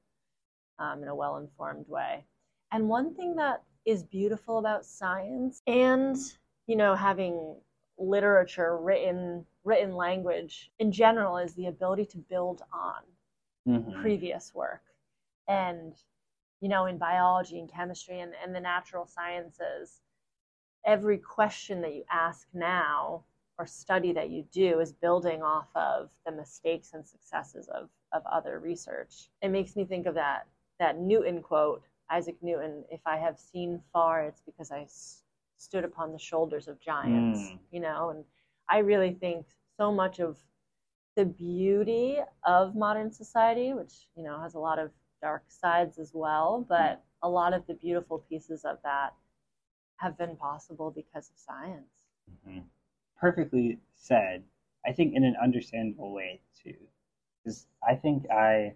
um, 0.79 1.03
in 1.03 1.09
a 1.09 1.15
well 1.15 1.37
informed 1.37 1.87
way. 1.87 2.25
And 2.71 2.89
one 2.89 3.13
thing 3.15 3.35
that 3.35 3.63
is 3.85 4.03
beautiful 4.03 4.59
about 4.59 4.85
science 4.85 5.61
and 5.67 6.17
you 6.67 6.75
know 6.75 6.95
having 6.95 7.55
literature 7.97 8.77
written 8.77 9.45
written 9.63 9.95
language 9.95 10.71
in 10.79 10.91
general 10.91 11.37
is 11.37 11.53
the 11.53 11.67
ability 11.67 12.05
to 12.05 12.17
build 12.17 12.63
on 12.73 13.03
Mhm. 13.67 14.01
previous 14.01 14.53
work 14.55 14.83
and 15.47 15.95
you 16.61 16.69
know 16.69 16.85
in 16.85 16.97
biology 16.97 17.59
and 17.59 17.69
chemistry 17.71 18.19
and, 18.21 18.33
and 18.43 18.55
the 18.55 18.59
natural 18.59 19.05
sciences 19.05 20.01
every 20.85 21.17
question 21.17 21.81
that 21.81 21.93
you 21.93 22.03
ask 22.09 22.47
now 22.53 23.23
or 23.57 23.65
study 23.65 24.11
that 24.13 24.29
you 24.29 24.43
do 24.51 24.79
is 24.79 24.91
building 24.93 25.41
off 25.41 25.67
of 25.75 26.09
the 26.25 26.31
mistakes 26.31 26.93
and 26.93 27.05
successes 27.05 27.67
of, 27.69 27.89
of 28.13 28.23
other 28.25 28.59
research 28.59 29.29
it 29.41 29.49
makes 29.49 29.75
me 29.75 29.85
think 29.85 30.05
of 30.05 30.15
that 30.15 30.47
that 30.79 30.99
newton 30.99 31.41
quote 31.41 31.83
isaac 32.09 32.35
newton 32.41 32.83
if 32.91 33.01
i 33.05 33.17
have 33.17 33.37
seen 33.39 33.79
far 33.91 34.23
it's 34.23 34.41
because 34.41 34.71
i 34.71 34.81
s- 34.81 35.23
stood 35.57 35.83
upon 35.83 36.11
the 36.11 36.19
shoulders 36.19 36.67
of 36.67 36.79
giants 36.79 37.51
Mm. 37.53 37.59
you 37.71 37.79
know 37.79 38.09
and 38.09 38.23
i 38.69 38.79
really 38.79 39.11
think 39.13 39.45
so 39.77 39.91
much 39.91 40.19
of 40.19 40.37
the 41.15 41.25
beauty 41.25 42.17
of 42.45 42.75
modern 42.75 43.11
society, 43.11 43.73
which 43.73 44.07
you 44.15 44.23
know 44.23 44.39
has 44.41 44.55
a 44.55 44.59
lot 44.59 44.79
of 44.79 44.91
dark 45.21 45.43
sides 45.47 45.97
as 45.99 46.11
well, 46.13 46.65
but 46.67 47.03
a 47.21 47.29
lot 47.29 47.53
of 47.53 47.65
the 47.67 47.73
beautiful 47.75 48.19
pieces 48.29 48.65
of 48.65 48.77
that 48.83 49.13
have 49.97 50.17
been 50.17 50.35
possible 50.35 50.91
because 50.91 51.29
of 51.29 51.37
science. 51.37 52.07
Mhm. 52.45 52.69
Perfectly 53.23 53.79
said. 53.95 54.43
I 54.85 54.91
think 54.91 55.15
in 55.15 55.23
an 55.23 55.37
understandable 55.41 56.11
way 56.11 56.41
too, 56.61 56.75
because 57.41 57.67
I 57.81 57.95
think 57.95 58.29
I, 58.29 58.75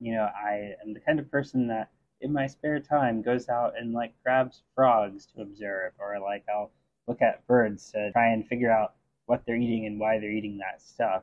you 0.00 0.12
know, 0.12 0.28
I 0.34 0.74
am 0.82 0.94
the 0.94 0.98
kind 0.98 1.20
of 1.20 1.30
person 1.30 1.68
that 1.68 1.92
in 2.20 2.32
my 2.32 2.48
spare 2.48 2.80
time 2.80 3.22
goes 3.22 3.48
out 3.48 3.74
and 3.78 3.92
like 3.92 4.12
grabs 4.24 4.64
frogs 4.74 5.26
to 5.26 5.42
observe, 5.42 5.92
or 6.00 6.18
like 6.18 6.44
I'll 6.48 6.72
look 7.06 7.22
at 7.22 7.46
birds 7.46 7.92
to 7.92 8.10
try 8.10 8.32
and 8.32 8.44
figure 8.48 8.68
out 8.68 8.94
what 9.26 9.46
they're 9.46 9.54
eating 9.54 9.86
and 9.86 10.00
why 10.00 10.18
they're 10.18 10.28
eating 10.28 10.58
that 10.58 10.82
stuff. 10.82 11.22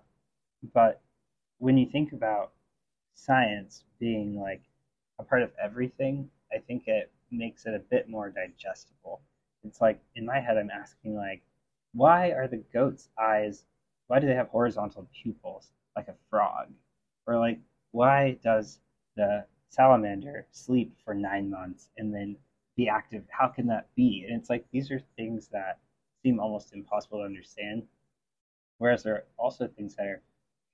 But 0.74 1.02
when 1.58 1.78
you 1.78 1.88
think 1.90 2.14
about 2.14 2.54
science 3.16 3.84
being 4.00 4.40
like 4.40 4.64
a 5.20 5.24
part 5.24 5.42
of 5.42 5.52
everything, 5.62 6.30
I 6.54 6.60
think 6.60 6.88
it 6.88 7.12
makes 7.32 7.66
it 7.66 7.74
a 7.74 7.80
bit 7.80 8.08
more 8.08 8.30
digestible. 8.30 9.20
It's 9.66 9.82
like 9.82 10.00
in 10.16 10.26
my 10.26 10.40
head, 10.40 10.58
I'm 10.58 10.72
asking 10.72 11.16
like, 11.18 11.42
why 11.94 12.32
are 12.32 12.48
the 12.48 12.64
goat's 12.74 13.10
eyes? 13.20 13.66
Why 14.08 14.20
do 14.20 14.28
they 14.28 14.36
have 14.36 14.50
horizontal 14.50 15.08
pupils 15.14 15.72
like 15.96 16.08
a 16.08 16.16
frog? 16.30 16.68
Or 17.28 17.38
like, 17.38 17.60
why 17.92 18.38
does 18.44 18.80
the 19.16 19.46
salamander 19.70 20.48
sleep 20.52 20.96
for 21.04 21.14
nine 21.14 21.50
months 21.50 21.90
and 21.98 22.14
then 22.14 22.38
be 22.76 22.88
active? 22.88 23.24
How 23.30 23.48
can 23.48 23.68
that 23.68 23.88
be? 23.96 24.26
And 24.28 24.40
it's 24.40 24.50
like 24.50 24.66
these 24.72 24.92
are 24.92 25.02
things 25.16 25.48
that 25.50 25.80
seem 26.24 26.40
almost 26.40 26.74
impossible 26.74 27.20
to 27.20 27.26
understand. 27.26 27.84
Whereas 28.78 29.04
there 29.04 29.16
are 29.16 29.26
also 29.38 29.68
things 29.68 29.96
that 29.96 30.08
are 30.08 30.22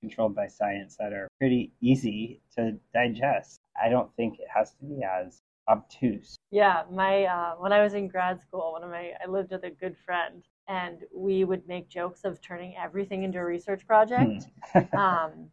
controlled 0.00 0.34
by 0.34 0.46
science 0.46 0.96
that 0.96 1.12
are 1.12 1.28
pretty 1.38 1.72
easy 1.80 2.40
to 2.56 2.78
digest. 2.94 3.60
I 3.80 3.88
don't 3.88 4.14
think 4.16 4.38
it 4.38 4.48
has 4.54 4.72
to 4.74 4.84
be 4.84 5.02
as 5.02 5.42
obtuse. 5.68 6.36
Yeah, 6.50 6.84
my 6.90 7.24
uh, 7.24 7.54
when 7.56 7.72
I 7.72 7.82
was 7.82 7.94
in 7.94 8.08
grad 8.08 8.40
school, 8.40 8.72
one 8.72 8.84
of 8.84 8.90
my 8.90 9.12
I 9.22 9.28
lived 9.28 9.50
with 9.50 9.64
a 9.64 9.70
good 9.70 9.96
friend, 10.06 10.42
and 10.68 11.04
we 11.14 11.44
would 11.44 11.66
make 11.66 11.88
jokes 11.88 12.24
of 12.24 12.40
turning 12.40 12.74
everything 12.76 13.22
into 13.22 13.38
a 13.38 13.44
research 13.44 13.86
project. 13.86 14.48
um, 14.96 15.50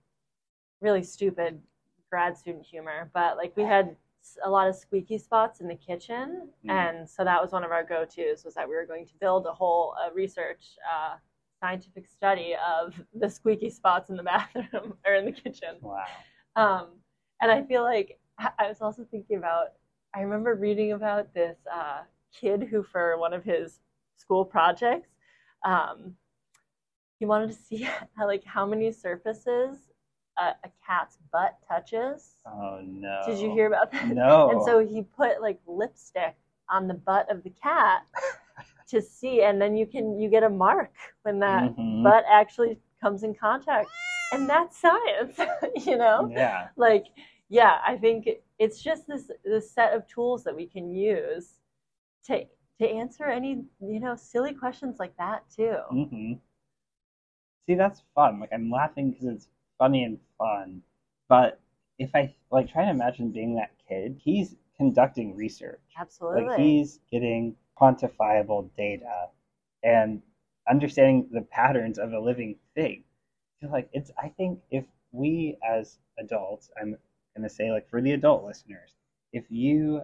really 0.82 1.04
stupid 1.04 1.60
grad 2.10 2.38
student 2.38 2.66
humor, 2.66 3.10
but 3.14 3.38
like 3.38 3.56
we 3.56 3.64
had 3.64 3.96
a 4.44 4.50
lot 4.50 4.68
of 4.68 4.76
squeaky 4.76 5.18
spots 5.18 5.62
in 5.62 5.68
the 5.68 5.76
kitchen, 5.76 6.50
Mm. 6.66 6.70
and 6.72 7.10
so 7.10 7.24
that 7.24 7.42
was 7.42 7.52
one 7.52 7.64
of 7.64 7.72
our 7.72 7.84
go-to's 7.84 8.44
was 8.44 8.54
that 8.56 8.68
we 8.68 8.76
were 8.76 8.86
going 8.86 9.06
to 9.06 9.14
build 9.22 9.46
a 9.46 9.54
whole 9.54 9.96
uh, 10.04 10.12
research 10.14 10.78
uh, 10.92 11.16
scientific 11.60 12.08
study 12.08 12.56
of 12.56 12.94
the 13.14 13.30
squeaky 13.30 13.70
spots 13.70 14.10
in 14.10 14.16
the 14.18 14.24
bathroom 14.34 14.96
or 15.06 15.14
in 15.16 15.26
the 15.26 15.32
kitchen. 15.32 15.76
wow. 15.82 16.04
Um, 16.56 16.88
and 17.42 17.52
I 17.52 17.64
feel 17.64 17.84
like 17.84 18.20
I 18.40 18.50
I 18.60 18.68
was 18.68 18.82
also 18.82 19.06
thinking 19.10 19.38
about. 19.38 19.74
I 20.14 20.22
remember 20.22 20.56
reading 20.56 20.94
about 20.94 21.34
this 21.34 21.58
uh, 21.72 22.02
kid 22.34 22.64
who, 22.72 22.84
for 22.84 23.18
one 23.20 23.34
of 23.34 23.44
his 23.44 23.82
school 24.18 24.46
projects, 24.46 25.10
um, 25.64 26.16
he 27.20 27.26
wanted 27.26 27.48
to 27.48 27.54
see 27.56 27.88
how, 28.16 28.26
like 28.28 28.44
how 28.44 28.66
many 28.66 28.92
surfaces 28.92 29.78
a, 30.38 30.48
a 30.64 30.70
cat's 30.86 31.18
butt 31.32 31.58
touches. 31.68 32.36
Oh 32.46 32.80
no. 32.84 33.22
Did 33.26 33.40
you 33.40 33.52
hear 33.52 33.68
about 33.68 33.92
that? 33.92 34.08
No. 34.14 34.50
And 34.52 34.62
so 34.64 34.86
he 34.86 35.02
put 35.02 35.42
like 35.42 35.60
lipstick 35.68 36.36
on 36.70 36.88
the 36.88 36.94
butt 36.94 37.30
of 37.32 37.44
the 37.44 37.52
cat 37.62 38.04
to 38.90 39.02
see, 39.02 39.42
and 39.44 39.62
then 39.62 39.76
you 39.76 39.86
can 39.86 40.20
you 40.20 40.30
get 40.30 40.44
a 40.44 40.50
mark 40.50 40.94
when 41.24 41.40
that 41.40 41.64
Mhm. 41.78 42.04
butt 42.04 42.24
actually 42.30 42.80
comes 43.02 43.24
in 43.24 43.34
contact, 43.34 43.92
and 44.32 44.50
that's 44.50 44.78
science, 44.80 45.40
you 45.86 45.98
know 45.98 46.30
Yeah. 46.32 46.68
like 46.76 47.06
yeah 47.50 47.78
i 47.86 47.96
think 47.96 48.28
it's 48.58 48.82
just 48.82 49.08
this 49.08 49.30
this 49.44 49.72
set 49.72 49.94
of 49.94 50.08
tools 50.08 50.44
that 50.44 50.56
we 50.56 50.66
can 50.66 50.92
use 50.92 51.60
to 52.26 52.44
to 52.80 52.88
answer 52.90 53.26
any 53.26 53.66
you 53.80 54.00
know 54.00 54.16
silly 54.16 54.54
questions 54.54 54.98
like 55.00 55.16
that 55.18 55.44
too 55.50 55.80
hmm 55.90 56.34
See, 57.66 57.76
that's 57.76 58.02
fun. 58.16 58.40
Like 58.40 58.52
I'm 58.54 58.70
laughing 58.72 59.12
because 59.12 59.28
it's 59.28 59.50
funny 59.78 60.04
and 60.04 60.20
fun. 60.38 60.84
But 61.28 61.60
if 61.98 62.16
I 62.16 62.36
like 62.52 62.68
try 62.70 62.86
to 62.86 62.92
imagine 62.92 63.32
being 63.32 63.56
that 63.56 63.72
kid, 63.88 64.20
he's 64.24 64.56
conducting 64.78 65.36
research. 65.36 66.00
absolutely 66.00 66.32
Like 66.34 66.52
he's 66.54 67.00
getting 67.12 67.56
quantifiable 67.80 68.70
data 68.76 69.30
and 69.84 70.22
understanding 70.70 71.30
the 71.32 71.42
patterns 71.42 71.98
of 71.98 72.14
a 72.14 72.20
living 72.20 72.58
thing. 72.76 73.04
So 73.62 73.68
like 73.68 73.90
it's 73.94 74.12
I 74.18 74.30
think 74.30 74.62
if 74.72 74.86
we 75.12 75.58
as 75.68 76.00
adults, 76.20 76.72
I'm 76.80 76.98
gonna 77.36 77.50
say 77.50 77.72
like 77.72 77.88
for 77.90 78.02
the 78.02 78.12
adult 78.14 78.44
listeners, 78.46 78.96
if 79.34 79.52
you 79.52 80.04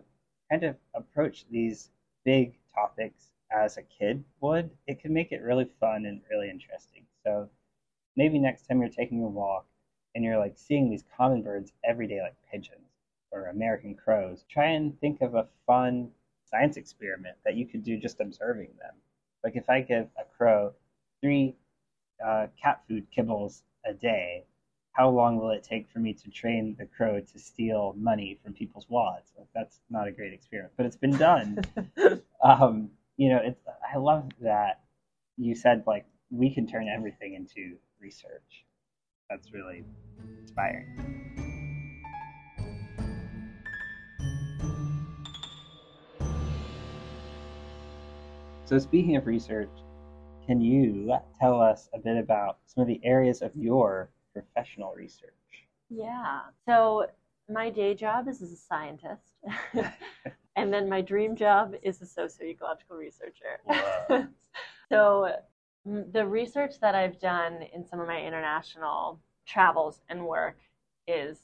kind 0.50 0.64
of 0.64 0.78
approach 0.94 1.46
these 1.50 1.92
big 2.26 2.58
topics 2.74 3.30
as 3.52 3.78
a 3.78 3.84
kid 3.84 4.24
would, 4.40 4.70
it 4.88 5.00
can 5.00 5.14
make 5.14 5.32
it 5.32 5.42
really 5.42 5.66
fun 5.80 6.06
and 6.06 6.22
really 6.30 6.50
interesting. 6.50 7.06
So 7.24 7.50
maybe 8.16 8.40
next 8.40 8.68
time 8.68 8.80
you're 8.82 8.90
taking 8.90 9.24
a 9.24 9.28
walk 9.28 9.66
and 10.16 10.24
you're 10.24 10.38
like 10.40 10.58
seeing 10.58 10.90
these 10.90 11.04
common 11.18 11.42
birds 11.42 11.72
every 11.84 12.08
day 12.08 12.22
like 12.22 12.36
pigeons 12.52 12.90
or 13.32 13.48
American 13.48 13.96
crows, 13.96 14.46
try 14.50 14.68
and 14.68 15.00
think 15.00 15.22
of 15.22 15.36
a 15.36 15.48
fun 15.66 16.10
science 16.46 16.78
experiment 16.78 17.38
that 17.46 17.56
you 17.56 17.66
could 17.66 17.84
do 17.84 17.98
just 17.98 18.20
observing 18.20 18.70
them. 18.80 18.96
Like 19.44 19.56
if 19.56 19.70
I 19.70 19.82
give 19.82 20.08
a 20.20 20.24
crow 20.38 20.74
three 21.22 21.56
uh, 22.24 22.48
cat 22.62 22.82
food 22.88 23.08
kibbles 23.16 23.64
a 23.86 23.94
day, 23.94 24.46
how 24.94 25.10
long 25.10 25.38
will 25.38 25.52
it 25.52 25.64
take 25.64 25.90
for 25.90 26.00
me 26.00 26.14
to 26.14 26.30
train 26.30 26.76
the 26.78 26.86
crow 26.86 27.20
to 27.20 27.40
steal 27.40 27.96
money 27.98 28.38
from 28.44 28.54
people's 28.54 28.90
wallets? 28.90 29.32
Like, 29.38 29.48
that's 29.56 29.80
not 29.90 30.08
a 30.08 30.12
great 30.12 30.34
experiment, 30.34 30.74
but 30.76 30.86
it's 30.86 30.98
been 30.98 31.16
done. 31.16 31.60
um, 32.44 32.90
you 33.16 33.30
know, 33.30 33.40
it's, 33.42 33.62
I 33.94 33.98
love 33.98 34.30
that 34.42 34.82
you 35.38 35.56
said 35.56 35.84
like 35.88 36.06
we 36.30 36.54
can 36.54 36.68
turn 36.68 36.90
everything 36.90 37.36
into 37.36 37.78
research. 38.02 38.66
That's 39.30 39.54
really 39.54 39.86
inspiring. 40.42 40.88
So, 48.66 48.78
speaking 48.78 49.16
of 49.16 49.26
research, 49.26 49.70
can 50.46 50.60
you 50.60 51.14
tell 51.40 51.62
us 51.62 51.90
a 51.94 52.00
bit 52.00 52.18
about 52.18 52.58
some 52.66 52.82
of 52.82 52.88
the 52.88 53.00
areas 53.04 53.42
of 53.42 53.52
your 53.56 54.10
professional 54.34 54.94
research? 54.94 55.34
yeah. 55.90 56.42
So 56.66 57.08
my 57.50 57.70
day 57.70 57.94
job 57.94 58.28
is 58.28 58.42
as 58.42 58.52
a 58.52 58.56
scientist 58.56 59.34
and 60.56 60.72
then 60.74 60.88
my 60.88 61.02
dream 61.02 61.36
job 61.36 61.74
is 61.84 62.02
a 62.02 62.06
socio-ecological 62.06 62.96
researcher. 62.96 63.60
So 64.90 65.32
the 65.86 66.28
research 66.28 66.80
that 66.82 66.96
i've 66.96 67.18
done 67.18 67.64
in 67.74 67.84
some 67.88 68.02
of 68.02 68.08
my 68.08 68.22
international 68.22 69.22
travels 69.48 70.02
and 70.10 70.28
work 70.28 70.58
is 71.08 71.40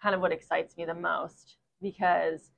kind 0.00 0.14
of 0.14 0.20
what 0.20 0.32
excites 0.32 0.76
me 0.76 0.84
the 0.84 0.94
most 0.94 1.56
because 1.80 2.50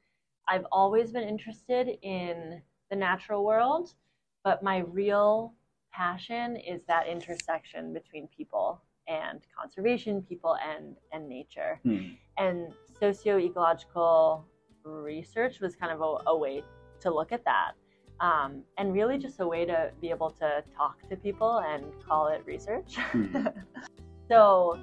I've 0.49 0.67
always 0.73 1.13
been 1.13 1.29
interested 1.29 1.97
in 2.03 2.61
the 2.91 2.97
natural 2.97 3.45
world, 3.45 3.95
but 4.43 4.63
my 4.63 4.79
real 4.79 5.55
passion 5.93 6.57
is 6.57 6.83
that 6.89 7.07
intersection 7.07 7.93
between 7.93 8.29
people 8.37 8.83
and 9.11 9.41
conservation, 9.59 10.23
people 10.23 10.57
and 10.71 10.97
and 11.13 11.29
nature. 11.29 11.73
Hmm. 11.83 11.99
And 12.39 12.59
socio-ecological 12.99 14.47
research 14.85 15.61
was 15.61 15.75
kind 15.77 15.93
of 15.93 16.01
a, 16.01 16.31
a 16.31 16.37
way 16.45 16.63
to 17.01 17.11
look 17.19 17.33
at 17.33 17.45
that. 17.45 17.73
um, 18.21 18.63
and 18.77 18.93
really 18.93 19.19
just 19.19 19.41
a 19.41 19.47
way 19.47 19.65
to 19.65 19.91
be 20.01 20.11
able 20.11 20.31
to 20.31 20.63
talk 20.77 20.97
to 21.09 21.17
people 21.17 21.59
and 21.61 21.85
call 22.07 22.29
it 22.29 22.43
research. 22.47 22.97
Hmm. 22.97 23.47
so 24.29 24.79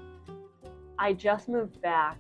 I 0.97 1.13
just 1.13 1.47
moved 1.47 1.80
back 1.82 2.17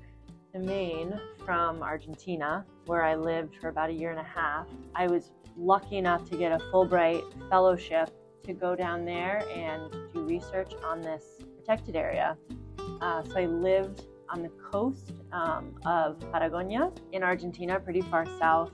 to 0.53 0.59
Maine 0.59 1.19
from 1.43 1.81
Argentina, 1.81 2.65
where 2.85 3.03
I 3.03 3.15
lived 3.15 3.55
for 3.59 3.69
about 3.69 3.89
a 3.89 3.93
year 3.93 4.11
and 4.11 4.19
a 4.19 4.29
half. 4.39 4.67
I 4.95 5.07
was 5.07 5.31
lucky 5.57 5.97
enough 5.97 6.29
to 6.29 6.37
get 6.37 6.51
a 6.51 6.59
Fulbright 6.71 7.23
fellowship 7.49 8.11
to 8.43 8.53
go 8.53 8.75
down 8.75 9.03
there 9.03 9.43
and 9.53 9.91
do 10.13 10.21
research 10.21 10.71
on 10.85 11.01
this 11.01 11.25
protected 11.67 11.97
area. 11.97 12.37
Uh, 13.01 13.23
so 13.23 13.37
I 13.37 13.45
lived 13.45 14.03
on 14.29 14.41
the 14.41 14.49
coast 14.71 15.11
um, 15.33 15.75
of 15.85 16.19
Patagonia 16.31 16.91
in 17.11 17.23
Argentina, 17.23 17.79
pretty 17.79 18.01
far 18.01 18.25
south. 18.39 18.71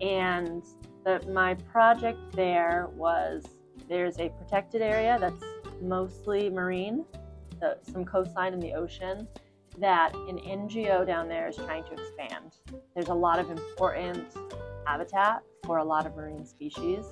And 0.00 0.62
the, 1.04 1.20
my 1.32 1.54
project 1.54 2.18
there 2.32 2.88
was 2.94 3.44
there's 3.88 4.18
a 4.20 4.28
protected 4.28 4.82
area 4.82 5.18
that's 5.20 5.44
mostly 5.82 6.48
marine, 6.48 7.04
the, 7.60 7.78
some 7.82 8.04
coastline 8.04 8.54
in 8.54 8.60
the 8.60 8.72
ocean, 8.72 9.26
that 9.78 10.14
an 10.14 10.38
NGO 10.38 11.04
down 11.04 11.28
there 11.28 11.48
is 11.48 11.56
trying 11.56 11.82
to 11.84 11.92
expand. 11.92 12.56
There's 12.94 13.08
a 13.08 13.14
lot 13.14 13.40
of 13.40 13.50
important 13.50 14.28
habitat 14.86 15.42
for 15.64 15.78
a 15.78 15.84
lot 15.84 16.06
of 16.06 16.14
marine 16.14 16.46
species, 16.46 17.04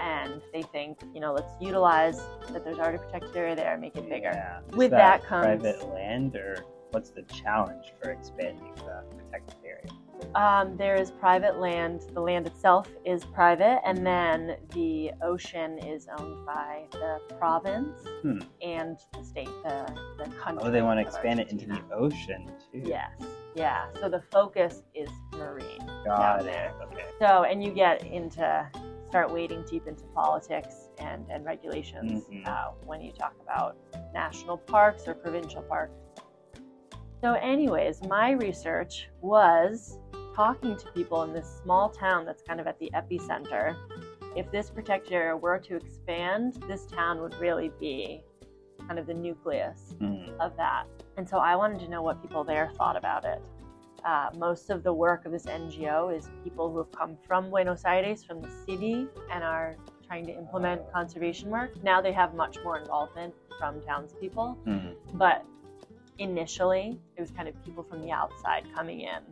and 0.00 0.40
they 0.52 0.62
think, 0.62 0.98
you 1.14 1.20
know, 1.20 1.32
let's 1.32 1.52
utilize 1.60 2.18
that 2.52 2.64
there's 2.64 2.78
already 2.78 2.96
a 2.96 3.00
protected 3.00 3.36
area 3.36 3.54
there 3.56 3.72
and 3.72 3.80
make 3.80 3.96
it 3.96 4.08
bigger. 4.08 4.30
Yeah. 4.32 4.60
With 4.76 4.90
that 4.92 5.22
comes- 5.24 5.44
private 5.46 5.88
land, 5.92 6.34
or 6.36 6.64
what's 6.90 7.10
the 7.10 7.22
challenge 7.22 7.92
for 8.02 8.10
expanding 8.10 8.72
the 8.76 9.04
protected 9.16 9.56
area? 9.64 9.84
Um, 10.34 10.76
there 10.76 10.96
is 10.96 11.10
private 11.10 11.58
land. 11.60 12.02
The 12.12 12.20
land 12.20 12.46
itself 12.46 12.86
is 13.06 13.24
private, 13.24 13.80
and 13.86 14.06
then 14.06 14.56
the 14.74 15.12
ocean 15.22 15.78
is 15.78 16.08
owned 16.18 16.44
by 16.44 16.84
the 16.92 17.20
province 17.38 17.98
Hmm. 18.20 18.40
and 18.60 18.98
the 19.16 19.24
state, 19.24 19.48
the, 19.64 19.86
the 20.18 20.30
country. 20.32 20.62
Oh, 20.68 20.70
they 20.70 20.82
want 20.82 20.98
to 21.00 21.06
expand 21.06 21.40
it 21.40 21.48
into 21.50 21.66
the 21.66 21.80
ocean 21.94 22.46
too. 22.70 22.82
Yes, 22.84 23.12
yeah. 23.54 23.86
So 23.98 24.10
the 24.10 24.20
focus 24.30 24.82
is 24.94 25.08
marine. 25.32 25.80
got 26.04 26.40
it. 26.40 26.44
there. 26.44 26.74
Okay. 26.82 27.06
So, 27.18 27.44
and 27.44 27.64
you 27.64 27.70
get 27.70 28.04
into 28.04 28.68
start 29.10 29.28
wading 29.32 29.64
deep 29.68 29.88
into 29.88 30.04
politics 30.14 30.88
and 30.98 31.26
and 31.30 31.44
regulations 31.44 32.24
Mhm. 32.28 32.46
uh, 32.46 32.70
when 32.86 33.00
you 33.00 33.12
talk 33.12 33.34
about 33.42 33.76
national 34.14 34.56
parks 34.56 35.08
or 35.08 35.14
provincial 35.14 35.62
parks. 35.62 35.92
So, 37.20 37.34
anyways, 37.34 38.02
my 38.06 38.30
research 38.30 39.10
was 39.20 39.98
talking 40.34 40.76
to 40.76 40.86
people 40.92 41.24
in 41.24 41.32
this 41.32 41.60
small 41.62 41.90
town 41.90 42.24
that's 42.24 42.42
kind 42.42 42.60
of 42.60 42.66
at 42.68 42.78
the 42.78 42.88
epicenter. 42.94 43.74
If 44.36 44.48
this 44.52 44.70
protected 44.70 45.12
area 45.12 45.36
were 45.36 45.58
to 45.58 45.74
expand, 45.76 46.54
this 46.68 46.86
town 46.86 47.20
would 47.20 47.34
really 47.40 47.70
be 47.80 48.22
kind 48.86 48.98
of 48.98 49.06
the 49.06 49.14
nucleus 49.14 49.96
Hmm. 49.98 50.22
of 50.40 50.56
that. 50.56 50.84
And 51.16 51.28
so 51.28 51.38
I 51.38 51.56
wanted 51.56 51.80
to 51.80 51.88
know 51.88 52.00
what 52.00 52.22
people 52.22 52.44
there 52.44 52.70
thought 52.76 52.96
about 52.96 53.24
it. 53.24 53.42
Uh, 54.04 54.30
most 54.36 54.70
of 54.70 54.82
the 54.82 54.92
work 54.92 55.26
of 55.26 55.32
this 55.32 55.46
NGO 55.46 56.16
is 56.16 56.28
people 56.42 56.70
who 56.70 56.78
have 56.78 56.92
come 56.92 57.16
from 57.26 57.50
Buenos 57.50 57.84
Aires, 57.84 58.24
from 58.24 58.40
the 58.40 58.50
city, 58.66 59.06
and 59.32 59.44
are 59.44 59.76
trying 60.06 60.26
to 60.26 60.32
implement 60.36 60.80
conservation 60.92 61.50
work. 61.50 61.70
Now 61.84 62.00
they 62.00 62.12
have 62.12 62.34
much 62.34 62.56
more 62.64 62.78
involvement 62.78 63.34
from 63.58 63.80
townspeople, 63.82 64.56
Hmm. 64.64 64.92
but 65.14 65.44
initially 66.18 66.98
it 67.16 67.20
was 67.20 67.30
kind 67.30 67.48
of 67.48 67.64
people 67.64 67.82
from 67.82 68.00
the 68.02 68.10
outside 68.10 68.64
coming 68.74 69.00
in. 69.00 69.22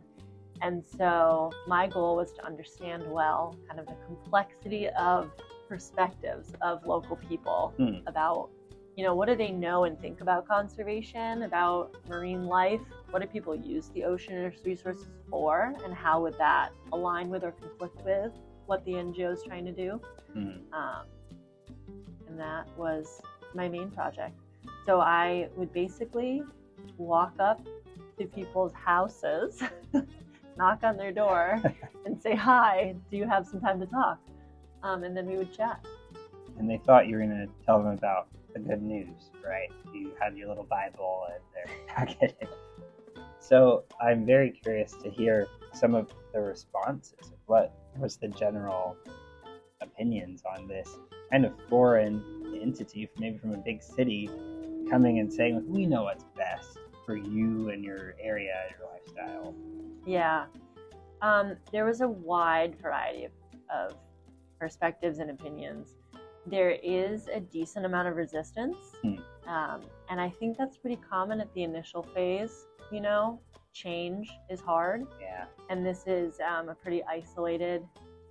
And 0.61 0.83
so 0.85 1.51
my 1.67 1.87
goal 1.87 2.15
was 2.15 2.31
to 2.33 2.45
understand 2.45 3.03
well 3.11 3.55
kind 3.67 3.79
of 3.79 3.85
the 3.87 3.95
complexity 4.05 4.89
of 4.89 5.31
perspectives 5.67 6.53
of 6.61 6.85
local 6.85 7.15
people 7.15 7.73
Hmm. 7.77 8.07
about 8.07 8.49
you 8.95 9.05
know 9.05 9.15
what 9.15 9.27
do 9.29 9.35
they 9.35 9.51
know 9.51 9.85
and 9.85 9.97
think 10.01 10.19
about 10.19 10.45
conservation 10.47 11.43
about 11.43 11.95
marine 12.09 12.45
life 12.47 12.81
what 13.11 13.21
do 13.21 13.27
people 13.27 13.55
use 13.55 13.89
the 13.93 14.03
ocean 14.03 14.35
and 14.35 14.53
its 14.53 14.63
resources 14.65 15.07
for 15.29 15.73
and 15.83 15.93
how 15.93 16.21
would 16.21 16.37
that 16.37 16.69
align 16.93 17.29
with 17.29 17.43
or 17.43 17.51
conflict 17.51 18.03
with 18.05 18.31
what 18.65 18.83
the 18.85 18.91
ngo 18.93 19.33
is 19.33 19.43
trying 19.43 19.65
to 19.65 19.71
do 19.71 19.99
Hmm. 20.33 20.49
um, 20.73 21.05
and 22.27 22.39
that 22.39 22.67
was 22.77 23.19
my 23.55 23.67
main 23.67 23.89
project 23.89 24.37
so 24.85 24.99
i 25.01 25.49
would 25.55 25.73
basically 25.73 26.43
walk 26.97 27.33
up 27.39 27.59
to 28.19 28.25
people's 28.25 28.73
houses 28.73 29.63
knock 30.57 30.83
on 30.83 30.97
their 30.97 31.11
door 31.11 31.59
and 32.05 32.21
say 32.21 32.35
hi 32.35 32.95
do 33.09 33.17
you 33.17 33.27
have 33.27 33.47
some 33.47 33.59
time 33.59 33.79
to 33.79 33.87
talk 33.87 34.19
um, 34.83 35.03
and 35.03 35.17
then 35.17 35.25
we 35.25 35.35
would 35.35 35.51
chat 35.51 35.83
And 36.59 36.69
they 36.69 36.77
thought 36.85 37.07
you 37.07 37.15
were 37.17 37.23
going 37.25 37.47
to 37.47 37.49
tell 37.65 37.81
them 37.81 37.93
about 37.93 38.27
the 38.53 38.59
good 38.59 38.81
news, 38.81 39.29
right? 39.45 39.69
You 39.93 40.11
have 40.19 40.35
your 40.37 40.47
little 40.49 40.63
Bible 40.65 41.27
and 41.33 41.41
their 41.53 41.67
packet. 41.87 42.49
So 43.49 43.83
I'm 43.99 44.27
very 44.27 44.51
curious 44.51 44.93
to 45.01 45.09
hear 45.09 45.47
some 45.73 45.95
of 45.95 46.13
the 46.33 46.39
responses. 46.39 47.33
What 47.47 47.73
was 47.97 48.15
the 48.15 48.27
general 48.27 48.95
opinions 49.81 50.43
on 50.45 50.67
this 50.67 50.99
kind 51.31 51.45
of 51.47 51.53
foreign 51.67 52.23
entity, 52.61 53.09
maybe 53.17 53.39
from 53.39 53.55
a 53.55 53.57
big 53.57 53.81
city, 53.81 54.29
coming 54.87 55.17
and 55.17 55.33
saying, 55.33 55.65
"We 55.67 55.87
know 55.87 56.03
what's 56.03 56.25
best 56.37 56.77
for 57.07 57.15
you 57.15 57.69
and 57.69 57.83
your 57.83 58.13
area, 58.21 58.53
your 58.69 58.87
lifestyle." 58.87 59.55
Yeah. 60.05 60.45
Um, 61.23 61.57
there 61.71 61.85
was 61.85 62.01
a 62.01 62.07
wide 62.07 62.75
variety 62.79 63.25
of, 63.25 63.31
of 63.73 63.97
perspectives 64.59 65.17
and 65.17 65.31
opinions. 65.31 65.95
There 66.45 66.77
is 66.83 67.27
a 67.33 67.39
decent 67.39 67.87
amount 67.87 68.09
of 68.09 68.15
resistance. 68.15 68.77
Hmm. 69.01 69.15
Um, 69.47 69.81
and 70.07 70.21
I 70.21 70.29
think 70.29 70.55
that's 70.55 70.77
pretty 70.77 70.97
common 71.09 71.41
at 71.41 71.51
the 71.55 71.63
initial 71.63 72.03
phase. 72.03 72.67
You 72.91 73.01
know, 73.01 73.39
change 73.73 74.31
is 74.49 74.59
hard. 74.61 75.05
Yeah. 75.21 75.45
And 75.69 75.85
this 75.85 76.03
is 76.07 76.39
um, 76.39 76.69
a 76.69 76.75
pretty 76.75 77.03
isolated 77.03 77.85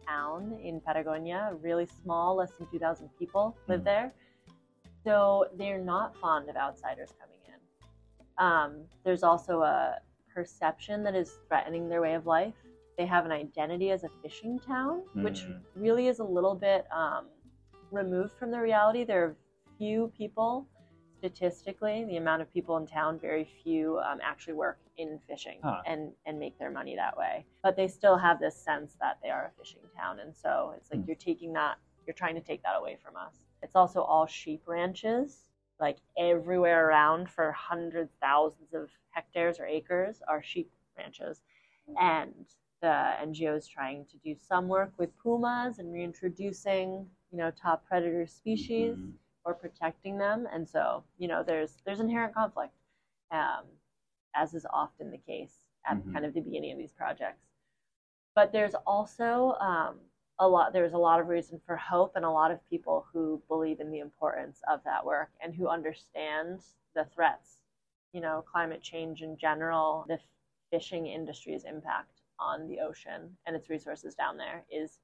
town 0.07 0.59
in 0.63 0.81
Patagonia, 0.81 1.55
really 1.61 1.87
small, 1.87 2.37
less 2.37 2.53
than 2.59 2.67
2,000 2.71 3.09
people 3.19 3.57
live 3.69 3.83
Mhm. 3.83 3.85
there. 3.85 4.13
So 5.05 5.47
they're 5.55 5.79
not 5.79 6.17
fond 6.17 6.49
of 6.49 6.57
outsiders 6.57 7.13
coming 7.21 7.39
in. 7.47 7.61
Um, 8.45 8.85
there's 9.05 9.23
also 9.23 9.63
a 9.63 10.01
perception 10.35 11.03
that 11.05 11.15
is 11.15 11.39
threatening 11.49 11.89
their 11.89 12.01
way 12.01 12.15
of 12.15 12.27
life. 12.27 12.55
They 12.97 13.07
have 13.07 13.25
an 13.25 13.33
identity 13.33 13.91
as 13.93 14.03
a 14.05 14.09
fishing 14.23 14.59
town, 14.59 15.03
which 15.15 15.43
Mhm. 15.45 15.63
really 15.77 16.09
is 16.09 16.19
a 16.19 16.25
little 16.25 16.55
bit 16.55 16.87
um, 16.93 17.29
removed 17.93 18.33
from 18.33 18.51
the 18.51 18.61
reality. 18.61 19.05
There 19.05 19.25
are 19.25 19.37
few 19.79 20.09
people, 20.09 20.67
statistically, 21.19 22.05
the 22.05 22.17
amount 22.17 22.43
of 22.43 22.53
people 22.53 22.77
in 22.77 22.87
town, 22.87 23.19
very 23.19 23.45
few 23.63 23.99
um, 23.99 24.19
actually 24.23 24.55
work 24.55 24.79
in 24.97 25.19
fishing 25.29 25.59
Huh. 25.63 25.83
and, 25.87 26.13
and 26.27 26.39
make 26.39 26.59
their 26.59 26.71
money 26.71 26.95
that 26.97 27.17
way. 27.17 27.45
But 27.63 27.77
they 27.77 27.89
still 27.89 28.17
have 28.17 28.39
this 28.41 28.57
sense 28.57 28.97
that 29.01 29.19
they 29.23 29.31
are 29.31 29.47
a 29.47 29.59
fishing 29.59 29.83
town. 29.97 30.21
And 30.21 30.35
so 30.35 30.75
it's 30.77 30.91
like 30.91 31.01
Hmm. 31.01 31.07
you're 31.07 31.17
taking 31.17 31.53
that, 31.55 31.77
you're 32.07 32.15
trying 32.15 32.35
to 32.37 32.41
take 32.41 32.63
that 32.63 32.77
away 32.79 32.97
from 33.03 33.17
us. 33.17 33.35
It's 33.63 33.77
also 33.77 34.01
all 34.03 34.27
sheep 34.27 34.63
ranches, 34.67 35.49
like 35.81 35.99
everywhere 36.19 36.89
around 36.89 37.29
for 37.31 37.53
hundreds, 37.53 38.15
thousands 38.21 38.73
of 38.75 38.91
hectares 39.11 39.59
or 39.59 39.67
acres 39.67 40.23
are 40.29 40.43
sheep 40.43 40.71
ranches. 40.97 41.43
And 42.01 42.35
the 42.81 43.15
NGO 43.23 43.57
is 43.57 43.67
trying 43.67 44.07
to 44.07 44.17
do 44.19 44.37
some 44.37 44.69
work 44.69 44.93
with 44.99 45.17
pumas 45.19 45.79
and 45.81 45.93
reintroducing, 45.93 47.07
you 47.33 47.39
know, 47.39 47.51
top 47.51 47.85
predator 47.87 48.27
species 48.27 48.97
Mhm. 48.97 49.13
Or 49.49 49.55
protecting 49.55 50.19
them. 50.19 50.47
And 50.53 50.69
so, 50.69 51.03
you 51.17 51.27
know, 51.27 51.43
there's 51.43 51.79
there's 51.87 52.01
inherent 52.01 52.35
conflict, 52.35 52.75
um, 53.31 53.65
as 54.35 54.53
is 54.53 54.67
often 54.71 55.11
the 55.11 55.17
case 55.19 55.57
at 55.87 55.97
Mhm. 55.97 56.13
kind 56.13 56.27
of 56.27 56.35
the 56.35 56.43
beginning 56.43 56.73
of 56.73 56.79
these 56.79 56.93
projects. 56.93 57.47
But 58.35 58.53
there's 58.53 58.75
also 58.87 59.55
um, 59.61 60.01
a 60.39 60.47
lot. 60.47 60.73
There's 60.75 60.93
a 60.93 60.99
lot 60.99 61.19
of 61.19 61.29
reason 61.29 61.59
for 61.67 61.77
hope, 61.77 62.13
and 62.15 62.25
a 62.27 62.31
lot 62.31 62.51
of 62.51 62.69
people 62.69 63.07
who 63.11 63.43
believe 63.49 63.81
in 63.81 63.91
the 63.91 64.01
importance 64.01 64.61
of 64.69 64.85
that 64.85 65.05
work 65.05 65.31
and 65.41 65.55
who 65.55 65.69
understand 65.69 66.61
the 66.95 67.07
threats. 67.07 67.61
You 68.13 68.21
know, 68.21 68.43
climate 68.43 68.83
change 68.83 69.23
in 69.23 69.37
general, 69.39 70.05
the 70.09 70.21
fishing 70.71 71.07
industry's 71.07 71.65
impact 71.65 72.21
on 72.39 72.69
the 72.69 72.81
ocean 72.81 73.37
and 73.47 73.57
its 73.57 73.71
resources 73.71 74.15
down 74.15 74.37
there 74.37 74.65
is 74.71 75.01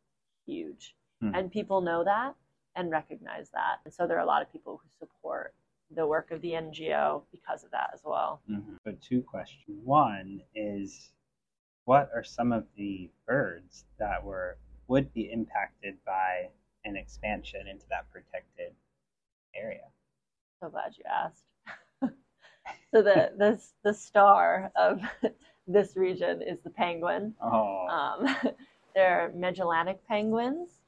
huge. 0.47 0.95
Hmm. 1.21 1.35
And 1.35 1.51
people 1.51 1.81
know 1.81 2.05
that 2.05 2.35
and 2.77 2.91
recognize 2.91 3.51
that. 3.51 3.81
And 3.85 3.93
so 3.93 4.07
there 4.07 4.17
are 4.17 4.21
a 4.23 4.27
lot 4.27 4.43
of 4.43 4.51
people 4.53 4.81
who 4.83 4.89
support 4.99 5.55
the 5.95 6.07
work 6.07 6.31
of 6.31 6.41
the 6.41 6.53
NGO 6.53 7.23
because 7.31 7.63
of 7.65 7.71
that 7.71 7.91
as 7.95 8.01
well. 8.05 8.41
Mhm. 8.49 8.79
So 8.85 8.93
two 9.01 9.23
questions. 9.23 9.81
One 9.85 10.43
is, 10.55 11.13
what 11.85 12.11
are 12.15 12.25
some 12.25 12.53
of 12.53 12.67
the 12.75 13.11
birds 13.27 13.85
that 13.99 14.23
were 14.25 14.59
would 14.89 15.13
be 15.15 15.31
impacted 15.33 16.03
by 16.05 16.51
an 16.85 16.97
expansion 16.97 17.67
into 17.67 17.87
that 17.89 18.11
protected 18.11 18.75
area? 19.55 19.91
So 20.61 20.69
glad 20.69 20.97
you 20.97 21.05
asked. 21.05 21.45
so 22.91 23.03
the 23.03 23.33
the 23.37 23.63
the 23.83 23.95
star 23.95 24.71
of 24.77 25.03
this 25.67 25.97
region 25.97 26.43
is 26.43 26.61
the 26.61 26.71
penguin. 26.71 27.35
Oh, 27.41 27.87
Um, 27.89 28.37
they're 28.95 29.33
Magellanic 29.35 30.07
penguins, 30.07 30.84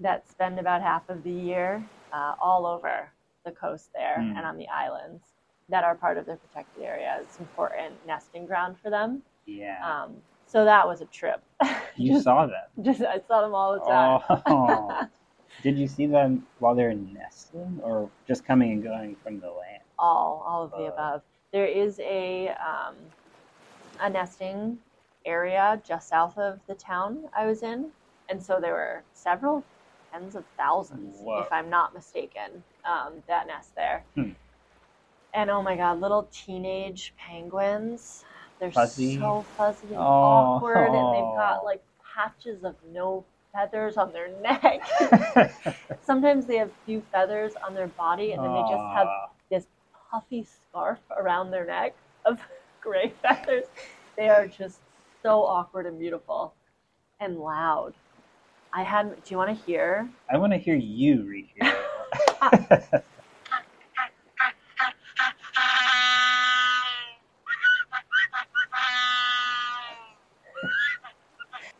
that 0.00 0.28
spend 0.28 0.58
about 0.58 0.82
half 0.82 1.08
of 1.08 1.22
the 1.22 1.30
year 1.30 1.82
uh, 2.12 2.34
all 2.40 2.66
over 2.66 3.10
the 3.44 3.50
coast 3.52 3.90
there 3.94 4.16
Hmm. 4.22 4.36
and 4.36 4.46
on 4.46 4.56
the 4.56 4.68
islands 4.68 5.22
that 5.68 5.84
are 5.84 5.94
part 5.94 6.16
of 6.18 6.26
the 6.26 6.36
protected 6.36 6.82
area. 6.82 7.18
It's 7.20 7.38
important 7.38 7.94
nesting 8.06 8.46
ground 8.46 8.76
for 8.82 8.90
them. 8.90 9.22
Yeah. 9.46 9.76
Um, 9.84 10.16
so 10.46 10.64
that 10.64 10.86
was 10.86 11.00
a 11.02 11.06
trip. 11.06 11.42
you 11.96 12.12
just, 12.12 12.24
saw 12.24 12.46
them. 12.46 12.84
just 12.84 13.02
I 13.02 13.20
saw 13.28 13.42
them 13.42 13.54
all 13.54 13.74
the 13.74 13.80
time. 13.80 14.42
Oh. 14.46 15.06
Did 15.62 15.76
you 15.78 15.88
see 15.88 16.06
them 16.06 16.46
while 16.60 16.74
they're 16.74 16.94
nesting 16.94 17.80
or 17.82 18.08
just 18.26 18.44
coming 18.46 18.72
and 18.72 18.82
going 18.82 19.16
from 19.22 19.40
the 19.40 19.48
land? 19.50 19.82
all 20.00 20.44
all 20.46 20.62
of 20.64 20.70
the 20.70 20.76
Uh. 20.86 20.92
above. 20.92 21.22
There 21.52 21.66
is 21.66 21.98
a 22.00 22.48
um, 22.50 22.94
a 24.00 24.08
nesting 24.08 24.78
area 25.26 25.80
just 25.86 26.08
south 26.08 26.38
of 26.38 26.60
the 26.68 26.74
town 26.74 27.24
I 27.36 27.46
was 27.46 27.62
in, 27.62 27.90
and 28.28 28.40
so 28.42 28.60
there 28.60 28.74
were 28.74 29.02
several 29.12 29.64
tens 30.18 30.34
of 30.34 30.44
thousands, 30.56 31.16
if 31.26 31.52
I'm 31.52 31.70
not 31.70 31.94
mistaken, 31.94 32.62
um, 32.84 33.22
that 33.28 33.46
nest 33.46 33.74
there. 33.76 34.04
Hmm. 34.14 34.30
And 35.34 35.50
oh 35.50 35.62
my 35.62 35.76
god, 35.76 36.00
little 36.00 36.28
teenage 36.32 37.14
penguins. 37.16 38.24
They're 38.60 38.72
Fuzzy. 38.72 39.16
so 39.18 39.44
fuzzy 39.56 39.86
and 39.94 39.98
Oh. 39.98 40.56
awkward, 40.56 40.86
and 40.94 41.14
they've 41.14 41.36
got 41.36 41.64
like 41.64 41.82
patches 42.14 42.64
of 42.64 42.74
no 42.92 43.24
feathers 43.52 43.96
on 43.96 44.12
their 44.12 44.28
neck. 44.42 44.80
Sometimes 46.00 46.46
they 46.46 46.56
have 46.56 46.70
few 46.86 47.02
feathers 47.12 47.52
on 47.66 47.74
their 47.74 47.88
body, 47.88 48.32
and 48.32 48.42
then 48.42 48.52
they 48.52 48.62
just 48.62 48.82
have 48.94 49.08
this 49.50 49.66
puffy 50.10 50.44
scarf 50.44 50.98
around 51.16 51.50
their 51.50 51.66
neck 51.66 51.94
of 52.24 52.40
gray 52.80 53.12
feathers. 53.22 53.64
They 54.16 54.28
are 54.28 54.48
just 54.48 54.80
so 55.22 55.42
awkward 55.44 55.86
and 55.86 55.98
beautiful 55.98 56.54
and 57.20 57.38
loud. 57.38 57.94
I 58.74 58.82
had. 58.82 59.14
Do 59.24 59.30
you 59.30 59.36
want 59.36 59.56
to 59.56 59.64
hear? 59.64 60.08
I 60.30 60.36
want 60.38 60.52
to 60.52 60.58
hear 60.58 60.74
you 60.76 61.24
recreate 61.26 61.74
it. 62.92 63.04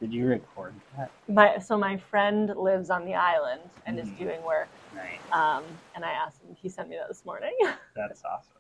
Did 0.00 0.12
you 0.12 0.26
record 0.26 0.74
that? 0.96 1.10
My 1.28 1.58
so 1.58 1.76
my 1.76 1.96
friend 1.96 2.52
lives 2.56 2.88
on 2.90 3.04
the 3.04 3.14
island 3.14 3.62
and 3.86 3.98
is 3.98 4.08
Mhm. 4.08 4.18
doing 4.18 4.42
work. 4.44 4.68
Nice. 4.94 5.18
Um, 5.32 5.64
and 5.94 6.04
I 6.04 6.12
asked 6.12 6.42
him. 6.42 6.54
He 6.54 6.68
sent 6.68 6.88
me 6.88 6.96
that 6.96 7.08
this 7.08 7.24
morning. 7.24 7.52
That's 7.96 8.24
awesome. 8.24 8.54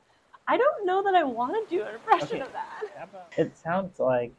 I 0.46 0.56
don't 0.56 0.86
know 0.86 1.02
that 1.02 1.14
I 1.14 1.22
want 1.24 1.68
to 1.68 1.76
do 1.76 1.82
an 1.84 1.94
impression 1.94 2.36
Okay. 2.36 2.40
of 2.40 2.52
that. 2.52 2.82
It 3.36 3.56
sounds 3.56 4.00
like 4.00 4.32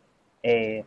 a 0.46 0.84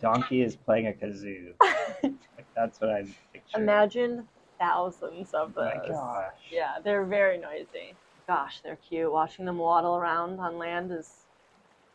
donkey 0.00 0.42
is 0.42 0.56
playing 0.56 0.88
a 0.88 0.92
kazoo. 0.92 1.54
That's 2.58 2.80
what 2.80 2.90
I'm. 2.90 3.14
Imagine 3.54 4.26
thousands 4.58 5.32
of 5.32 5.52
Oh 5.56 5.62
my 5.62 5.80
gosh. 5.88 6.32
Yeah, 6.50 6.78
they're 6.82 7.04
very 7.04 7.38
noisy. 7.38 7.94
Gosh, 8.26 8.60
they're 8.62 8.76
cute. 8.76 9.12
Watching 9.12 9.44
them 9.44 9.58
waddle 9.58 9.96
around 9.96 10.40
on 10.40 10.58
land 10.58 10.90
is 10.90 11.26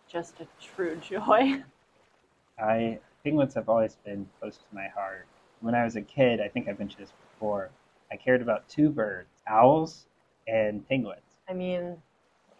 just 0.07 0.39
a 0.39 0.47
true 0.61 0.95
joy. 1.01 1.63
I 2.57 2.99
penguins 3.25 3.53
have 3.55 3.67
always 3.67 3.97
been 4.05 4.25
close 4.39 4.57
to 4.57 4.63
my 4.73 4.87
heart. 4.87 5.27
When 5.59 5.75
I 5.75 5.83
was 5.83 5.97
a 5.97 6.01
kid, 6.01 6.39
I 6.39 6.47
think 6.47 6.67
I 6.69 6.71
mentioned 6.71 7.03
this 7.03 7.13
before. 7.33 7.69
I 8.11 8.15
cared 8.15 8.41
about 8.41 8.67
two 8.69 8.89
birds, 8.89 9.43
owls 9.47 10.05
and 10.47 10.87
penguins. 10.87 11.19
I 11.49 11.53
mean, 11.53 11.97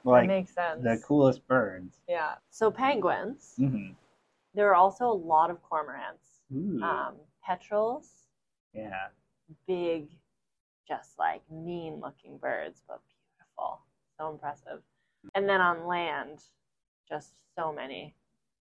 Like 0.03 0.23
that 0.23 0.27
makes 0.35 0.53
sense. 0.53 0.83
the 0.83 1.01
coolest 1.05 1.47
birds. 1.47 1.99
Yeah. 2.09 2.35
So 2.49 2.69
penguins. 2.69 3.53
hmm 3.57 3.91
There 4.53 4.69
are 4.69 4.75
also 4.75 5.05
a 5.07 5.13
lot 5.13 5.49
of 5.49 5.57
cormorants, 5.63 6.41
Ooh, 6.53 6.83
um, 6.83 7.15
petrels, 7.45 8.27
yeah. 8.73 9.07
big, 9.67 10.09
just 10.87 11.17
like 11.19 11.41
mean-looking 11.51 12.37
birds, 12.37 12.81
but 12.87 13.01
beautiful. 13.37 13.81
So 14.19 14.29
impressive. 14.29 14.81
And 15.35 15.47
then 15.47 15.61
on 15.61 15.87
land, 15.87 16.39
just 17.07 17.33
so 17.57 17.71
many. 17.73 18.15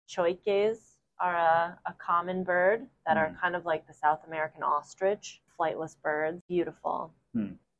Choiques 0.08 0.98
are 1.20 1.36
a, 1.36 1.78
a 1.86 1.92
common 1.94 2.44
bird 2.44 2.86
that 3.06 3.16
are 3.16 3.28
Mm. 3.30 3.40
kind 3.40 3.56
of 3.56 3.64
like 3.66 3.86
the 3.86 3.92
South 3.94 4.24
American 4.26 4.62
ostrich, 4.62 5.42
flightless 5.58 5.96
birds. 6.00 6.42
Beautiful. 6.48 7.12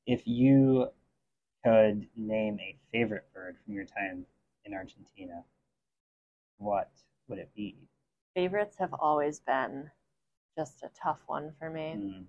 If 0.06 0.26
you 0.26 0.90
could 1.64 2.08
name 2.16 2.58
a 2.60 2.76
favorite 2.92 3.30
bird 3.34 3.58
from 3.64 3.74
your 3.74 3.84
time 3.84 4.24
in 4.64 4.72
Argentina, 4.74 5.44
what 6.56 6.90
would 7.28 7.38
it 7.38 7.54
be? 7.54 7.76
Favorites 8.34 8.76
have 8.78 8.94
always 8.94 9.40
been 9.40 9.90
just 10.58 10.82
a 10.82 10.90
tough 11.00 11.20
one 11.28 11.52
for 11.58 11.70
me. 11.70 11.94
Hmm. 11.94 12.22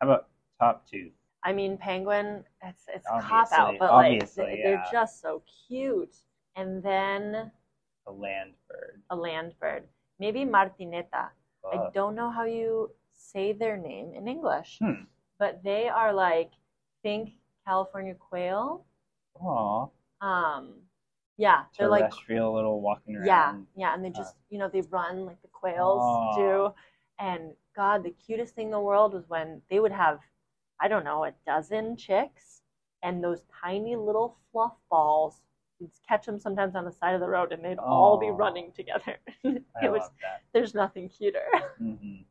How 0.00 0.06
about 0.08 0.28
top 0.58 0.86
two? 0.90 1.10
I 1.42 1.52
mean, 1.52 1.76
penguin, 1.76 2.42
it's 2.62 2.84
it's 2.96 3.06
Obviously, 3.06 3.28
cop 3.28 3.52
out, 3.52 3.74
but 3.78 3.90
like 3.92 4.34
they- 4.34 4.60
they're 4.64 4.84
just 4.90 5.20
so 5.20 5.42
cute. 5.68 6.16
And 6.56 6.82
then 6.82 7.50
A 8.06 8.12
land 8.12 8.54
bird. 8.68 9.02
a 9.10 9.16
land 9.16 9.50
bird, 9.60 9.82
maybe 10.18 10.40
martineta. 10.44 11.24
I 11.72 11.90
don't 11.92 12.14
know 12.14 12.30
how 12.30 12.44
you 12.44 12.90
say 13.12 13.52
their 13.52 13.76
name 13.76 14.08
in 14.14 14.24
English, 14.28 14.78
Hmm. 14.78 15.04
but 15.38 15.62
they 15.62 15.88
are 15.88 16.12
like 16.12 16.52
think 17.02 17.24
California 17.66 18.14
quail. 18.14 18.86
aw, 19.40 19.88
Um, 20.20 20.64
yeah, 21.36 21.64
they're 21.76 21.88
like 21.88 22.08
terrestrial 22.10 22.54
little 22.54 22.80
walking 22.80 23.16
around. 23.16 23.26
yeah, 23.26 23.50
yeah, 23.82 23.94
and 23.94 24.00
they 24.04 24.10
just 24.10 24.34
you 24.50 24.58
know 24.60 24.68
they 24.68 24.82
run 24.98 25.26
like 25.26 25.40
the 25.42 25.48
quails 25.60 26.02
Aw. 26.02 26.36
do. 26.42 26.74
And 27.18 27.42
God, 27.76 28.02
the 28.04 28.10
cutest 28.10 28.54
thing 28.54 28.66
in 28.66 28.72
the 28.72 28.80
world 28.80 29.14
was 29.14 29.28
when 29.28 29.60
they 29.70 29.80
would 29.80 29.92
have, 29.92 30.20
I 30.80 30.88
don't 30.88 31.04
know, 31.04 31.24
a 31.24 31.32
dozen 31.46 31.96
chicks, 31.96 32.62
and 33.02 33.22
those 33.22 33.44
tiny 33.62 33.96
little 33.96 34.36
fluff 34.52 34.74
balls. 34.90 35.42
You'd 35.80 35.90
catch 36.08 36.26
them 36.26 36.38
sometimes 36.38 36.74
on 36.76 36.84
the 36.84 36.92
side 36.92 37.14
of 37.14 37.20
the 37.20 37.28
road, 37.28 37.52
and 37.52 37.64
they'd 37.64 37.78
all 37.78 38.18
be 38.18 38.30
running 38.30 38.72
together. 38.72 39.16
I 39.44 39.50
it 39.84 39.90
was 39.90 40.02
love 40.02 40.12
that. 40.22 40.42
there's 40.52 40.74
nothing 40.74 41.08
cuter. 41.08 41.44
hmm 41.78 42.22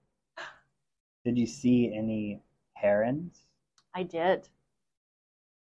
Did 1.25 1.37
you 1.37 1.45
see 1.45 1.93
any 1.95 2.41
herons? 2.73 3.45
I 3.93 4.03
did. 4.03 4.47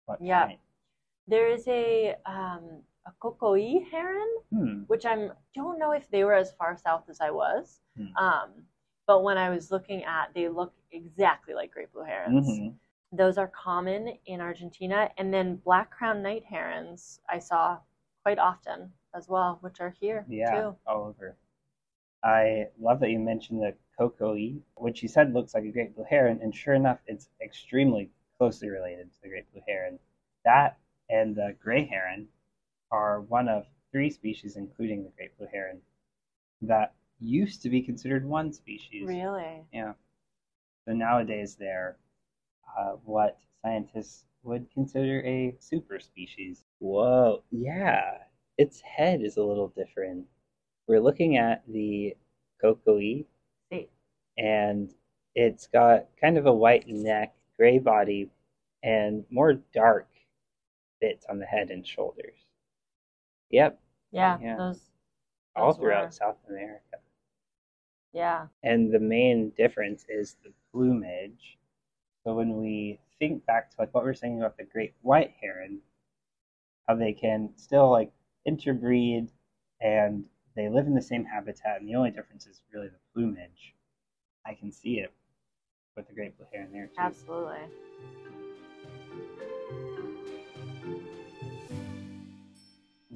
What 0.06 0.20
Yeah. 0.22 0.46
kind? 0.46 0.58
There 1.28 1.48
is 1.48 1.66
a 1.68 2.14
um, 2.24 2.82
a 3.06 3.12
cocoi 3.20 3.88
heron, 3.90 4.28
Hmm. 4.50 4.82
which 4.86 5.04
I'm 5.04 5.32
don't 5.54 5.78
know 5.78 5.92
if 5.92 6.08
they 6.10 6.24
were 6.24 6.34
as 6.34 6.52
far 6.54 6.76
south 6.76 7.08
as 7.08 7.20
I 7.20 7.30
was. 7.30 7.80
Hmm. 7.96 8.16
Um, 8.16 8.50
but 9.06 9.22
when 9.22 9.38
I 9.38 9.50
was 9.50 9.70
looking 9.70 10.04
at, 10.04 10.34
they 10.34 10.48
look 10.48 10.74
exactly 10.90 11.54
like 11.54 11.72
great 11.72 11.92
blue 11.92 12.04
herons. 12.04 12.46
Mhm. 12.48 12.74
Those 13.12 13.38
are 13.38 13.48
common 13.48 14.18
in 14.26 14.40
Argentina, 14.40 15.10
and 15.16 15.32
then 15.32 15.56
black 15.56 15.90
crowned 15.90 16.22
night 16.22 16.44
herons 16.44 17.20
I 17.28 17.38
saw 17.38 17.80
quite 18.22 18.38
often 18.38 18.92
as 19.14 19.28
well, 19.28 19.58
which 19.60 19.80
are 19.80 19.90
here 19.90 20.26
Yeah, 20.28 20.60
too. 20.60 20.76
all 20.86 21.04
over. 21.04 21.36
I 22.22 22.70
love 22.78 23.00
that 23.00 23.10
you 23.10 23.18
mentioned 23.20 23.62
the 23.62 23.76
cocoi, 23.98 24.60
which 24.76 25.02
you 25.02 25.08
said 25.08 25.32
looks 25.32 25.54
like 25.54 25.64
a 25.64 25.70
great 25.70 25.94
blue 25.94 26.04
heron, 26.04 26.40
and 26.42 26.54
sure 26.54 26.74
enough, 26.74 27.00
it's 27.06 27.30
extremely 27.40 28.10
closely 28.36 28.68
related 28.68 29.12
to 29.12 29.22
the 29.22 29.28
great 29.28 29.50
blue 29.52 29.62
heron. 29.66 29.98
That 30.44 30.78
and 31.08 31.36
the 31.36 31.56
gray 31.60 31.84
heron 31.84 32.28
are 32.90 33.20
one 33.22 33.48
of 33.48 33.66
three 33.92 34.10
species, 34.10 34.56
including 34.56 35.04
the 35.04 35.10
great 35.10 35.36
blue 35.38 35.46
heron, 35.46 35.80
that 36.62 36.94
used 37.20 37.62
to 37.62 37.70
be 37.70 37.82
considered 37.82 38.24
one 38.24 38.52
species. 38.52 39.06
Really? 39.06 39.64
Yeah. 39.72 39.92
So 40.86 40.94
nowadays 40.94 41.56
they're 41.58 41.96
uh, 42.78 42.92
what 43.04 43.38
scientists 43.62 44.24
would 44.42 44.70
consider 44.72 45.22
a 45.24 45.56
super 45.58 45.98
species. 45.98 46.64
Whoa, 46.78 47.42
yeah. 47.50 48.18
Its 48.58 48.80
head 48.80 49.22
is 49.22 49.36
a 49.36 49.42
little 49.42 49.68
different. 49.76 50.26
We're 50.86 51.00
looking 51.00 51.36
at 51.36 51.62
the 51.68 52.16
cocoi, 52.62 53.24
See, 53.72 53.88
and 54.38 54.92
it's 55.34 55.66
got 55.66 56.06
kind 56.20 56.38
of 56.38 56.46
a 56.46 56.52
white 56.52 56.86
neck, 56.88 57.34
gray 57.58 57.78
body, 57.78 58.30
and 58.82 59.24
more 59.30 59.54
dark 59.74 60.08
bits 61.00 61.26
on 61.28 61.38
the 61.38 61.46
head 61.46 61.70
and 61.70 61.86
shoulders. 61.86 62.38
Yep, 63.50 63.80
yeah, 64.12 64.38
Yeah. 64.40 64.56
those. 64.56 64.80
all 65.56 65.72
throughout 65.74 66.06
were- 66.06 66.10
South 66.12 66.38
America. 66.48 66.82
Yeah, 68.12 68.46
And 68.62 68.92
the 68.92 69.00
main 69.00 69.50
difference 69.56 70.06
is 70.08 70.36
the 70.42 70.52
plumage. 70.72 71.58
So 72.24 72.34
when 72.34 72.56
we 72.56 72.98
think 73.18 73.44
back 73.46 73.70
to 73.70 73.76
like 73.78 73.92
what 73.94 74.04
we 74.04 74.10
were 74.10 74.14
saying 74.14 74.40
about 74.40 74.56
the 74.56 74.64
great 74.64 74.94
white 75.02 75.34
heron, 75.40 75.80
how 76.88 76.94
they 76.94 77.12
can 77.12 77.50
still 77.56 77.90
like 77.90 78.12
interbreed 78.44 79.30
and 79.80 80.24
they 80.54 80.68
live 80.70 80.86
in 80.86 80.94
the 80.94 81.02
same 81.02 81.24
habitat, 81.24 81.80
and 81.80 81.88
the 81.88 81.94
only 81.94 82.10
difference 82.10 82.46
is 82.46 82.62
really 82.72 82.88
the 82.88 82.98
plumage. 83.12 83.74
I 84.46 84.54
can 84.54 84.72
see 84.72 85.00
it 85.00 85.12
with 85.94 86.08
the 86.08 86.14
great 86.14 86.36
blue 86.38 86.46
heron 86.50 86.72
there 86.72 86.86
too. 86.86 86.94
absolutely. 86.98 87.58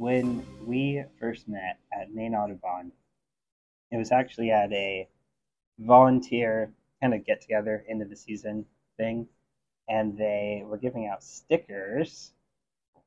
when 0.01 0.43
we 0.65 1.05
first 1.19 1.47
met 1.47 1.79
at 1.93 2.15
Maine 2.15 2.35
Audubon, 2.35 2.91
it 3.91 3.97
was 3.97 4.13
actually 4.13 4.51
at 4.51 4.73
a 4.73 5.09
volunteer 5.79 6.73
kind 7.01 7.15
of 7.15 7.25
get 7.25 7.41
together 7.41 7.85
end 7.89 8.03
of 8.03 8.11
the 8.11 8.17
season 8.17 8.65
thing, 8.97 9.27
and 9.89 10.17
they 10.17 10.63
were 10.65 10.77
giving 10.79 11.07
out 11.07 11.25
stickers 11.25 12.33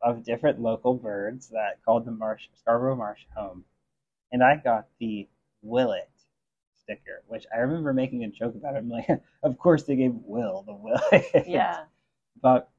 of 0.01 0.23
different 0.23 0.59
local 0.59 0.95
birds 0.95 1.47
that 1.49 1.79
called 1.86 2.05
the 2.05 2.11
Marsh 2.11 2.47
Scarborough 2.59 2.95
Marsh 2.95 3.21
home, 3.36 3.63
and 4.31 4.43
I 4.43 4.57
got 4.57 4.88
the 4.99 5.27
Willet 5.61 6.09
sticker, 6.84 7.23
which 7.27 7.45
I 7.53 7.59
remember 7.59 7.93
making 7.93 8.23
a 8.23 8.27
joke 8.27 8.55
about. 8.55 8.75
It. 8.75 8.79
I'm 8.79 8.89
like, 8.89 9.07
of 9.43 9.57
course 9.57 9.84
they 9.84 9.95
gave 9.95 10.13
Will 10.25 10.63
the 10.63 10.73
Willet. 10.73 11.47
Yeah. 11.47 11.84
but 12.41 12.69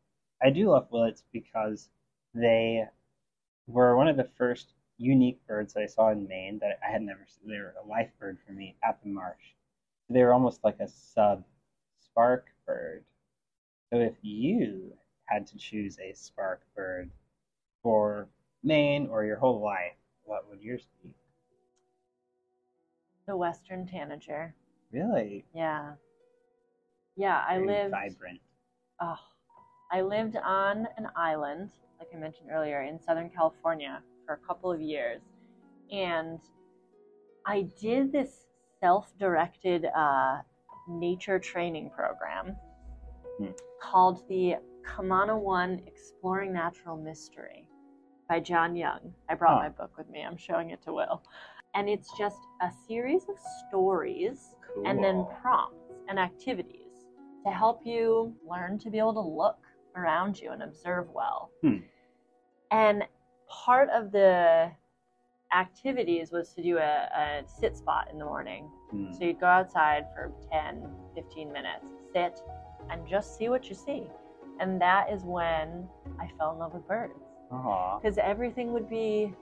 I 0.43 0.51
do 0.51 0.71
love 0.71 0.89
Willets 0.91 1.23
because 1.33 1.89
they 2.35 2.85
were 3.67 3.97
one 3.97 4.09
of 4.09 4.17
the 4.17 4.29
first 4.37 4.75
unique 4.99 5.39
birds 5.47 5.75
that 5.75 5.83
I 5.83 5.87
saw 5.87 6.11
in 6.11 6.27
Maine 6.29 6.59
that 6.61 6.79
I 6.87 6.91
had 6.91 7.03
never 7.03 7.27
seen. 7.27 7.49
They 7.51 7.59
were 7.59 7.75
a 7.83 7.87
life 7.87 8.11
bird 8.19 8.39
for 8.47 8.53
me 8.53 8.77
at 8.85 8.99
the 9.03 9.09
marsh. 9.09 9.55
They 10.09 10.23
were 10.23 10.33
almost 10.33 10.63
like 10.65 10.79
a 10.81 10.89
sub 10.89 11.45
spark 11.99 12.47
bird. 12.67 13.05
So 13.93 13.99
if 14.01 14.15
you 14.23 14.93
had 15.27 15.47
to 15.49 15.57
choose 15.57 15.99
a 15.99 16.13
spark 16.15 16.61
bird 16.77 17.11
for 17.83 18.29
Maine 18.63 19.09
or 19.09 19.25
your 19.25 19.37
whole 19.39 19.61
life, 19.63 19.97
what 20.25 20.49
would 20.49 20.61
yours 20.61 20.87
be? 21.03 21.11
The 23.27 23.37
Western 23.37 23.87
Tanager. 23.87 24.55
Really? 24.93 25.45
Yeah. 25.55 25.95
Yeah, 27.17 27.43
I 27.49 27.55
Very 27.55 27.67
lived. 27.67 27.91
vibrant. 27.93 28.41
Oh, 29.01 29.19
I 29.91 30.03
lived 30.03 30.37
on 30.37 30.87
an 30.97 31.09
island, 31.17 31.71
like 31.99 32.09
I 32.15 32.17
mentioned 32.17 32.51
earlier, 32.51 32.83
in 32.83 33.01
Southern 33.01 33.31
California 33.31 34.03
for 34.27 34.35
a 34.35 34.47
couple 34.47 34.71
of 34.73 34.81
years, 34.81 35.21
and 35.93 36.41
I 37.47 37.63
did 37.81 38.13
this 38.13 38.47
self-directed 38.81 39.87
uh, 39.97 40.39
nature 40.89 41.39
training 41.39 41.91
program 41.95 42.57
Hmm. 43.39 43.47
called 43.83 44.29
the 44.29 44.57
Kamana 44.87 45.37
One 45.37 45.83
Exploring 45.89 46.53
Natural 46.53 46.97
Mystery 46.97 47.69
by 48.29 48.39
Jon 48.39 48.77
Young. 48.77 49.13
I 49.29 49.35
brought 49.35 49.61
my 49.61 49.69
book 49.71 49.97
with 49.99 50.09
me. 50.09 50.23
I'm 50.23 50.37
showing 50.37 50.71
it 50.71 50.81
to 50.83 50.93
Will. 50.93 51.21
And 51.75 51.89
it's 51.89 52.17
just 52.17 52.39
a 52.63 52.71
series 52.87 53.23
of 53.29 53.37
stories 53.69 54.55
Cool. 54.73 54.87
and 54.87 55.03
then 55.03 55.27
prompts 55.43 55.91
and 56.09 56.19
activities 56.21 56.93
to 57.45 57.51
help 57.53 57.81
you 57.85 58.33
learn 58.49 58.79
to 58.79 58.91
be 58.91 58.99
able 58.99 59.15
to 59.15 59.21
look 59.21 59.59
around 59.97 60.39
you 60.39 60.53
and 60.53 60.63
observe 60.63 61.09
well. 61.11 61.51
Hmm. 61.63 61.79
And 62.71 63.05
part 63.65 63.89
of 63.91 64.11
the 64.13 64.71
activities 65.53 66.33
was 66.33 66.53
to 66.55 66.63
do 66.63 66.79
a, 66.79 66.81
a 66.81 67.43
sit 67.47 67.77
spot 67.77 68.09
in 68.13 68.19
the 68.19 68.25
morning. 68.25 68.65
Hmm. 68.91 69.13
So 69.13 69.25
you'd 69.25 69.41
go 69.41 69.47
outside 69.47 70.07
for 70.15 70.33
10, 70.51 70.83
15 71.15 71.53
minutes, 71.53 71.85
sit, 72.13 72.41
and 72.91 73.07
just 73.07 73.39
see 73.39 73.49
what 73.49 73.69
you 73.69 73.75
see. 73.75 74.05
And 74.61 74.81
that 74.81 75.13
is 75.13 75.23
when 75.23 75.89
I 76.21 76.29
fell 76.39 76.53
in 76.53 76.59
love 76.59 76.75
with 76.75 76.87
birds 76.87 77.15
because 78.01 78.19
everything 78.19 78.73
would 78.73 78.89
be 78.89 79.33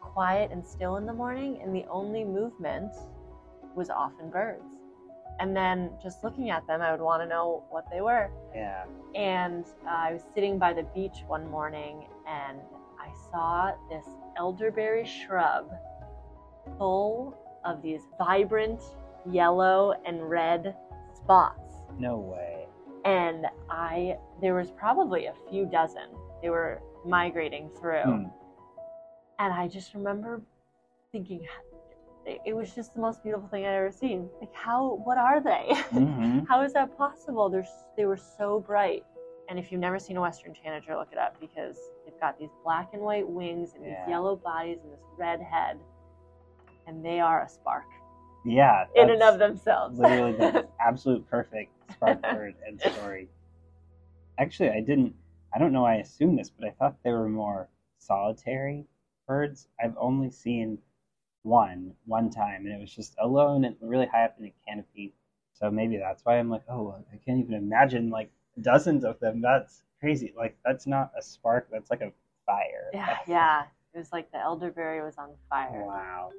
quiet 0.00 0.50
and 0.50 0.66
still 0.66 0.96
in 0.96 1.06
the 1.06 1.12
morning, 1.12 1.60
and 1.62 1.74
the 1.74 1.84
only 1.90 2.24
movement 2.24 2.92
was 3.74 3.90
often 3.90 4.30
birds. 4.30 4.64
And 5.40 5.56
then 5.56 5.90
just 6.02 6.24
looking 6.24 6.50
at 6.50 6.66
them, 6.66 6.82
I 6.82 6.90
would 6.90 7.00
want 7.00 7.22
to 7.22 7.28
know 7.28 7.62
what 7.70 7.84
they 7.92 8.00
were. 8.00 8.30
Yeah. 8.54 8.84
And 9.14 9.64
uh, 9.86 9.90
I 9.90 10.12
was 10.12 10.22
sitting 10.34 10.58
by 10.58 10.72
the 10.72 10.82
beach 10.94 11.18
one 11.26 11.48
morning, 11.48 12.08
and 12.26 12.58
saw 13.30 13.72
this 13.90 14.06
elderberry 14.36 15.04
shrub 15.06 15.70
full 16.78 17.36
of 17.64 17.82
these 17.82 18.02
vibrant 18.18 18.80
yellow 19.30 19.94
and 20.06 20.28
red 20.28 20.74
spots 21.14 21.72
No 21.98 22.16
way. 22.18 22.66
and 23.04 23.46
I 23.70 24.16
there 24.40 24.54
was 24.54 24.70
probably 24.70 25.26
a 25.26 25.34
few 25.50 25.66
dozen. 25.66 26.08
They 26.42 26.50
were 26.50 26.80
migrating 27.04 27.68
through, 27.80 28.02
Hmm. 28.02 28.24
and 29.38 29.52
I 29.52 29.66
just 29.68 29.94
remember 29.94 30.40
thinking 31.12 31.46
it 32.44 32.54
was 32.54 32.74
just 32.74 32.94
the 32.94 33.00
most 33.00 33.22
beautiful 33.22 33.48
thing 33.48 33.64
I'd 33.64 33.74
ever 33.74 33.90
seen. 33.90 34.28
Like 34.40 34.52
how 34.54 35.00
what 35.04 35.18
are 35.18 35.40
they? 35.40 35.66
Mhm. 35.90 36.46
how 36.46 36.62
is 36.62 36.72
that 36.74 36.96
possible? 36.96 37.48
They're 37.48 37.66
they 37.96 38.04
were 38.04 38.16
so 38.38 38.60
bright. 38.60 39.04
And 39.48 39.58
if 39.58 39.72
you've 39.72 39.80
never 39.80 39.98
seen 39.98 40.16
a 40.16 40.20
western 40.20 40.52
tanager, 40.54 40.94
look 40.96 41.08
it 41.10 41.18
up 41.18 41.40
because 41.40 41.78
they've 42.04 42.18
got 42.20 42.38
these 42.38 42.50
black 42.62 42.90
and 42.92 43.02
white 43.02 43.26
wings 43.26 43.72
and 43.74 43.84
Yeah. 43.84 44.04
these 44.04 44.10
yellow 44.10 44.36
bodies 44.36 44.78
and 44.82 44.92
this 44.92 45.00
red 45.16 45.40
head, 45.40 45.78
and 46.86 47.04
they 47.04 47.18
are 47.20 47.42
a 47.44 47.48
spark 47.48 47.86
Yeah. 48.44 48.84
in 48.94 49.10
and 49.10 49.22
of 49.22 49.38
themselves. 49.38 49.98
literally 49.98 50.32
the 50.32 50.68
absolute 50.80 51.26
perfect 51.30 51.72
spark 51.92 52.20
bird 52.22 52.54
and 52.66 52.78
story. 52.80 53.28
Actually, 54.38 54.70
I 54.70 54.80
didn't. 54.80 55.14
I 55.52 55.58
don't 55.58 55.72
know. 55.72 55.82
why 55.82 55.94
I 55.94 55.98
assumed 56.00 56.38
this, 56.38 56.50
but 56.50 56.68
I 56.68 56.70
thought 56.72 56.96
they 57.02 57.10
were 57.10 57.28
more 57.28 57.68
solitary 57.98 58.86
birds. 59.26 59.68
I've 59.82 59.96
only 59.98 60.30
seen 60.30 60.78
one 61.42 61.94
one 62.04 62.30
time, 62.30 62.66
and 62.66 62.74
it 62.74 62.80
was 62.80 62.94
just 62.94 63.14
alone 63.18 63.64
and 63.64 63.76
really 63.80 64.06
high 64.06 64.24
up 64.26 64.36
in 64.38 64.44
a 64.46 64.52
canopy. 64.66 65.14
So 65.54 65.70
maybe 65.70 65.96
that's 65.96 66.24
why 66.24 66.38
I'm 66.38 66.50
like, 66.50 66.62
oh, 66.68 66.94
I 67.12 67.16
can't 67.16 67.40
even 67.40 67.54
imagine 67.54 68.10
like 68.10 68.30
dozens 68.62 69.04
of 69.04 69.18
them. 69.20 69.40
That's 69.40 69.82
crazy. 70.00 70.32
Like 70.36 70.56
that's 70.64 70.86
not 70.86 71.12
a 71.18 71.22
spark. 71.22 71.68
That's 71.70 71.90
like 71.90 72.00
a 72.00 72.12
fire. 72.46 72.90
yeah, 72.92 73.18
yeah. 73.26 73.62
It 73.94 73.98
was 73.98 74.12
like 74.12 74.30
the 74.30 74.38
elderberry 74.38 75.02
was 75.02 75.16
on 75.18 75.30
fire. 75.48 75.84
Wow. 75.86 76.30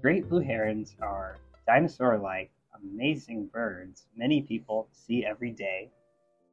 Great 0.00 0.28
blue 0.28 0.40
herons 0.40 0.94
are 1.02 1.38
dinosaur 1.66 2.16
like, 2.18 2.50
amazing 2.82 3.46
birds 3.52 4.06
many 4.16 4.40
people 4.42 4.88
see 4.92 5.24
every 5.24 5.50
day. 5.50 5.90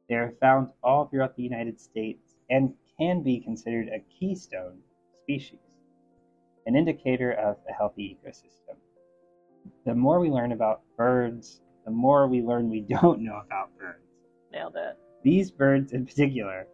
They 0.08 0.16
are 0.16 0.34
found 0.40 0.70
all 0.82 1.06
throughout 1.06 1.36
the 1.36 1.42
United 1.42 1.80
States 1.80 2.34
and 2.50 2.74
can 2.98 3.22
be 3.22 3.40
considered 3.40 3.88
a 3.88 4.00
keystone 4.00 4.78
species, 5.14 5.60
an 6.66 6.74
indicator 6.74 7.32
of 7.32 7.56
a 7.68 7.72
healthy 7.72 8.18
ecosystem. 8.18 8.76
The 9.84 9.94
more 9.94 10.18
we 10.18 10.30
learn 10.30 10.52
about 10.52 10.82
birds, 10.96 11.60
the 11.84 11.92
more 11.92 12.26
we 12.26 12.42
learn 12.42 12.68
we 12.68 12.80
don't 12.88 13.20
know 13.20 13.40
about 13.44 13.76
birds. 13.78 14.02
Nailed 14.52 14.76
it. 14.76 14.98
These 15.22 15.50
birds 15.50 15.92
in 15.92 16.04
particular 16.04 16.66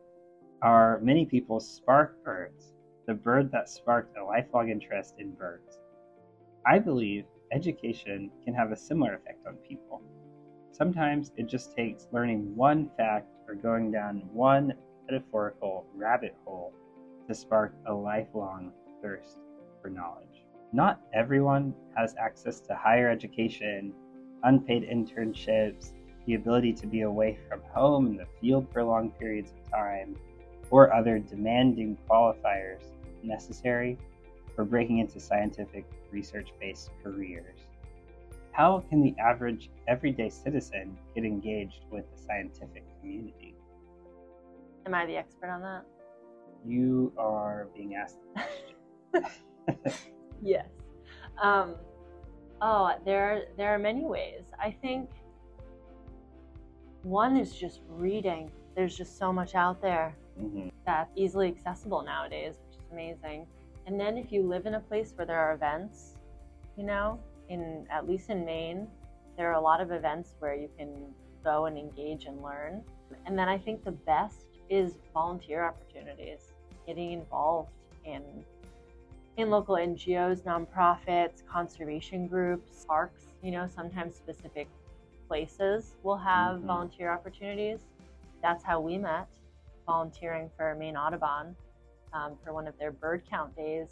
are 0.63 1.01
many 1.03 1.27
people's 1.27 1.69
spark 1.69 2.23
birds, 2.25 2.73
the 3.07 3.15
bird 3.15 3.51
that 3.53 3.69
sparked 3.69 4.17
a 4.17 4.25
lifelong 4.25 4.71
interest 4.71 5.17
in 5.19 5.33
birds. 5.33 5.79
I 6.67 6.79
believe 6.79 7.25
education 7.53 8.31
can 8.45 8.55
have 8.55 8.73
a 8.73 8.77
similar 8.77 9.15
effect 9.15 9.47
on 9.47 9.57
people. 9.69 10.01
Sometimes 10.71 11.33
it 11.37 11.49
just 11.49 11.77
takes 11.77 12.09
learning 12.13 12.57
one 12.57 12.91
fact 12.97 13.27
or 13.47 13.55
going 13.55 13.91
down 13.91 14.23
one 14.33 14.73
metaphorical 15.11 15.85
rabbit 15.95 16.35
hole 16.45 16.73
to 17.29 17.35
spark 17.35 17.75
a 17.87 17.93
lifelong 17.93 18.73
thirst 19.03 19.39
for 19.83 19.91
knowledge. 19.91 20.45
Not 20.73 21.01
everyone 21.13 21.75
has 21.97 22.15
access 22.19 22.61
to 22.61 22.75
higher 22.75 23.11
education, 23.11 23.93
unpaid 24.45 24.89
internships, 24.89 25.93
the 26.27 26.35
ability 26.35 26.73
to 26.75 26.87
be 26.87 27.03
away 27.03 27.39
from 27.49 27.61
home 27.75 28.07
in 28.07 28.17
the 28.17 28.27
field 28.41 28.69
for 28.73 28.83
long 28.83 29.11
periods 29.11 29.51
of 29.51 29.71
time, 29.71 30.17
or 30.71 30.95
other 30.95 31.19
demanding 31.19 31.99
qualifiers 32.09 32.85
necessary 33.23 33.99
for 34.55 34.65
breaking 34.65 34.99
into 34.99 35.21
scientific 35.21 35.85
research 36.11 36.51
based 36.61 36.91
careers. 37.03 37.59
How 38.53 38.85
can 38.89 39.03
the 39.03 39.15
average 39.19 39.71
everyday 39.89 40.29
citizen 40.29 40.97
get 41.15 41.25
engaged 41.25 41.85
with 41.91 42.05
the 42.15 42.23
scientific 42.23 42.85
community? 43.01 43.55
Am 44.87 44.95
I 44.95 45.07
the 45.07 45.17
expert 45.17 45.51
on 45.51 45.63
that? 45.63 45.85
You 46.67 47.13
are 47.17 47.69
being 47.75 47.95
asked 47.95 48.19
the 48.23 48.43
question. 49.15 49.43
Yes. 50.45 50.67
Um, 51.41 51.77
oh, 52.61 52.95
there 53.05 53.45
there 53.57 53.73
are 53.75 53.79
many 53.79 54.05
ways. 54.05 54.43
I 54.61 54.73
think 54.83 55.09
one 57.05 57.37
is 57.37 57.55
just 57.55 57.81
reading. 57.89 58.51
There's 58.75 58.97
just 58.97 59.19
so 59.19 59.33
much 59.33 59.55
out 59.55 59.81
there 59.81 60.17
Mhm. 60.41 60.73
that's 60.85 61.13
easily 61.15 61.49
accessible 61.49 62.03
nowadays, 62.03 62.59
which 62.67 62.79
is 62.79 62.85
amazing. 62.91 63.47
And 63.87 64.01
then 64.01 64.17
if 64.19 64.33
you 64.33 64.43
live 64.43 64.67
in 64.67 64.75
a 64.75 64.81
place 64.81 65.13
where 65.17 65.27
there 65.27 65.39
are 65.39 65.53
events, 65.55 66.17
you 66.77 66.85
know, 66.85 67.21
in 67.49 67.87
at 67.91 68.09
least 68.09 68.31
in 68.31 68.45
Maine, 68.45 68.89
there 69.37 69.49
are 69.49 69.55
a 69.55 69.61
lot 69.61 69.81
of 69.81 69.93
events 69.93 70.35
where 70.41 70.55
you 70.55 70.69
can 70.77 71.15
go 71.45 71.67
and 71.67 71.77
engage 71.79 72.25
and 72.27 72.43
learn. 72.43 72.83
And 73.27 73.39
then 73.39 73.49
I 73.49 73.59
think 73.59 73.85
the 73.85 73.93
best 73.93 74.47
is 74.69 74.99
volunteer 75.13 75.65
opportunities, 75.65 76.53
getting 76.87 77.13
involved 77.13 77.71
in 78.05 78.45
in 79.37 79.51
local 79.51 79.77
NGOs, 79.77 80.43
nonprofits, 80.43 81.45
conservation 81.47 82.27
groups, 82.27 82.85
parks, 82.87 83.29
you 83.43 83.51
know, 83.51 83.67
sometimes 83.67 84.15
specific 84.15 84.69
places 85.29 85.97
will 86.03 86.19
have 86.19 86.61
Mhm. 86.61 86.67
volunteer 86.67 87.11
opportunities. 87.11 87.81
That's 88.43 88.63
how 88.65 88.81
we 88.81 88.99
met, 88.99 89.29
volunteering 89.87 90.51
for 90.57 90.75
Maine 90.75 90.97
Audubon. 90.97 91.57
um, 92.15 92.37
for 92.45 92.53
one 92.53 92.69
of 92.69 92.77
their 92.79 92.93
bird 92.93 93.25
count 93.25 93.57
days, 93.57 93.89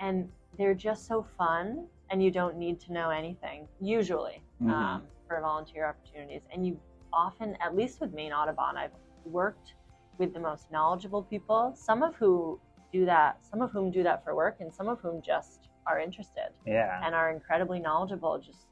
and 0.00 0.28
they're 0.58 0.74
just 0.74 1.06
so 1.06 1.22
fun. 1.22 1.86
And 2.10 2.20
you 2.20 2.32
don't 2.32 2.56
need 2.56 2.80
to 2.80 2.92
know 2.92 3.10
anything 3.10 3.68
usually 3.80 4.42
Mhm. 4.60 4.70
um, 4.72 5.08
for 5.28 5.40
volunteer 5.40 5.86
opportunities. 5.86 6.42
And 6.52 6.66
you 6.66 6.80
often, 7.12 7.54
at 7.60 7.76
least 7.76 8.00
with 8.00 8.12
Maine 8.12 8.32
Audubon, 8.32 8.76
I've 8.76 8.96
worked 9.24 9.74
with 10.18 10.34
the 10.34 10.40
most 10.40 10.72
knowledgeable 10.72 11.22
people. 11.22 11.72
Some 11.76 12.02
of 12.02 12.16
who 12.16 12.60
do 12.92 13.04
that, 13.06 13.44
some 13.44 13.62
of 13.62 13.70
whom 13.70 13.90
do 13.90 14.02
that 14.02 14.24
for 14.24 14.34
work, 14.34 14.56
and 14.60 14.72
some 14.72 14.88
of 14.88 15.00
whom 15.00 15.22
just 15.22 15.68
are 15.86 16.00
interested 16.00 16.50
yeah. 16.66 17.00
and 17.04 17.14
are 17.14 17.30
incredibly 17.30 17.78
knowledgeable 17.78 18.38
just 18.38 18.66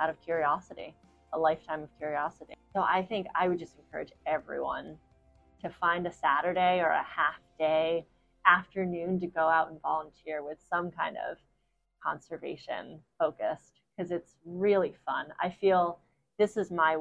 out 0.00 0.10
of 0.10 0.20
curiosity, 0.20 0.94
a 1.32 1.38
lifetime 1.38 1.82
of 1.82 1.88
curiosity. 1.98 2.54
So 2.74 2.80
I 2.82 3.02
think 3.02 3.26
I 3.34 3.48
would 3.48 3.58
just 3.58 3.78
encourage 3.78 4.12
everyone 4.26 4.96
to 5.62 5.70
find 5.70 6.06
a 6.06 6.12
Saturday 6.12 6.80
or 6.80 6.90
a 6.90 7.02
half 7.04 7.40
day 7.58 8.04
afternoon 8.46 9.18
to 9.20 9.26
go 9.26 9.40
out 9.48 9.70
and 9.70 9.80
volunteer 9.80 10.42
with 10.44 10.58
some 10.68 10.90
kind 10.90 11.16
of 11.30 11.38
conservation 12.02 13.00
focused 13.18 13.80
because 13.96 14.10
it's 14.10 14.34
really 14.44 14.94
fun. 15.06 15.26
I 15.40 15.48
feel 15.50 16.00
this 16.38 16.56
is 16.56 16.70
my 16.70 16.98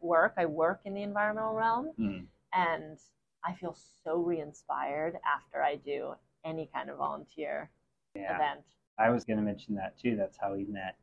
work. 0.00 0.34
I 0.38 0.46
work 0.46 0.80
in 0.84 0.94
the 0.94 1.02
environmental 1.02 1.54
realm 1.54 1.90
Mm. 1.98 2.26
and 2.54 2.98
I 3.46 3.54
feel 3.54 3.76
so 4.04 4.16
re-inspired 4.18 5.18
after 5.24 5.62
I 5.62 5.76
do 5.76 6.14
any 6.44 6.68
kind 6.74 6.90
of 6.90 6.98
volunteer 6.98 7.70
Yeah. 8.14 8.34
event. 8.36 8.64
I 8.98 9.10
was 9.10 9.24
going 9.24 9.36
to 9.38 9.42
mention 9.42 9.74
that 9.76 9.98
too. 9.98 10.16
That's 10.16 10.36
how 10.38 10.54
we 10.54 10.64
met. 10.64 10.96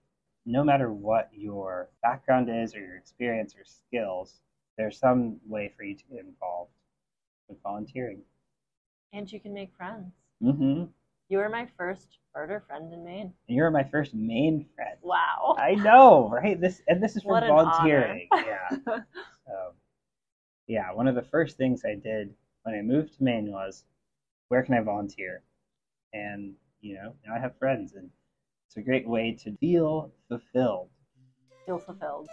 No 0.45 0.63
matter 0.63 0.91
what 0.91 1.29
your 1.31 1.89
background 2.01 2.49
is 2.49 2.75
or 2.75 2.79
your 2.79 2.97
experience 2.97 3.55
or 3.55 3.63
skills, 3.63 4.41
there's 4.77 4.97
some 4.97 5.39
way 5.45 5.71
for 5.77 5.83
you 5.83 5.95
to 5.95 6.03
get 6.05 6.25
involved 6.25 6.71
with 7.47 7.61
volunteering. 7.61 8.21
And 9.13 9.31
you 9.31 9.39
can 9.39 9.53
make 9.53 9.71
friends. 9.77 10.11
Mm-hmm. 10.41 10.85
You 11.29 11.37
were 11.37 11.49
my 11.49 11.67
first 11.77 12.17
birder 12.35 12.65
friend 12.65 12.91
in 12.91 13.03
Maine. 13.05 13.33
And 13.47 13.55
You're 13.55 13.71
my 13.71 13.83
first 13.83 14.13
Maine 14.13 14.65
friend. 14.75 14.97
Wow. 15.01 15.55
I 15.57 15.75
know, 15.75 16.29
right? 16.29 16.59
This 16.59 16.81
and 16.87 17.01
this 17.01 17.15
is 17.15 17.23
from 17.23 17.47
volunteering. 17.47 18.27
honor. 18.31 18.45
yeah. 18.47 18.77
So, 19.47 19.73
yeah, 20.73 20.91
one 20.91 21.07
of 21.07 21.13
the 21.13 21.21
first 21.21 21.55
things 21.55 21.85
I 21.85 21.93
did 21.93 22.33
when 22.63 22.73
I 22.73 22.81
moved 22.81 23.15
to 23.17 23.23
Maine 23.23 23.51
was, 23.51 23.83
where 24.47 24.63
can 24.63 24.73
I 24.73 24.79
volunteer? 24.79 25.43
And 26.13 26.55
you 26.81 26.95
know, 26.95 27.13
now 27.23 27.35
I 27.35 27.39
have 27.39 27.55
friends, 27.59 27.93
and 27.93 28.09
it's 28.65 28.77
a 28.77 28.81
great 28.81 29.07
way 29.07 29.33
to 29.43 29.55
feel 29.57 30.11
fulfilled. 30.27 30.89
Feel 31.67 31.77
fulfilled. 31.77 32.27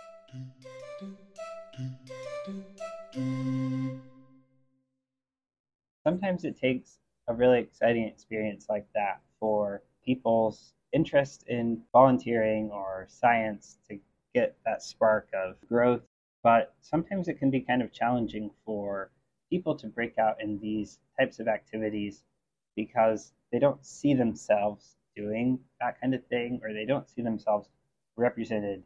sometimes 6.03 6.45
it 6.45 6.59
takes 6.59 6.99
a 7.29 7.35
really 7.35 7.59
exciting 7.59 8.05
experience 8.05 8.67
like 8.71 8.87
that 8.95 9.21
for 9.39 9.83
people's 10.03 10.73
interest 10.95 11.45
in 11.47 11.83
volunteering 11.93 12.71
or 12.71 13.07
science 13.11 13.77
to 13.87 13.99
get 14.35 14.57
that 14.65 14.83
spark 14.83 15.29
of 15.35 15.57
growth. 15.69 16.01
But 16.43 16.75
sometimes 16.81 17.29
it 17.29 17.39
can 17.39 17.51
be 17.51 17.61
kind 17.61 17.83
of 17.83 17.93
challenging 17.93 18.51
for 18.65 19.11
people 19.51 19.75
to 19.77 19.87
break 19.89 20.19
out 20.19 20.41
in 20.41 20.59
these 20.59 20.99
types 21.19 21.39
of 21.39 21.49
activities 21.49 22.23
because 22.77 23.33
they 23.53 23.59
don't 23.59 23.85
see 23.85 24.15
themselves 24.15 24.97
doing 25.15 25.59
that 25.81 26.01
kind 26.01 26.15
of 26.15 26.25
thing 26.27 26.61
or 26.63 26.73
they 26.73 26.87
don't 26.87 27.09
see 27.09 27.21
themselves 27.21 27.69
represented 28.17 28.83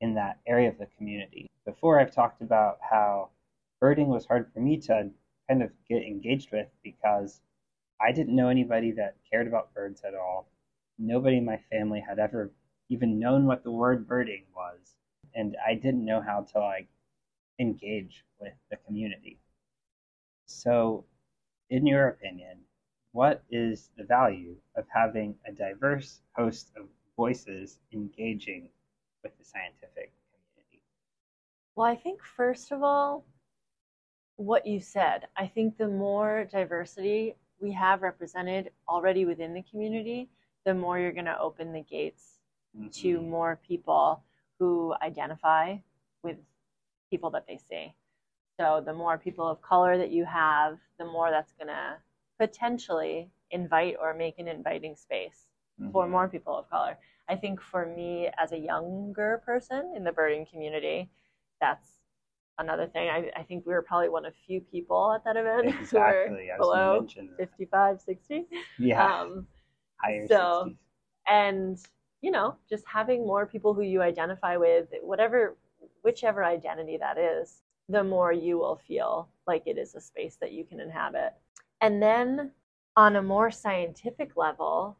in 0.00 0.14
that 0.14 0.40
area 0.46 0.68
of 0.68 0.78
the 0.78 0.88
community. 0.98 1.48
Before, 1.64 2.00
I've 2.00 2.14
talked 2.14 2.42
about 2.42 2.78
how 2.80 3.30
birding 3.80 4.08
was 4.08 4.26
hard 4.26 4.50
for 4.52 4.60
me 4.60 4.78
to 4.78 5.10
kind 5.48 5.62
of 5.62 5.70
get 5.88 6.02
engaged 6.02 6.50
with 6.52 6.68
because 6.82 7.40
I 8.00 8.12
didn't 8.12 8.36
know 8.36 8.48
anybody 8.48 8.92
that 8.92 9.16
cared 9.30 9.46
about 9.46 9.74
birds 9.74 10.02
at 10.02 10.14
all. 10.14 10.48
Nobody 10.98 11.38
in 11.38 11.44
my 11.44 11.58
family 11.70 12.00
had 12.06 12.18
ever 12.18 12.50
even 12.88 13.18
known 13.18 13.46
what 13.46 13.62
the 13.62 13.70
word 13.70 14.08
birding 14.08 14.44
was, 14.54 14.96
and 15.34 15.56
I 15.66 15.74
didn't 15.74 16.04
know 16.04 16.20
how 16.20 16.42
to 16.52 16.58
like 16.60 16.88
engage 17.58 18.24
with 18.40 18.54
the 18.70 18.76
community. 18.76 19.38
So, 20.46 21.06
in 21.70 21.86
your 21.86 22.08
opinion, 22.08 22.66
what 23.12 23.44
is 23.50 23.90
the 23.96 24.04
value 24.04 24.56
of 24.76 24.86
having 24.88 25.38
a 25.46 25.52
diverse 25.52 26.22
host 26.36 26.72
of 26.76 26.88
voices 27.16 27.80
engaging 27.92 28.70
with 29.22 29.36
the 29.38 29.44
scientific 29.44 30.12
community? 30.32 30.82
Well, 31.74 31.86
I 31.86 31.96
think 31.96 32.22
first 32.22 32.70
of 32.70 32.82
all, 32.82 33.24
what 34.36 34.66
you 34.66 34.80
said, 34.80 35.28
I 35.36 35.46
think 35.46 35.76
the 35.76 35.88
more 35.88 36.44
diversity 36.50 37.36
we 37.60 37.72
have 37.72 38.02
represented 38.02 38.72
already 38.88 39.24
within 39.24 39.52
the 39.54 39.62
community, 39.62 40.30
the 40.64 40.74
more 40.74 40.98
you're 40.98 41.12
going 41.12 41.26
to 41.26 41.38
open 41.38 41.72
the 41.72 41.82
gates 41.82 42.38
to 42.92 43.20
Mhm. 43.20 43.28
more 43.28 43.56
people 43.56 44.24
who 44.60 44.94
identify 45.02 45.76
with 46.22 46.36
people 47.10 47.30
that 47.30 47.46
they 47.48 47.56
see. 47.56 47.92
So 48.60 48.82
the 48.84 48.92
more 48.92 49.16
people 49.18 49.48
of 49.48 49.60
color 49.62 49.96
that 49.98 50.10
you 50.12 50.24
have, 50.26 50.78
the 50.98 51.06
more 51.06 51.30
that's 51.30 51.52
going 51.54 51.68
to 51.68 51.96
potentially 52.38 53.30
invite 53.50 53.96
or 54.00 54.12
make 54.14 54.38
an 54.38 54.46
inviting 54.46 54.94
space 54.94 55.46
for 55.92 56.06
Mhm. 56.06 56.10
more 56.10 56.28
people 56.28 56.54
of 56.56 56.68
color. 56.68 56.98
I 57.28 57.36
think 57.36 57.58
for 57.60 57.86
me 57.86 58.28
as 58.36 58.52
a 58.52 58.58
younger 58.58 59.42
person 59.46 59.94
in 59.96 60.04
the 60.04 60.12
birding 60.12 60.44
community, 60.44 61.10
that's 61.58 61.88
another 62.58 62.86
thing. 62.86 63.08
I, 63.08 63.30
I 63.34 63.42
think 63.44 63.64
we 63.64 63.72
were 63.72 63.80
probably 63.82 64.10
one 64.10 64.26
of 64.26 64.34
few 64.46 64.60
people 64.60 65.12
at 65.14 65.24
that 65.24 65.36
event 65.38 65.70
who 65.70 65.80
Exactly, 65.80 66.50
were 66.50 66.58
below 66.58 67.00
mentioned. 67.00 67.30
55, 67.38 68.00
60. 68.02 68.46
Yeah, 68.78 69.06
Um, 69.22 69.48
higher 69.96 70.28
so- 70.28 70.64
60s. 70.66 70.76
and 71.28 71.78
you 72.20 72.30
know 72.30 72.56
just 72.68 72.84
having 72.86 73.26
more 73.26 73.46
people 73.46 73.74
who 73.74 73.82
you 73.82 74.02
identify 74.02 74.56
with 74.56 74.88
whatever 75.02 75.56
whichever 76.02 76.44
identity 76.44 76.96
that 76.96 77.18
is 77.18 77.62
the 77.88 78.02
more 78.04 78.32
you 78.32 78.58
will 78.58 78.76
feel 78.76 79.28
like 79.46 79.62
it 79.66 79.78
is 79.78 79.94
a 79.94 80.00
space 80.00 80.36
that 80.40 80.52
you 80.52 80.64
can 80.64 80.80
inhabit 80.80 81.34
and 81.80 82.02
then 82.02 82.50
on 82.96 83.16
a 83.16 83.22
more 83.22 83.50
scientific 83.50 84.36
level 84.36 84.96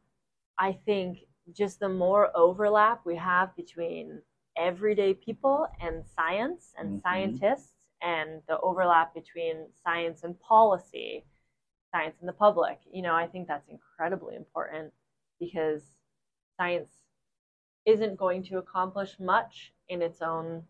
i 0.59 0.73
think 0.73 1.19
just 1.53 1.81
the 1.81 1.89
more 1.89 2.31
overlap 2.37 3.01
we 3.05 3.17
have 3.17 3.55
between 3.57 4.21
everyday 4.57 5.15
people 5.15 5.67
and 5.81 6.05
science 6.07 6.75
and 6.79 6.99
Mhm. 6.99 7.03
scientists 7.03 7.73
and 8.03 8.43
the 8.49 8.59
overlap 8.61 9.15
between 9.15 9.67
science 9.75 10.23
and 10.25 10.39
policy 10.41 11.25
science 11.93 12.17
and 12.21 12.29
the 12.29 12.33
public 12.33 12.81
you 12.93 13.03
know 13.03 13.15
i 13.15 13.27
think 13.27 13.47
that's 13.47 13.69
incredibly 13.69 14.37
important 14.37 14.93
because 15.39 15.93
science 16.57 17.10
isn't 17.91 18.17
going 18.17 18.43
to 18.45 18.59
accomplish 18.59 19.17
much 19.21 19.73
in 19.89 20.03
its 20.03 20.23
own 20.23 20.63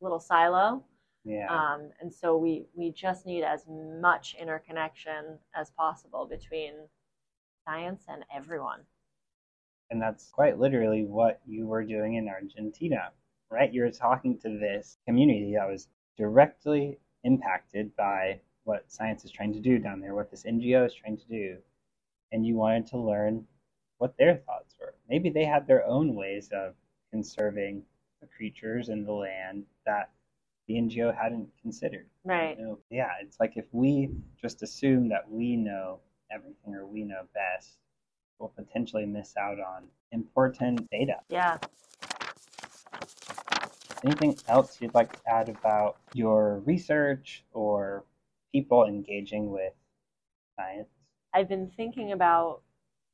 little 0.00 0.20
silo. 0.20 0.84
Yeah. 1.24 1.48
Um, 1.50 1.90
and 2.00 2.12
so 2.12 2.36
we, 2.38 2.66
we 2.74 2.92
just 2.92 3.26
need 3.26 3.44
as 3.44 3.66
much 3.68 4.36
interconnection 4.40 5.38
as 5.54 5.70
possible 5.70 6.26
between 6.26 6.72
science 7.66 8.04
and 8.08 8.24
everyone. 8.34 8.80
and 9.90 10.00
that's 10.00 10.30
quite 10.30 10.58
literally 10.58 11.04
what 11.04 11.40
you 11.46 11.66
were 11.66 11.84
doing 11.84 12.14
in 12.14 12.28
Argentina, 12.28 13.10
right? 13.50 13.72
You 13.72 13.82
were 13.82 13.90
talking 13.90 14.38
to 14.40 14.48
this 14.58 14.98
community 15.06 15.54
that 15.56 15.68
was 15.68 15.88
directly 16.16 16.98
impacted 17.24 17.94
by 17.96 18.40
what 18.64 18.90
science 18.90 19.24
is 19.24 19.32
trying 19.32 19.52
to 19.54 19.60
do 19.60 19.78
down 19.78 20.00
there, 20.00 20.14
what 20.14 20.30
this 20.30 20.44
NGO 20.44 20.86
is 20.86 20.94
trying 20.94 21.18
to 21.18 21.26
do. 21.26 21.56
And 22.32 22.46
you 22.46 22.56
wanted 22.56 22.86
to 22.88 22.98
learn 22.98 23.44
what 24.00 24.16
their 24.16 24.34
thoughts 24.34 24.74
were. 24.80 24.94
Maybe 25.10 25.28
they 25.28 25.44
had 25.44 25.66
their 25.66 25.86
own 25.86 26.14
ways 26.14 26.48
of 26.52 26.74
conserving 27.12 27.82
the 28.22 28.26
creatures 28.26 28.88
and 28.88 29.06
the 29.06 29.12
land 29.12 29.64
that 29.84 30.10
the 30.66 30.74
NGO 30.74 31.14
hadn't 31.14 31.48
considered. 31.60 32.06
Right. 32.24 32.58
You 32.58 32.64
know, 32.64 32.78
yeah, 32.88 33.10
it's 33.20 33.38
like 33.38 33.56
if 33.56 33.66
we 33.72 34.08
just 34.40 34.62
assume 34.62 35.10
that 35.10 35.30
we 35.30 35.54
know 35.54 36.00
everything 36.32 36.74
or 36.74 36.86
we 36.86 37.04
know 37.04 37.24
best, 37.34 37.76
we'll 38.38 38.48
potentially 38.48 39.04
miss 39.04 39.36
out 39.36 39.58
on 39.60 39.84
important 40.12 40.88
data. 40.90 41.16
Yeah. 41.28 41.58
Anything 44.02 44.38
else 44.48 44.80
you'd 44.80 44.94
like 44.94 45.12
to 45.12 45.30
add 45.30 45.50
about 45.50 45.98
your 46.14 46.60
research 46.60 47.44
or 47.52 48.04
people 48.50 48.86
engaging 48.86 49.50
with 49.50 49.74
science? 50.56 50.88
I've 51.34 51.50
been 51.50 51.70
thinking 51.76 52.12
about 52.12 52.62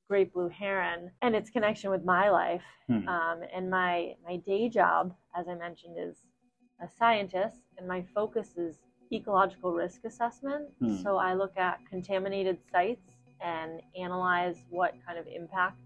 great 0.09 0.33
blue 0.33 0.49
heron 0.49 1.11
and 1.23 1.35
its 1.35 1.51
connection 1.51 1.91
with 1.91 2.05
my 2.05 2.31
life. 2.31 2.63
Hmm. 2.87 3.09
Um, 3.09 3.41
and 3.55 3.71
my, 3.71 4.15
my 4.25 4.37
day 4.37 4.69
job, 4.69 5.15
as 5.37 5.49
I 5.49 5.55
mentioned, 5.55 5.97
is 5.99 6.17
a 6.81 6.89
scientist, 6.99 7.59
and 7.79 7.89
my 7.89 8.05
focus 8.15 8.57
is 8.57 8.77
ecological 9.13 9.73
risk 9.73 10.05
assessment. 10.05 10.69
Hmm. 10.81 10.97
So 11.03 11.17
I 11.17 11.35
look 11.35 11.57
at 11.57 11.79
contaminated 11.89 12.59
sites 12.71 13.11
and 13.41 13.83
analyze 13.99 14.57
what 14.71 14.95
kind 15.07 15.19
of 15.19 15.27
impact 15.27 15.79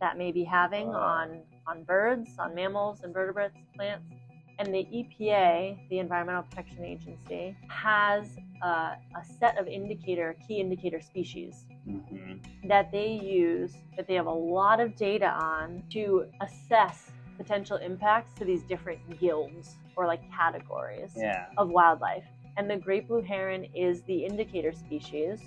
that 0.00 0.16
may 0.16 0.32
be 0.32 0.44
having 0.44 0.88
Wow. 0.88 1.00
on, 1.00 1.42
on 1.66 1.84
birds, 1.84 2.30
on 2.38 2.54
mammals, 2.54 3.02
invertebrates, 3.04 3.56
plants. 3.74 4.14
And 4.58 4.74
the 4.74 4.86
EPA, 4.92 5.78
the 5.88 5.98
Environmental 6.00 6.42
Protection 6.42 6.84
Agency, 6.84 7.56
has 7.68 8.36
a, 8.62 8.66
a 8.66 9.24
set 9.38 9.56
of 9.58 9.68
indicator, 9.68 10.36
key 10.46 10.60
indicator 10.60 11.00
species 11.00 11.66
Mm-hmm. 11.88 12.68
that 12.68 12.92
they 12.92 13.12
use, 13.12 13.72
that 13.96 14.06
they 14.06 14.12
have 14.14 14.26
a 14.26 14.30
lot 14.30 14.78
of 14.78 14.94
data 14.94 15.30
on 15.30 15.82
to 15.90 16.26
assess 16.42 17.12
potential 17.38 17.78
impacts 17.78 18.34
to 18.34 18.44
these 18.44 18.62
different 18.64 18.98
guilds 19.18 19.76
or 19.96 20.06
like 20.06 20.20
categories 20.30 21.12
Yeah. 21.16 21.46
of 21.56 21.70
wildlife. 21.70 22.24
And 22.58 22.68
the 22.68 22.76
great 22.76 23.08
blue 23.08 23.22
heron 23.22 23.64
is 23.74 24.02
the 24.02 24.22
indicator 24.24 24.72
species 24.72 25.40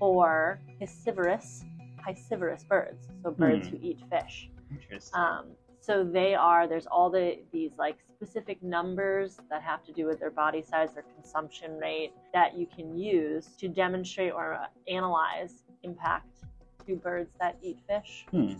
for 0.00 0.58
piscivorous, 0.80 1.64
piscivorous 2.04 2.64
birds, 2.64 3.06
so 3.22 3.30
birds 3.30 3.68
Hmm. 3.68 3.76
who 3.76 3.82
eat 3.82 4.00
fish. 4.10 4.50
Interesting. 4.72 5.20
Um, 5.20 5.44
so 5.80 6.02
they 6.02 6.34
are 6.34 6.66
there's 6.66 6.86
all 6.86 7.10
the 7.10 7.38
these 7.52 7.70
like 7.78 7.98
specific 8.20 8.62
numbers 8.62 9.38
that 9.50 9.62
have 9.62 9.84
to 9.84 9.92
do 9.92 10.06
with 10.06 10.18
their 10.18 10.30
body 10.30 10.62
size, 10.62 10.94
their 10.94 11.04
consumption 11.14 11.76
rate 11.78 12.12
that 12.32 12.56
you 12.56 12.66
can 12.66 12.96
use 12.98 13.48
to 13.58 13.68
demonstrate 13.68 14.32
or 14.32 14.54
uh, 14.54 14.66
analyze 14.88 15.64
impact 15.82 16.38
to 16.86 16.96
birds 16.96 17.30
that 17.40 17.56
eat 17.62 17.78
fish. 17.86 18.24
Hmm. 18.30 18.54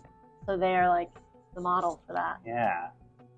So 0.44 0.56
they 0.58 0.76
are 0.76 0.88
like 0.88 1.10
the 1.54 1.60
model 1.62 2.02
for 2.06 2.12
that, 2.12 2.36
Yeah. 2.44 2.90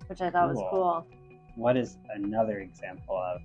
which 0.07 0.21
I 0.21 0.29
thought 0.29 0.49
was 0.49 0.57
Cool. 0.57 0.69
cool. 0.71 1.07
What 1.55 1.77
is 1.77 1.97
another 2.13 2.59
example 2.59 3.15
of 3.17 3.41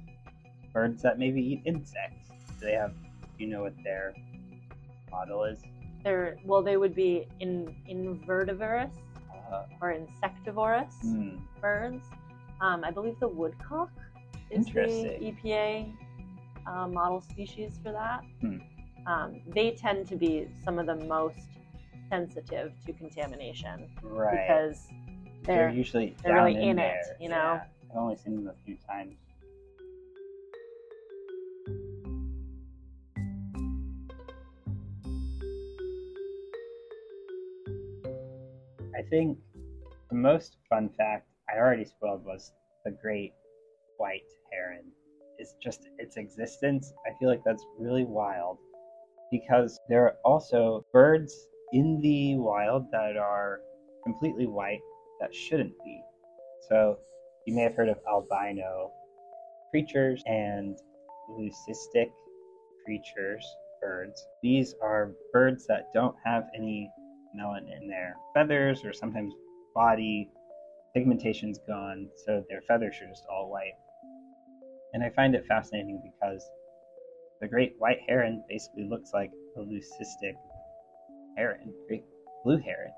birds 0.73 1.01
that 1.03 1.19
maybe 1.19 1.41
eat 1.41 1.63
insects? 1.65 2.29
Do 2.61 2.67
they 2.67 2.73
have? 2.75 2.93
You 3.39 3.49
know 3.49 3.63
what 3.63 3.75
their 3.85 4.15
model 5.11 5.45
is? 5.45 5.63
They're 6.03 6.37
well, 6.45 6.63
they 6.63 6.77
would 6.77 6.95
be 6.95 7.27
in 7.41 7.75
invertebrous 7.87 8.95
Uh, 9.53 9.67
or 9.81 9.91
insectivorous 9.93 10.95
hmm. 11.03 11.37
birds. 11.61 12.07
Um, 12.61 12.85
I 12.85 12.91
believe 12.91 13.19
the 13.21 13.29
woodcock 13.29 13.91
is 14.51 14.67
the 14.67 14.73
EPA 15.21 15.93
uh, 16.67 16.89
model 16.89 17.21
species 17.21 17.79
for 17.83 17.93
that. 17.93 18.23
Hmm. 18.41 18.59
Um, 19.07 19.41
they 19.49 19.73
tend 19.73 20.07
to 20.09 20.17
be 20.17 20.49
some 20.65 20.79
of 20.79 20.87
the 20.87 20.97
most 20.97 21.39
sensitive 22.09 22.73
to 22.87 22.93
contamination 22.93 23.89
Right. 24.03 24.47
because 24.47 24.87
they're, 25.43 25.57
they're 25.57 25.71
usually 25.71 26.17
they're 26.23 26.35
down 26.35 26.45
really 26.47 26.63
in 26.69 26.79
it, 26.79 26.95
there. 27.07 27.17
you 27.21 27.29
know? 27.29 27.35
Yeah. 27.37 27.65
I've 27.91 27.97
only 27.97 28.17
seen 28.17 28.37
them 28.37 28.49
a 28.49 28.65
few 28.65 28.77
times. 28.89 29.15
I 38.97 39.03
think 39.11 39.39
the 40.09 40.15
most 40.17 40.57
fun 40.69 40.89
fact 40.97 41.27
I 41.53 41.59
already 41.59 41.85
spoiled 41.85 42.25
was 42.25 42.53
the 42.85 42.91
great 42.91 43.35
white 43.99 44.23
heron. 44.53 44.85
Is 45.39 45.55
just 45.61 45.89
its 45.99 46.17
existence. 46.17 46.93
I 47.07 47.19
feel 47.19 47.29
like 47.29 47.43
that's 47.45 47.65
really 47.79 48.05
wild 48.05 48.59
because 49.33 49.81
there 49.89 50.05
are 50.05 50.17
also 50.25 50.87
birds 50.93 51.35
in 51.73 52.01
the 52.01 52.37
wild 52.37 52.87
that 52.93 53.17
are 53.17 53.61
completely 54.05 54.47
white 54.47 54.81
that 55.21 55.35
shouldn't 55.35 55.75
be. 55.85 56.01
So 56.69 56.99
you 57.47 57.55
may 57.55 57.63
have 57.63 57.75
heard 57.75 57.89
of 57.89 57.99
albino 58.09 58.93
creatures 59.71 60.23
and 60.27 60.79
leucistic 61.31 62.13
creatures, 62.85 63.45
birds. 63.83 64.25
These 64.41 64.75
are 64.81 65.13
birds 65.33 65.67
that 65.67 65.89
don't 65.93 66.15
have 66.25 66.45
any 66.57 66.89
melanin 67.37 67.83
in 67.83 67.89
their 67.89 68.15
feathers 68.35 68.85
or 68.85 68.93
sometimes 68.93 69.35
body 69.75 70.31
pigmentation's 70.95 71.59
gone, 71.67 72.09
so 72.25 72.45
their 72.49 72.63
feathers 72.63 72.97
are 73.03 73.09
just 73.09 73.27
all 73.31 73.51
white. 73.51 73.75
And 74.93 75.03
I 75.03 75.11
find 75.11 75.35
it 75.35 75.45
fascinating 75.47 76.01
because 76.03 76.49
the 77.41 77.49
great 77.49 77.75
white 77.79 77.99
heron 78.07 78.45
basically 78.49 78.85
looks 78.85 79.13
like 79.13 79.31
a 79.57 79.61
leucistic 79.61 80.35
heron, 81.37 81.75
great 81.89 82.05
blue 82.45 82.59
heron, 82.59 82.93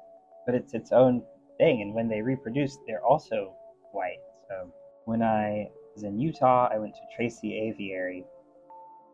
but 0.44 0.54
it's 0.54 0.74
its 0.74 0.92
own 0.92 1.22
thing. 1.58 1.80
And 1.80 1.94
when 1.94 2.08
they 2.08 2.20
reproduce, 2.20 2.78
they're 2.86 3.04
also 3.04 3.54
white. 3.92 4.20
So 4.48 4.70
when 5.06 5.22
I 5.22 5.68
was 5.94 6.04
in 6.04 6.20
Utah, 6.20 6.68
I 6.70 6.78
went 6.78 6.94
to 6.94 7.16
Tracy 7.16 7.58
Aviary, 7.58 8.24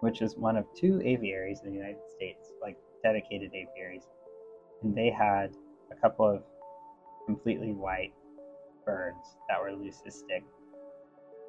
which 0.00 0.22
is 0.22 0.36
one 0.36 0.56
of 0.56 0.66
two 0.76 1.00
aviaries 1.04 1.60
in 1.64 1.70
the 1.70 1.76
United 1.76 2.02
States, 2.16 2.50
like 2.60 2.76
dedicated 3.04 3.52
aviaries. 3.54 4.08
And 4.82 4.92
they 4.92 5.10
had 5.10 5.54
a 5.92 5.94
couple 5.94 6.28
of 6.28 6.42
completely 7.26 7.72
white 7.72 8.12
birds 8.84 9.36
that 9.48 9.60
were 9.60 9.70
leucistic. 9.70 10.42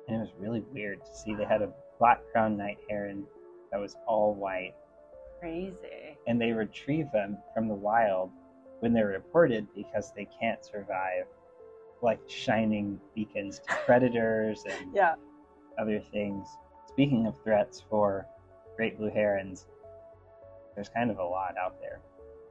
And 0.08 0.18
it 0.18 0.20
was 0.20 0.30
really 0.38 0.62
weird 0.74 1.04
to 1.06 1.16
see 1.16 1.34
they 1.36 1.46
had 1.46 1.62
a 1.62 1.70
black 2.00 2.22
crowned 2.32 2.58
night 2.58 2.78
heron 2.90 3.24
that 3.72 3.80
was 3.80 3.96
all 4.08 4.34
white 4.34 4.74
crazy. 5.40 6.18
and 6.28 6.40
they 6.40 6.52
retrieve 6.52 7.12
them 7.12 7.38
from 7.54 7.68
the 7.68 7.74
wild 7.74 8.32
when 8.80 8.94
they're 8.94 9.08
reported 9.08 9.68
because 9.76 10.12
they 10.16 10.28
can't 10.40 10.64
survive 10.66 11.26
like 12.02 12.20
shining 12.28 13.00
beacons 13.16 13.60
to 13.60 13.76
predators 13.86 14.64
and 14.70 14.90
Yeah. 14.94 15.16
other 15.80 16.02
things. 16.12 16.48
Speaking 16.88 17.26
of 17.28 17.36
threats 17.44 17.82
for 17.90 18.26
great 18.76 18.98
blue 18.98 19.10
herons, 19.10 19.68
there's 20.76 20.90
kind 20.90 21.10
of 21.12 21.18
a 21.20 21.24
lot 21.24 21.56
out 21.58 21.80
there 21.80 22.02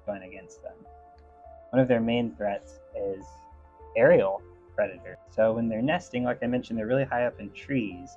going 0.06 0.22
against 0.22 0.62
them. 0.62 0.74
One 1.70 1.80
of 1.80 1.88
their 1.88 2.00
main 2.00 2.34
threats 2.34 2.80
is 2.96 3.24
aerial 3.96 4.42
predators. 4.74 5.18
So 5.30 5.52
when 5.52 5.68
they're 5.68 5.82
nesting, 5.82 6.24
like 6.24 6.38
I 6.42 6.46
mentioned, 6.46 6.78
they're 6.78 6.86
really 6.86 7.04
high 7.04 7.26
up 7.26 7.40
in 7.40 7.50
trees, 7.50 8.16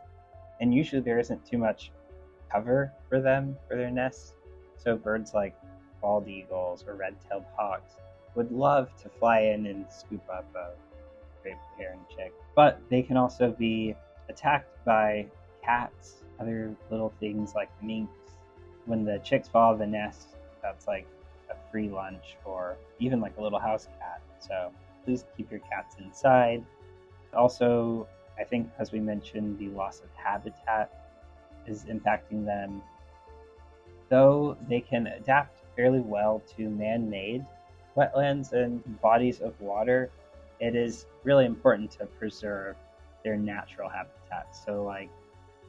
and 0.61 0.73
usually 0.73 1.01
there 1.01 1.19
isn't 1.19 1.45
too 1.45 1.57
much 1.57 1.91
cover 2.51 2.91
for 3.09 3.21
them 3.21 3.57
for 3.67 3.75
their 3.75 3.91
nests. 3.91 4.33
So 4.77 4.95
birds 4.95 5.33
like 5.33 5.55
bald 6.01 6.27
eagles 6.27 6.83
or 6.87 6.95
red-tailed 6.95 7.45
hawks 7.57 7.93
would 8.35 8.51
love 8.51 8.89
to 9.01 9.09
fly 9.09 9.39
in 9.39 9.65
and 9.65 9.85
scoop 9.89 10.21
up 10.29 10.45
a 10.55 10.71
great 11.41 11.55
heron 11.77 11.99
chick. 12.15 12.33
But 12.55 12.79
they 12.89 13.01
can 13.01 13.17
also 13.17 13.51
be 13.57 13.95
attacked 14.29 14.83
by 14.85 15.27
cats, 15.63 16.15
other 16.39 16.75
little 16.91 17.13
things 17.19 17.53
like 17.55 17.69
minks. 17.81 18.11
When 18.85 19.03
the 19.03 19.19
chicks 19.23 19.47
fall 19.47 19.69
out 19.69 19.73
of 19.73 19.79
the 19.79 19.87
nest, 19.87 20.27
that's 20.61 20.87
like 20.87 21.07
a 21.49 21.55
free 21.71 21.89
lunch 21.89 22.37
or 22.45 22.77
even 22.99 23.19
like 23.19 23.37
a 23.37 23.41
little 23.41 23.59
house 23.59 23.87
cat. 23.99 24.21
So 24.39 24.71
please 25.05 25.25
keep 25.37 25.51
your 25.51 25.61
cats 25.61 25.95
inside. 25.99 26.65
Also, 27.33 28.07
I 28.39 28.43
think 28.43 28.69
as 28.79 28.91
we 28.91 28.99
mentioned, 28.99 29.59
the 29.59 29.69
loss 29.69 30.01
of 30.01 30.09
habitat 30.15 30.91
is 31.67 31.85
impacting 31.85 32.45
them. 32.45 32.81
Though 34.09 34.57
they 34.67 34.81
can 34.81 35.07
adapt 35.07 35.61
fairly 35.75 36.01
well 36.01 36.41
to 36.57 36.69
man 36.69 37.09
made 37.09 37.45
wetlands 37.95 38.51
and 38.51 39.01
bodies 39.01 39.41
of 39.41 39.59
water, 39.61 40.11
it 40.59 40.75
is 40.75 41.05
really 41.23 41.45
important 41.45 41.91
to 41.91 42.05
preserve 42.05 42.75
their 43.23 43.37
natural 43.37 43.89
habitat. 43.89 44.55
So, 44.55 44.83
like 44.83 45.09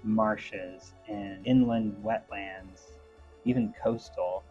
marshes 0.02 0.92
and 1.08 1.44
inland 1.46 1.96
wetlands, 2.04 2.92
even 3.44 3.74
coastal 3.82 4.44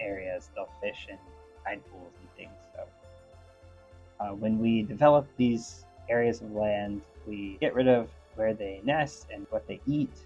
areas, 0.00 0.50
they'll 0.54 0.68
fish 0.80 1.06
in 1.08 1.18
tide 1.64 1.82
pools 1.90 2.12
uh, 4.22 4.34
when 4.34 4.58
we 4.58 4.82
develop 4.82 5.26
these 5.36 5.84
areas 6.08 6.40
of 6.40 6.52
land, 6.52 7.02
we 7.26 7.56
get 7.60 7.74
rid 7.74 7.88
of 7.88 8.08
where 8.36 8.54
they 8.54 8.80
nest 8.84 9.26
and 9.32 9.46
what 9.50 9.66
they 9.66 9.80
eat. 9.86 10.16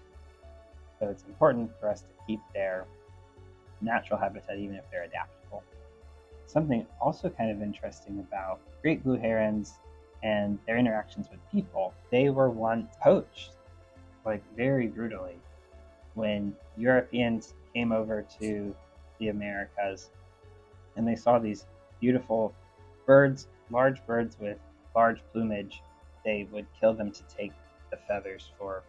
So, 0.99 1.07
it's 1.07 1.23
important 1.23 1.71
for 1.79 1.89
us 1.89 2.01
to 2.01 2.07
keep 2.25 2.39
their 2.53 2.85
natural 3.81 4.19
habitat, 4.19 4.57
even 4.57 4.75
if 4.75 4.83
they're 4.91 5.03
adaptable. 5.03 5.63
Something 6.47 6.85
also 7.01 7.29
kind 7.29 7.51
of 7.51 7.61
interesting 7.61 8.19
about 8.19 8.59
great 8.81 9.03
blue 9.03 9.17
herons 9.17 9.73
and 10.23 10.57
their 10.65 10.77
interactions 10.77 11.27
with 11.29 11.39
people. 11.51 11.93
They 12.11 12.29
were 12.29 12.49
once 12.49 12.95
poached, 13.01 13.51
like 14.25 14.43
very 14.55 14.87
brutally, 14.87 15.39
when 16.15 16.55
Europeans 16.77 17.53
came 17.73 17.91
over 17.91 18.25
to 18.39 18.75
the 19.19 19.27
Americas 19.29 20.09
and 20.95 21.07
they 21.07 21.15
saw 21.15 21.37
these 21.37 21.67
beautiful 21.99 22.53
birds, 23.05 23.47
large 23.69 24.05
birds 24.05 24.37
with 24.39 24.57
large 24.95 25.19
plumage. 25.31 25.81
They 26.25 26.47
would 26.51 26.65
kill 26.79 26.93
them 26.93 27.11
to 27.11 27.23
take 27.23 27.53
the 27.91 27.97
feathers 28.07 28.51
for 28.57 28.83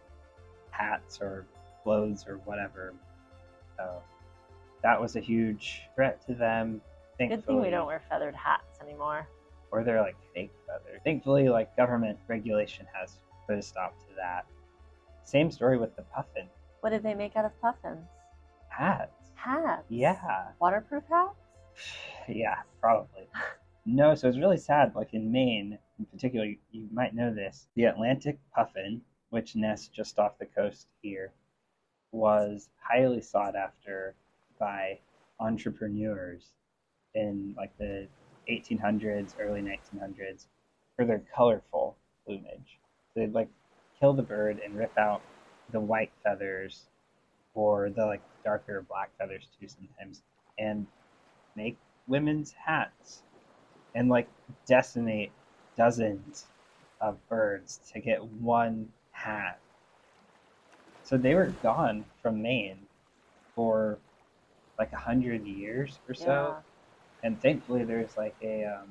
hats 0.71 1.19
or 1.21 1.45
clothes 1.83 2.25
or 2.27 2.37
whatever. 2.45 2.93
So 3.77 4.01
that 4.83 4.99
was 4.99 5.15
a 5.15 5.19
huge 5.21 5.83
threat 5.95 6.25
to 6.27 6.33
them. 6.33 6.81
Good 7.17 7.45
thing 7.45 7.61
we 7.61 7.69
don't 7.69 7.85
wear 7.87 8.01
feathered 8.09 8.35
hats 8.35 8.79
anymore. 8.81 9.27
or 9.71 9.83
they're 9.83 10.01
like 10.01 10.15
fake 10.33 10.51
feathers. 10.65 10.99
Thankfully, 11.03 11.49
like 11.49 11.75
government 11.77 12.17
regulation 12.27 12.85
has 12.93 13.19
put 13.47 13.57
a 13.57 13.61
stop 13.61 13.97
to 13.99 14.13
that. 14.15 14.45
Same 15.25 15.51
story 15.51 15.77
with 15.77 15.95
the 15.95 16.01
puffin 16.03 16.47
What 16.81 16.89
did 16.91 17.03
they 17.03 17.13
make 17.13 17.35
out 17.35 17.45
of 17.45 17.59
puffins? 17.61 18.07
hats. 18.69 19.11
Hats. 19.35 19.83
Yeah, 19.89 20.47
Waterproof 20.59 21.03
hats? 21.09 21.35
yeah, 22.27 22.55
probably. 22.81 23.27
No, 23.91 24.13
so 24.13 24.27
it's 24.27 24.37
really 24.37 24.57
sad. 24.57 24.93
Like 24.93 25.15
in 25.15 25.31
Maine, 25.31 25.79
in 25.97 26.05
particular, 26.05 26.45
you, 26.45 26.57
you 26.71 26.87
might 26.91 27.15
know 27.15 27.33
this. 27.33 27.67
The 27.73 27.85
Atlantic 27.85 28.37
puffin, 28.53 29.01
which 29.31 29.55
nests 29.55 29.87
just 29.87 30.19
off 30.19 30.37
the 30.37 30.45
coast 30.45 30.85
here, 31.01 31.31
was 32.11 32.69
highly 32.77 33.19
sought 33.19 33.55
after 33.55 34.13
by 34.59 34.99
entrepreneurs 35.39 36.51
in 37.15 37.55
like 37.57 37.75
the 37.79 38.07
1800s, 38.47 39.33
early 39.39 39.61
1900s 39.61 40.45
for 40.95 41.03
their 41.03 41.23
colorful 41.35 41.97
plumage. 42.25 42.77
They'd 43.15 43.33
like 43.33 43.49
kill 43.99 44.13
the 44.13 44.21
bird 44.21 44.59
and 44.63 44.77
rip 44.77 44.95
out 44.99 45.23
the 45.71 45.79
white 45.79 46.11
feathers 46.23 46.85
or 47.55 47.89
the 47.89 48.05
like 48.05 48.21
darker 48.43 48.85
black 48.87 49.09
feathers 49.17 49.47
too 49.59 49.67
sometimes 49.67 50.21
and 50.59 50.85
make 51.55 51.75
women's 52.07 52.51
hats 52.51 53.23
and 53.99 54.07
like 54.07 54.29
decimate 54.65 55.29
dozens 55.75 56.45
of 57.01 57.17
birds 57.27 57.81
to 57.91 57.99
get 57.99 58.23
one 58.23 58.87
hat. 59.11 59.59
So 61.03 61.17
they 61.17 61.35
were 61.35 61.47
gone 61.61 62.05
from 62.21 62.41
Maine 62.41 62.79
for 63.55 63.99
like 64.79 64.93
a 64.93 64.97
hundred 64.97 65.45
years 65.45 65.99
or 66.07 66.13
so. 66.13 66.55
Yeah. 66.55 67.27
And 67.27 67.41
thankfully, 67.41 67.83
there's 67.83 68.15
like 68.15 68.35
a 68.41 68.63
um, 68.63 68.87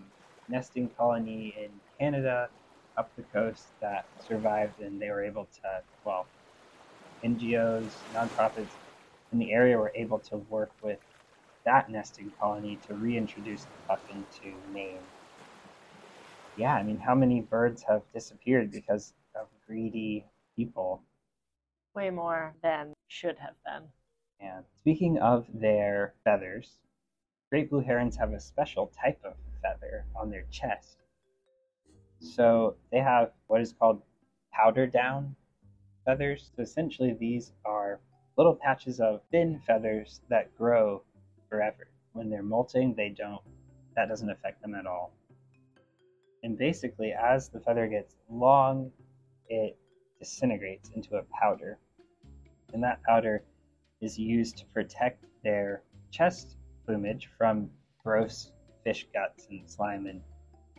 nesting 0.47 0.91
colony 0.91 1.55
in 1.59 1.71
Canada 1.99 2.51
up 2.99 3.11
the 3.17 3.23
coast 3.23 3.69
that 3.81 4.09
survived, 4.19 4.79
and 4.81 5.01
they 5.01 5.09
were 5.09 5.25
able 5.25 5.49
to, 5.63 5.83
well, 6.05 6.27
NGOs, 7.25 8.05
nonprofits 8.15 8.75
in 9.33 9.39
the 9.39 9.53
area 9.53 9.79
were 9.79 9.93
able 9.95 10.19
to 10.19 10.37
work 10.37 10.73
with 10.83 10.99
that 11.69 11.91
nesting 11.91 12.33
colony 12.41 12.79
to 12.87 12.95
reintroduce 12.95 13.65
the 13.65 13.77
puffin 13.87 14.25
to 14.41 14.55
Maine. 14.73 15.03
Yeah, 16.57 16.73
I 16.73 16.83
mean, 16.83 16.99
how 16.99 17.15
many 17.15 17.43
birds 17.43 17.83
have 17.83 18.01
disappeared 18.15 18.71
because 18.71 19.13
of 19.35 19.49
greedy 19.67 20.25
people? 20.57 21.03
Way 21.95 22.09
more 22.09 22.55
than 22.63 22.95
should 23.09 23.37
have 23.37 23.55
been. 23.67 23.83
And 24.41 24.65
speaking 24.79 25.19
of 25.19 25.47
their 25.53 26.15
feathers, 26.25 26.79
great 27.51 27.69
blue 27.69 27.81
herons 27.81 28.17
have 28.17 28.33
a 28.33 28.41
special 28.41 28.87
type 28.87 29.21
of 29.23 29.35
feather 29.61 30.07
on 30.17 30.31
their 30.31 30.47
chest. 30.51 30.97
So 32.19 32.77
they 32.91 33.01
have 33.01 33.33
what 33.49 33.61
is 33.61 33.75
called 33.75 34.01
powder 34.55 34.87
down 34.87 35.37
feathers. 36.07 36.51
So 36.57 36.63
essentially, 36.63 37.13
these 37.13 37.53
are 37.67 38.01
little 38.39 38.57
patches 38.57 39.01
of 39.01 39.21
thin 39.31 39.61
feathers 39.67 40.23
that 40.31 40.57
grow 40.57 41.03
forever. 41.49 41.89
When 42.13 42.31
they're 42.31 42.43
molting, 42.43 42.95
they 42.95 43.11
don't, 43.11 43.43
that 43.97 44.09
doesn't 44.09 44.31
affect 44.31 44.63
them 44.63 44.75
at 44.75 44.87
all. 44.87 45.13
And 46.43 46.57
basically, 46.57 47.13
as 47.13 47.49
the 47.49 47.61
feather 47.61 47.87
gets 47.87 48.15
long, 48.31 48.93
it 49.49 49.77
disintegrates 50.19 50.91
into 50.95 51.17
a 51.17 51.23
powder. 51.41 51.79
And 52.73 52.83
that 52.83 53.03
powder 53.03 53.43
is 54.01 54.19
used 54.19 54.59
to 54.59 54.65
protect 54.67 55.25
their 55.43 55.83
chest 56.11 56.57
plumage 56.87 57.29
from 57.37 57.71
gross 58.03 58.53
fish 58.85 59.07
guts 59.13 59.47
and 59.51 59.69
slime 59.69 60.07
and 60.07 60.21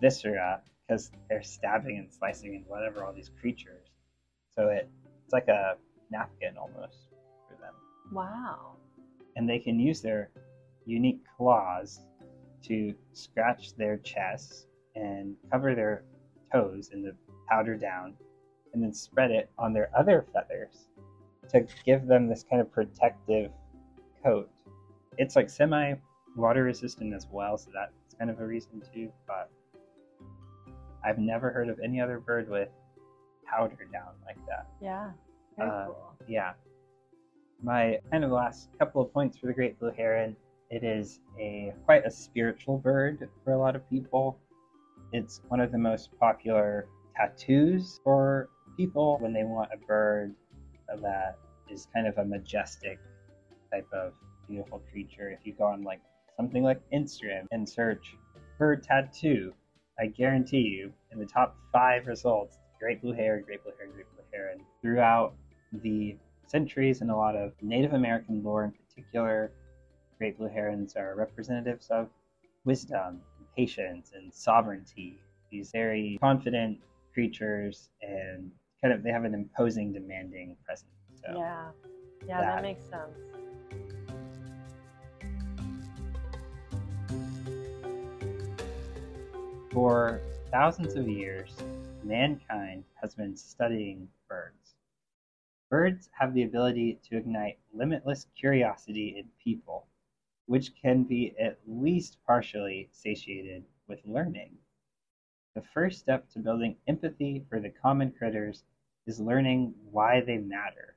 viscera 0.02 0.62
because 0.88 1.12
they're 1.30 1.44
stabbing 1.44 1.98
and 1.98 2.12
slicing 2.12 2.56
and 2.56 2.66
whatever 2.68 3.04
all 3.04 3.14
these 3.14 3.32
creatures. 3.40 3.88
So 4.56 4.70
it, 4.70 4.90
it's 5.24 5.34
like 5.34 5.48
a 5.48 5.76
napkin 6.12 6.58
almost 6.58 7.10
for 7.48 7.56
them. 7.62 7.74
Wow. 8.12 8.78
And 9.36 9.48
they 9.48 9.60
can 9.60 9.80
use 9.80 10.02
their 10.02 10.30
unique 10.90 11.22
claws 11.38 12.02
to 12.64 12.94
scratch 13.14 13.76
their 13.76 13.98
chests 13.98 14.66
and 14.96 15.36
cover 15.52 15.76
their 15.76 16.04
toes 16.52 16.90
in 16.94 17.02
the 17.02 17.16
powder 17.48 17.76
down 17.78 18.16
and 18.74 18.84
then 18.84 18.94
spread 18.94 19.32
it 19.32 19.50
on 19.58 19.72
their 19.74 19.90
other 19.98 20.26
feathers 20.34 20.88
to 21.50 21.66
give 21.86 22.06
them 22.08 22.28
this 22.28 22.44
kind 22.50 22.62
of 22.62 22.72
protective 22.72 23.52
coat. 24.24 24.50
It's 25.18 25.36
like 25.36 25.50
semi 25.50 25.94
water 26.36 26.64
resistant 26.64 27.14
as 27.14 27.28
well, 27.32 27.58
so 27.58 27.70
that's 27.74 28.16
kind 28.18 28.30
of 28.30 28.40
a 28.40 28.46
reason 28.46 28.82
too. 28.94 29.12
But 29.28 29.50
I've 31.04 31.18
never 31.18 31.50
heard 31.52 31.70
of 31.70 31.80
any 31.84 32.00
other 32.02 32.20
bird 32.20 32.50
with 32.50 32.70
powder 33.46 33.88
down 33.92 34.14
like 34.26 34.38
that. 34.48 34.68
Yeah. 34.82 35.12
Very 35.58 35.70
Uh, 35.70 35.86
cool. 35.88 36.14
Yeah. 36.28 36.54
My 37.62 38.00
kind 38.12 38.24
of 38.24 38.32
last 38.32 38.70
couple 38.80 39.02
of 39.02 39.12
points 39.14 39.38
for 39.38 39.48
the 39.48 39.54
great 39.54 39.80
blue 39.80 39.92
heron. 39.92 40.36
It 40.70 40.84
is 40.84 41.20
a 41.40 41.74
quite 41.86 42.06
a 42.06 42.12
spiritual 42.12 42.78
bird 42.78 43.28
for 43.44 43.54
a 43.54 43.58
lot 43.58 43.76
of 43.76 43.90
people. 43.90 44.38
It's 45.12 45.42
one 45.48 45.60
of 45.60 45.72
the 45.72 45.80
most 45.80 46.10
popular 46.20 46.88
tattoos 47.16 48.00
for 48.04 48.50
people 48.78 49.18
when 49.20 49.34
they 49.34 49.44
want 49.44 49.72
a 49.74 49.78
bird 49.78 50.36
that 51.02 51.40
is 51.70 51.88
kind 51.94 52.08
of 52.08 52.18
a 52.20 52.26
majestic 52.26 53.00
type 53.72 53.88
of 53.92 54.14
beautiful 54.48 54.82
creature. 54.92 55.32
If 55.32 55.40
you 55.44 55.54
go 55.54 55.66
on 55.66 55.84
like 55.84 56.02
something 56.38 56.64
like 56.64 56.80
Instagram 56.92 57.46
and 57.52 57.68
search 57.68 58.16
bird 58.60 58.84
tattoo, 58.84 59.54
I 60.00 60.06
guarantee 60.06 60.62
you 60.62 60.94
in 61.12 61.20
the 61.20 61.26
top 61.26 61.58
five 61.74 62.06
results, 62.06 62.60
great 62.80 63.02
blue 63.02 63.14
heron, 63.14 63.44
great 63.44 63.64
blue 63.64 63.74
heron, 63.78 63.94
great 63.94 64.06
blue 64.14 64.24
heron. 64.32 64.60
Throughout 64.84 65.34
the 65.82 66.16
centuries 66.46 67.02
and 67.02 67.10
a 67.10 67.16
lot 67.16 67.36
of 67.36 67.54
Native 67.62 67.94
American 67.94 68.44
lore 68.44 68.66
in 68.66 68.72
particular, 68.72 69.52
great 70.20 70.38
blue 70.38 70.50
herons 70.50 70.96
are 70.98 71.16
representatives 71.16 71.88
of 71.90 72.10
wisdom, 72.66 73.22
patience, 73.56 74.12
and 74.14 74.32
sovereignty. 74.34 75.18
These 75.50 75.72
very 75.72 76.18
confident 76.22 76.78
creatures 77.14 77.90
and 78.02 78.52
kind 78.82 78.94
of 78.94 79.02
they 79.02 79.12
have 79.12 79.24
an 79.24 79.34
imposing, 79.34 79.94
demanding 79.94 80.58
presence. 80.66 80.92
So 81.24 81.34
yeah. 81.36 81.72
Yeah, 82.28 82.42
that- 82.42 82.56
that 82.58 82.62
makes 82.62 82.84
sense. 82.84 83.18
For 89.72 90.20
thousands 90.52 90.96
of 90.96 91.08
years, 91.08 91.56
mankind 92.04 92.84
has 92.96 93.16
been 93.16 93.36
studying 93.36 94.10
birds. 94.28 94.76
Birds 95.70 96.10
have 96.18 96.34
the 96.34 96.44
ability 96.44 97.00
to 97.10 97.18
ignite 97.18 97.60
limitless 97.74 98.26
curiosity 98.36 99.16
in 99.18 99.28
people, 99.44 99.86
which 100.50 100.74
can 100.82 101.04
be 101.04 101.36
at 101.38 101.60
least 101.68 102.18
partially 102.26 102.90
satiated 102.92 103.64
with 103.88 104.04
learning. 104.04 104.58
The 105.54 105.62
first 105.62 106.00
step 106.00 106.28
to 106.32 106.40
building 106.40 106.76
empathy 106.88 107.46
for 107.48 107.60
the 107.60 107.70
common 107.70 108.12
critters 108.12 108.64
is 109.06 109.20
learning 109.20 109.76
why 109.92 110.22
they 110.22 110.40
matter. 110.40 110.96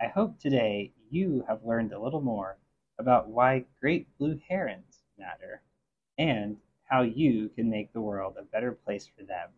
I 0.00 0.06
hope 0.06 0.38
today 0.38 0.92
you 1.10 1.44
have 1.48 1.64
learned 1.64 1.92
a 1.92 2.00
little 2.00 2.20
more 2.20 2.58
about 2.96 3.28
why 3.28 3.64
great 3.80 4.06
blue 4.18 4.40
herons 4.48 5.02
matter 5.18 5.62
and 6.16 6.56
how 6.84 7.02
you 7.02 7.48
can 7.48 7.68
make 7.68 7.92
the 7.92 8.00
world 8.00 8.36
a 8.38 8.44
better 8.44 8.70
place 8.70 9.04
for 9.04 9.24
them. 9.24 9.50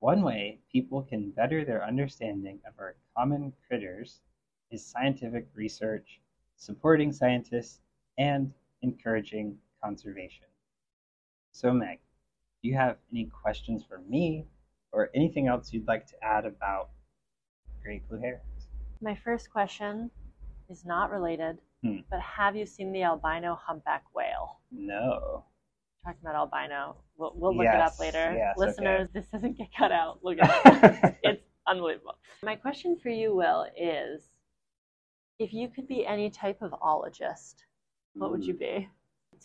One 0.00 0.22
way 0.22 0.60
people 0.72 1.02
can 1.02 1.30
better 1.32 1.62
their 1.62 1.84
understanding 1.84 2.60
of 2.66 2.72
our 2.78 2.96
common 3.14 3.52
critters 3.66 4.22
is 4.70 4.82
scientific 4.82 5.46
research, 5.54 6.22
supporting 6.56 7.12
scientists, 7.12 7.82
and 8.18 8.52
encouraging 8.82 9.56
conservation. 9.82 10.44
So, 11.52 11.72
Meg, 11.72 12.00
do 12.62 12.68
you 12.68 12.74
have 12.76 12.96
any 13.12 13.26
questions 13.42 13.84
for 13.88 14.00
me 14.08 14.44
or 14.92 15.10
anything 15.14 15.46
else 15.48 15.72
you'd 15.72 15.86
like 15.88 16.06
to 16.08 16.14
add 16.22 16.44
about 16.44 16.90
great 17.82 18.06
blue 18.08 18.18
herons? 18.20 18.68
My 19.00 19.14
first 19.24 19.50
question 19.50 20.10
is 20.68 20.84
not 20.84 21.10
related, 21.10 21.58
Hmm. 21.82 21.98
but 22.10 22.20
have 22.20 22.56
you 22.56 22.66
seen 22.66 22.92
the 22.92 23.04
albino 23.04 23.54
humpback 23.54 24.04
whale? 24.14 24.60
No. 24.72 25.44
Talking 26.04 26.20
about 26.22 26.34
albino. 26.34 26.96
We'll, 27.16 27.32
we'll 27.36 27.56
look 27.56 27.66
it 27.66 27.74
up 27.74 27.98
later. 28.00 28.34
yes, 28.36 28.56
okay. 28.58 28.66
Listeners, 28.66 29.08
this 29.12 29.26
doesn't 29.28 29.56
get 29.56 29.68
cut 29.76 29.92
out. 29.92 30.18
Look 30.22 30.38
at 30.40 31.04
it. 31.04 31.18
it's 31.22 31.42
unbelievable. 31.66 32.18
My 32.42 32.56
question 32.56 32.96
for 33.00 33.10
you, 33.10 33.34
Will, 33.34 33.66
is 33.76 34.22
if 35.38 35.52
you 35.52 35.68
could 35.68 35.86
be 35.86 36.04
any 36.06 36.30
type 36.30 36.62
of 36.62 36.72
ologist, 36.82 37.64
what 38.18 38.30
would 38.30 38.44
you 38.44 38.54
hmm. 38.54 38.58
be? 38.58 38.88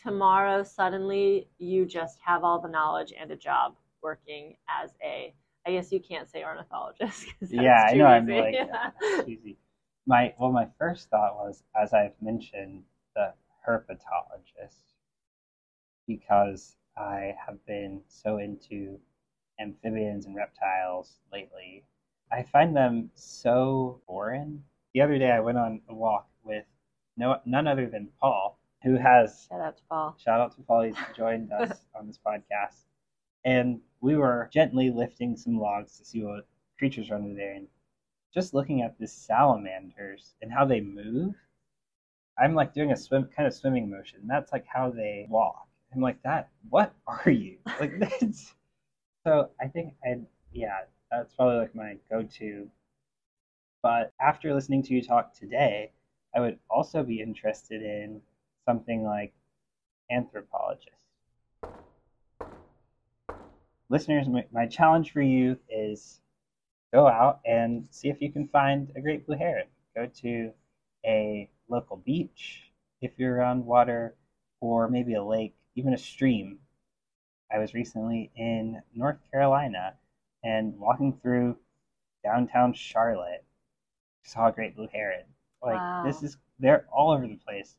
Tomorrow, 0.01 0.63
suddenly, 0.63 1.49
you 1.59 1.85
just 1.85 2.17
have 2.25 2.43
all 2.43 2.59
the 2.59 2.67
knowledge 2.67 3.13
and 3.19 3.31
a 3.31 3.35
job 3.35 3.75
working 4.01 4.55
as 4.67 4.91
a, 5.03 5.33
I 5.65 5.71
guess 5.71 5.91
you 5.91 5.99
can't 5.99 6.29
say 6.29 6.43
ornithologist. 6.43 7.27
Yeah, 7.49 7.87
I 7.89 7.93
know. 7.93 8.05
I'm 8.05 8.29
easy. 8.29 8.41
like, 8.41 8.55
that's 8.99 9.29
easy. 9.29 9.57
My 10.05 10.33
well, 10.37 10.51
my 10.51 10.67
first 10.77 11.09
thought 11.09 11.35
was, 11.35 11.63
as 11.81 11.93
I've 11.93 12.19
mentioned, 12.21 12.83
the 13.15 13.33
herpetologist, 13.65 14.83
because 16.07 16.75
I 16.97 17.35
have 17.45 17.65
been 17.65 18.01
so 18.07 18.37
into 18.37 18.99
amphibians 19.59 20.25
and 20.25 20.35
reptiles 20.35 21.19
lately. 21.31 21.85
I 22.31 22.43
find 22.43 22.75
them 22.75 23.11
so 23.13 24.01
boring. 24.07 24.63
The 24.93 25.01
other 25.01 25.17
day, 25.17 25.31
I 25.31 25.39
went 25.39 25.57
on 25.57 25.81
a 25.87 25.93
walk 25.93 26.27
with 26.43 26.65
no 27.15 27.39
none 27.45 27.67
other 27.67 27.87
than 27.87 28.09
Paul, 28.19 28.59
who 28.84 28.95
has 28.97 29.47
Shout 29.49 29.61
out 29.61 29.77
to 29.77 29.84
Paul. 29.89 30.15
Shout 30.23 30.41
out 30.41 30.55
to 30.55 30.61
Paul. 30.61 30.81
He's 30.84 30.95
joined 31.15 31.51
us 31.60 31.85
on 31.97 32.07
this 32.07 32.19
podcast. 32.26 32.84
And 33.45 33.80
we 34.01 34.15
were 34.15 34.49
gently 34.53 34.89
lifting 34.89 35.35
some 35.35 35.57
logs 35.57 35.97
to 35.97 36.05
see 36.05 36.23
what 36.23 36.47
creatures 36.77 37.10
are 37.10 37.15
under 37.15 37.34
there. 37.34 37.53
And 37.53 37.68
just 38.34 38.53
looking 38.53 38.81
at 38.81 38.99
the 38.99 39.07
salamanders 39.07 40.35
and 40.41 40.51
how 40.51 40.65
they 40.65 40.81
move, 40.81 41.35
I'm 42.38 42.55
like 42.55 42.73
doing 42.73 42.91
a 42.91 42.97
swim 42.97 43.30
kind 43.35 43.47
of 43.47 43.53
swimming 43.53 43.89
motion. 43.89 44.19
That's 44.27 44.51
like 44.51 44.65
how 44.68 44.89
they 44.89 45.27
walk. 45.30 45.68
I'm 45.93 46.01
like 46.01 46.22
that. 46.23 46.49
What 46.69 46.93
are 47.07 47.31
you 47.31 47.57
like? 47.80 47.99
That's 47.99 48.53
so. 49.23 49.49
I 49.61 49.68
think 49.68 49.93
I 50.03 50.19
yeah. 50.51 50.80
That's 51.11 51.35
probably 51.35 51.60
like 51.60 51.76
my 51.76 51.97
go-to. 52.10 52.68
But 53.84 54.14
after 54.19 54.51
listening 54.51 54.81
to 54.84 54.95
you 54.95 55.03
talk 55.03 55.31
today, 55.38 55.91
I 56.35 56.39
would 56.39 56.57
also 56.72 57.03
be 57.03 57.22
interested 57.22 57.84
in 57.84 58.19
something 58.65 59.03
like 59.03 59.34
anthropologist. 60.11 60.90
Listeners, 63.90 64.27
my, 64.27 64.45
my 64.52 64.65
challenge 64.65 65.11
for 65.11 65.22
you 65.22 65.57
is 65.69 66.19
go 66.94 67.07
out 67.07 67.40
and 67.45 67.88
see 67.91 68.10
if 68.10 68.22
you 68.22 68.31
can 68.31 68.48
find 68.48 68.91
a 68.95 69.02
great 69.02 69.26
blue 69.26 69.35
heron. 69.38 69.68
Go 69.95 70.07
to 70.22 70.52
a 71.06 71.49
local 71.69 71.98
beach 71.98 72.72
if 73.02 73.11
you're 73.18 73.35
around 73.35 73.65
water, 73.65 74.15
or 74.61 74.88
maybe 74.88 75.14
a 75.15 75.23
lake, 75.23 75.53
even 75.76 75.94
a 75.94 75.98
stream. 75.98 76.60
I 77.53 77.60
was 77.60 77.73
recently 77.73 78.31
in 78.35 78.81
North 78.95 79.18
Carolina 79.31 79.94
and 80.44 80.80
walking 80.80 81.14
through 81.22 81.57
downtown 82.23 82.73
Charlotte, 82.73 83.44
saw 84.23 84.48
a 84.48 84.52
great 84.52 84.76
blue 84.76 84.88
heron. 84.91 85.26
Like 85.61 85.76
Wow. 85.76 86.03
this 86.06 86.23
is 86.23 86.38
they're 86.60 86.85
all 86.91 87.11
over 87.11 87.27
the 87.27 87.35
place. 87.35 87.76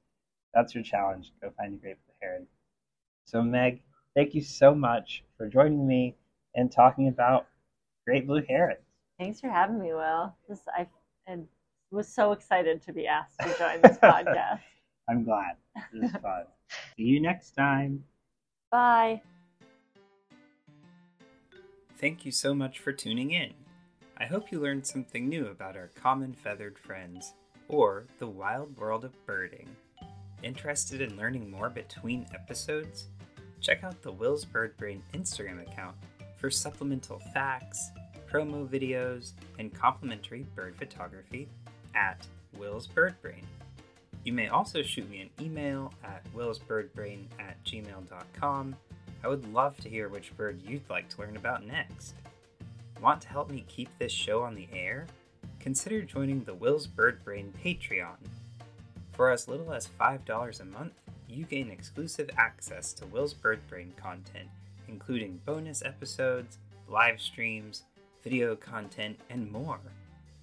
That's 0.55 0.74
your 0.74 0.85
challenge. 0.85 1.32
Go 1.43 1.52
find 1.56 1.74
a 1.74 1.76
great 1.76 1.97
blue 2.06 2.14
heron. 2.22 2.47
So 3.24 3.43
Meg, 3.43 3.82
thank 4.14 4.35
you 4.35 4.43
so 4.43 4.74
much 4.74 5.24
for 5.36 5.48
joining 5.48 5.86
me 5.86 6.16
and 6.55 6.70
talking 6.70 7.09
about 7.09 7.47
great 8.06 8.26
blue 8.26 8.43
herons. 8.48 8.78
Thanks 9.18 9.40
for 9.40 9.48
having 9.48 9.81
me, 9.81 9.93
Will. 9.93 10.35
This 10.48 10.60
I, 10.76 10.86
I 11.28 11.39
was 11.90 12.09
so 12.09 12.32
excited 12.32 12.82
to 12.82 12.93
be 12.93 13.06
asked 13.06 13.39
to 13.40 13.55
join 13.59 13.81
this 13.82 13.98
podcast. 14.02 14.60
I'm 15.09 15.24
glad. 15.24 15.56
This 15.93 16.10
is 16.10 16.16
fun. 16.20 16.44
See 16.97 17.02
you 17.05 17.20
next 17.20 17.52
time. 17.52 18.05
Bye. 18.70 19.20
Thank 21.98 22.24
you 22.24 22.32
so 22.32 22.55
much 22.55 22.81
for 22.81 22.93
tuning 22.93 23.31
in. 23.31 23.55
I 24.16 24.26
hope 24.26 24.52
you 24.52 24.60
learned 24.60 24.86
something 24.86 25.28
new 25.28 25.47
about 25.47 25.76
our 25.76 25.90
common 26.01 26.35
feathered 26.35 26.78
friends, 26.78 27.35
or 27.68 28.06
the 28.18 28.26
wild 28.26 28.76
world 28.76 29.05
of 29.05 29.12
birding. 29.26 29.68
Interested 30.44 31.00
in 31.00 31.16
learning 31.16 31.50
more 31.50 31.70
between 31.70 32.26
episodes? 32.34 33.06
Check 33.62 33.82
out 33.82 34.02
the 34.02 34.12
Will's 34.12 34.44
Bird 34.44 34.76
Brain 34.76 35.02
Instagram 35.14 35.62
account 35.62 35.96
for 36.36 36.50
supplemental 36.50 37.18
facts, 37.32 37.90
promo 38.30 38.68
videos, 38.68 39.32
and 39.58 39.72
complimentary 39.72 40.44
bird 40.54 40.76
photography 40.76 41.48
at 41.94 42.26
Will's 42.58 42.86
Bird 42.86 43.14
Brain. 43.22 43.46
You 44.24 44.34
may 44.34 44.48
also 44.48 44.82
shoot 44.82 45.08
me 45.08 45.22
an 45.22 45.30
email 45.40 45.94
at 46.04 46.22
willsbirdbrain 46.34 47.24
at 47.40 47.64
gmail.com. 47.64 48.76
I 49.22 49.28
would 49.28 49.50
love 49.50 49.78
to 49.78 49.88
hear 49.88 50.10
which 50.10 50.36
bird 50.36 50.60
you'd 50.62 50.90
like 50.90 51.08
to 51.08 51.22
learn 51.22 51.38
about 51.38 51.66
next. 51.66 52.16
Want 53.00 53.22
to 53.22 53.28
help 53.28 53.50
me 53.50 53.64
keep 53.66 53.88
this 53.98 54.12
show 54.12 54.42
on 54.42 54.54
the 54.54 54.68
air? 54.74 55.06
Consider 55.58 56.02
joining 56.02 56.44
the 56.44 56.52
Will's 56.52 56.86
Bird 56.86 57.24
Brain 57.24 57.50
Patreon. 57.64 58.18
For 59.15 59.31
as 59.31 59.47
little 59.47 59.73
as 59.73 59.89
$5 60.01 60.61
a 60.61 60.65
month, 60.65 60.93
you 61.28 61.45
gain 61.45 61.70
exclusive 61.70 62.28
access 62.36 62.93
to 62.95 63.07
Will's 63.07 63.32
Bird 63.32 63.61
Brain 63.69 63.93
content, 63.97 64.49
including 64.89 65.41
bonus 65.45 65.82
episodes, 65.85 66.59
live 66.89 67.20
streams, 67.20 67.85
video 68.24 68.57
content, 68.57 69.19
and 69.31 69.51
more. 69.53 69.78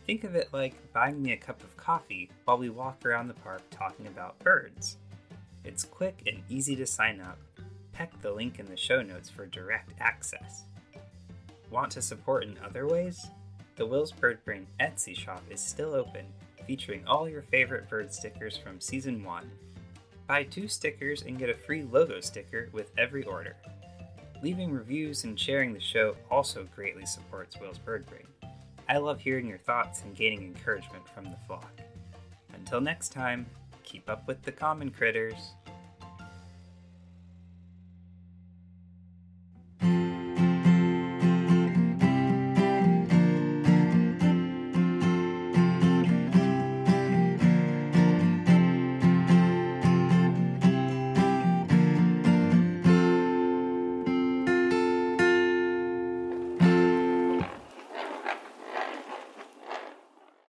Think 0.05 0.23
of 0.23 0.35
it 0.35 0.49
like 0.53 0.93
buying 0.93 1.21
me 1.21 1.33
a 1.33 1.37
cup 1.37 1.61
of 1.63 1.75
coffee 1.75 2.29
while 2.45 2.57
we 2.57 2.69
walk 2.69 3.05
around 3.05 3.27
the 3.27 3.33
park 3.33 3.61
talking 3.71 4.07
about 4.07 4.39
birds. 4.39 4.97
It's 5.65 5.83
quick 5.83 6.23
and 6.25 6.41
easy 6.49 6.75
to 6.77 6.85
sign 6.85 7.19
up. 7.19 7.37
Peck 7.91 8.19
the 8.21 8.31
link 8.31 8.57
in 8.57 8.65
the 8.65 8.77
show 8.77 9.01
notes 9.01 9.29
for 9.29 9.45
direct 9.45 9.91
access. 9.99 10.63
Want 11.69 11.91
to 11.91 12.01
support 12.01 12.45
in 12.45 12.57
other 12.63 12.87
ways? 12.87 13.27
The 13.75 13.85
Will's 13.85 14.11
Bird 14.11 14.43
Brain 14.45 14.65
Etsy 14.79 15.15
shop 15.15 15.43
is 15.49 15.61
still 15.61 15.93
open, 15.93 16.25
featuring 16.65 17.05
all 17.07 17.27
your 17.27 17.41
favorite 17.41 17.89
bird 17.89 18.13
stickers 18.13 18.57
from 18.57 18.79
season 18.79 19.23
1. 19.23 19.51
Buy 20.27 20.43
two 20.43 20.67
stickers 20.67 21.23
and 21.23 21.37
get 21.37 21.49
a 21.49 21.55
free 21.55 21.83
logo 21.83 22.19
sticker 22.19 22.69
with 22.71 22.91
every 22.97 23.23
order. 23.23 23.55
Leaving 24.41 24.71
reviews 24.71 25.23
and 25.23 25.39
sharing 25.39 25.73
the 25.73 25.79
show 25.79 26.15
also 26.29 26.67
greatly 26.75 27.05
supports 27.05 27.59
Will's 27.59 27.77
Bird 27.77 28.05
Brain. 28.05 28.27
I 28.89 28.97
love 28.97 29.19
hearing 29.19 29.47
your 29.47 29.59
thoughts 29.59 30.03
and 30.03 30.15
gaining 30.15 30.43
encouragement 30.43 31.07
from 31.07 31.25
the 31.25 31.37
flock. 31.47 31.79
Until 32.53 32.81
next 32.81 33.09
time, 33.11 33.45
keep 33.83 34.09
up 34.09 34.27
with 34.27 34.41
the 34.41 34.51
common 34.51 34.89
critters. 34.89 35.51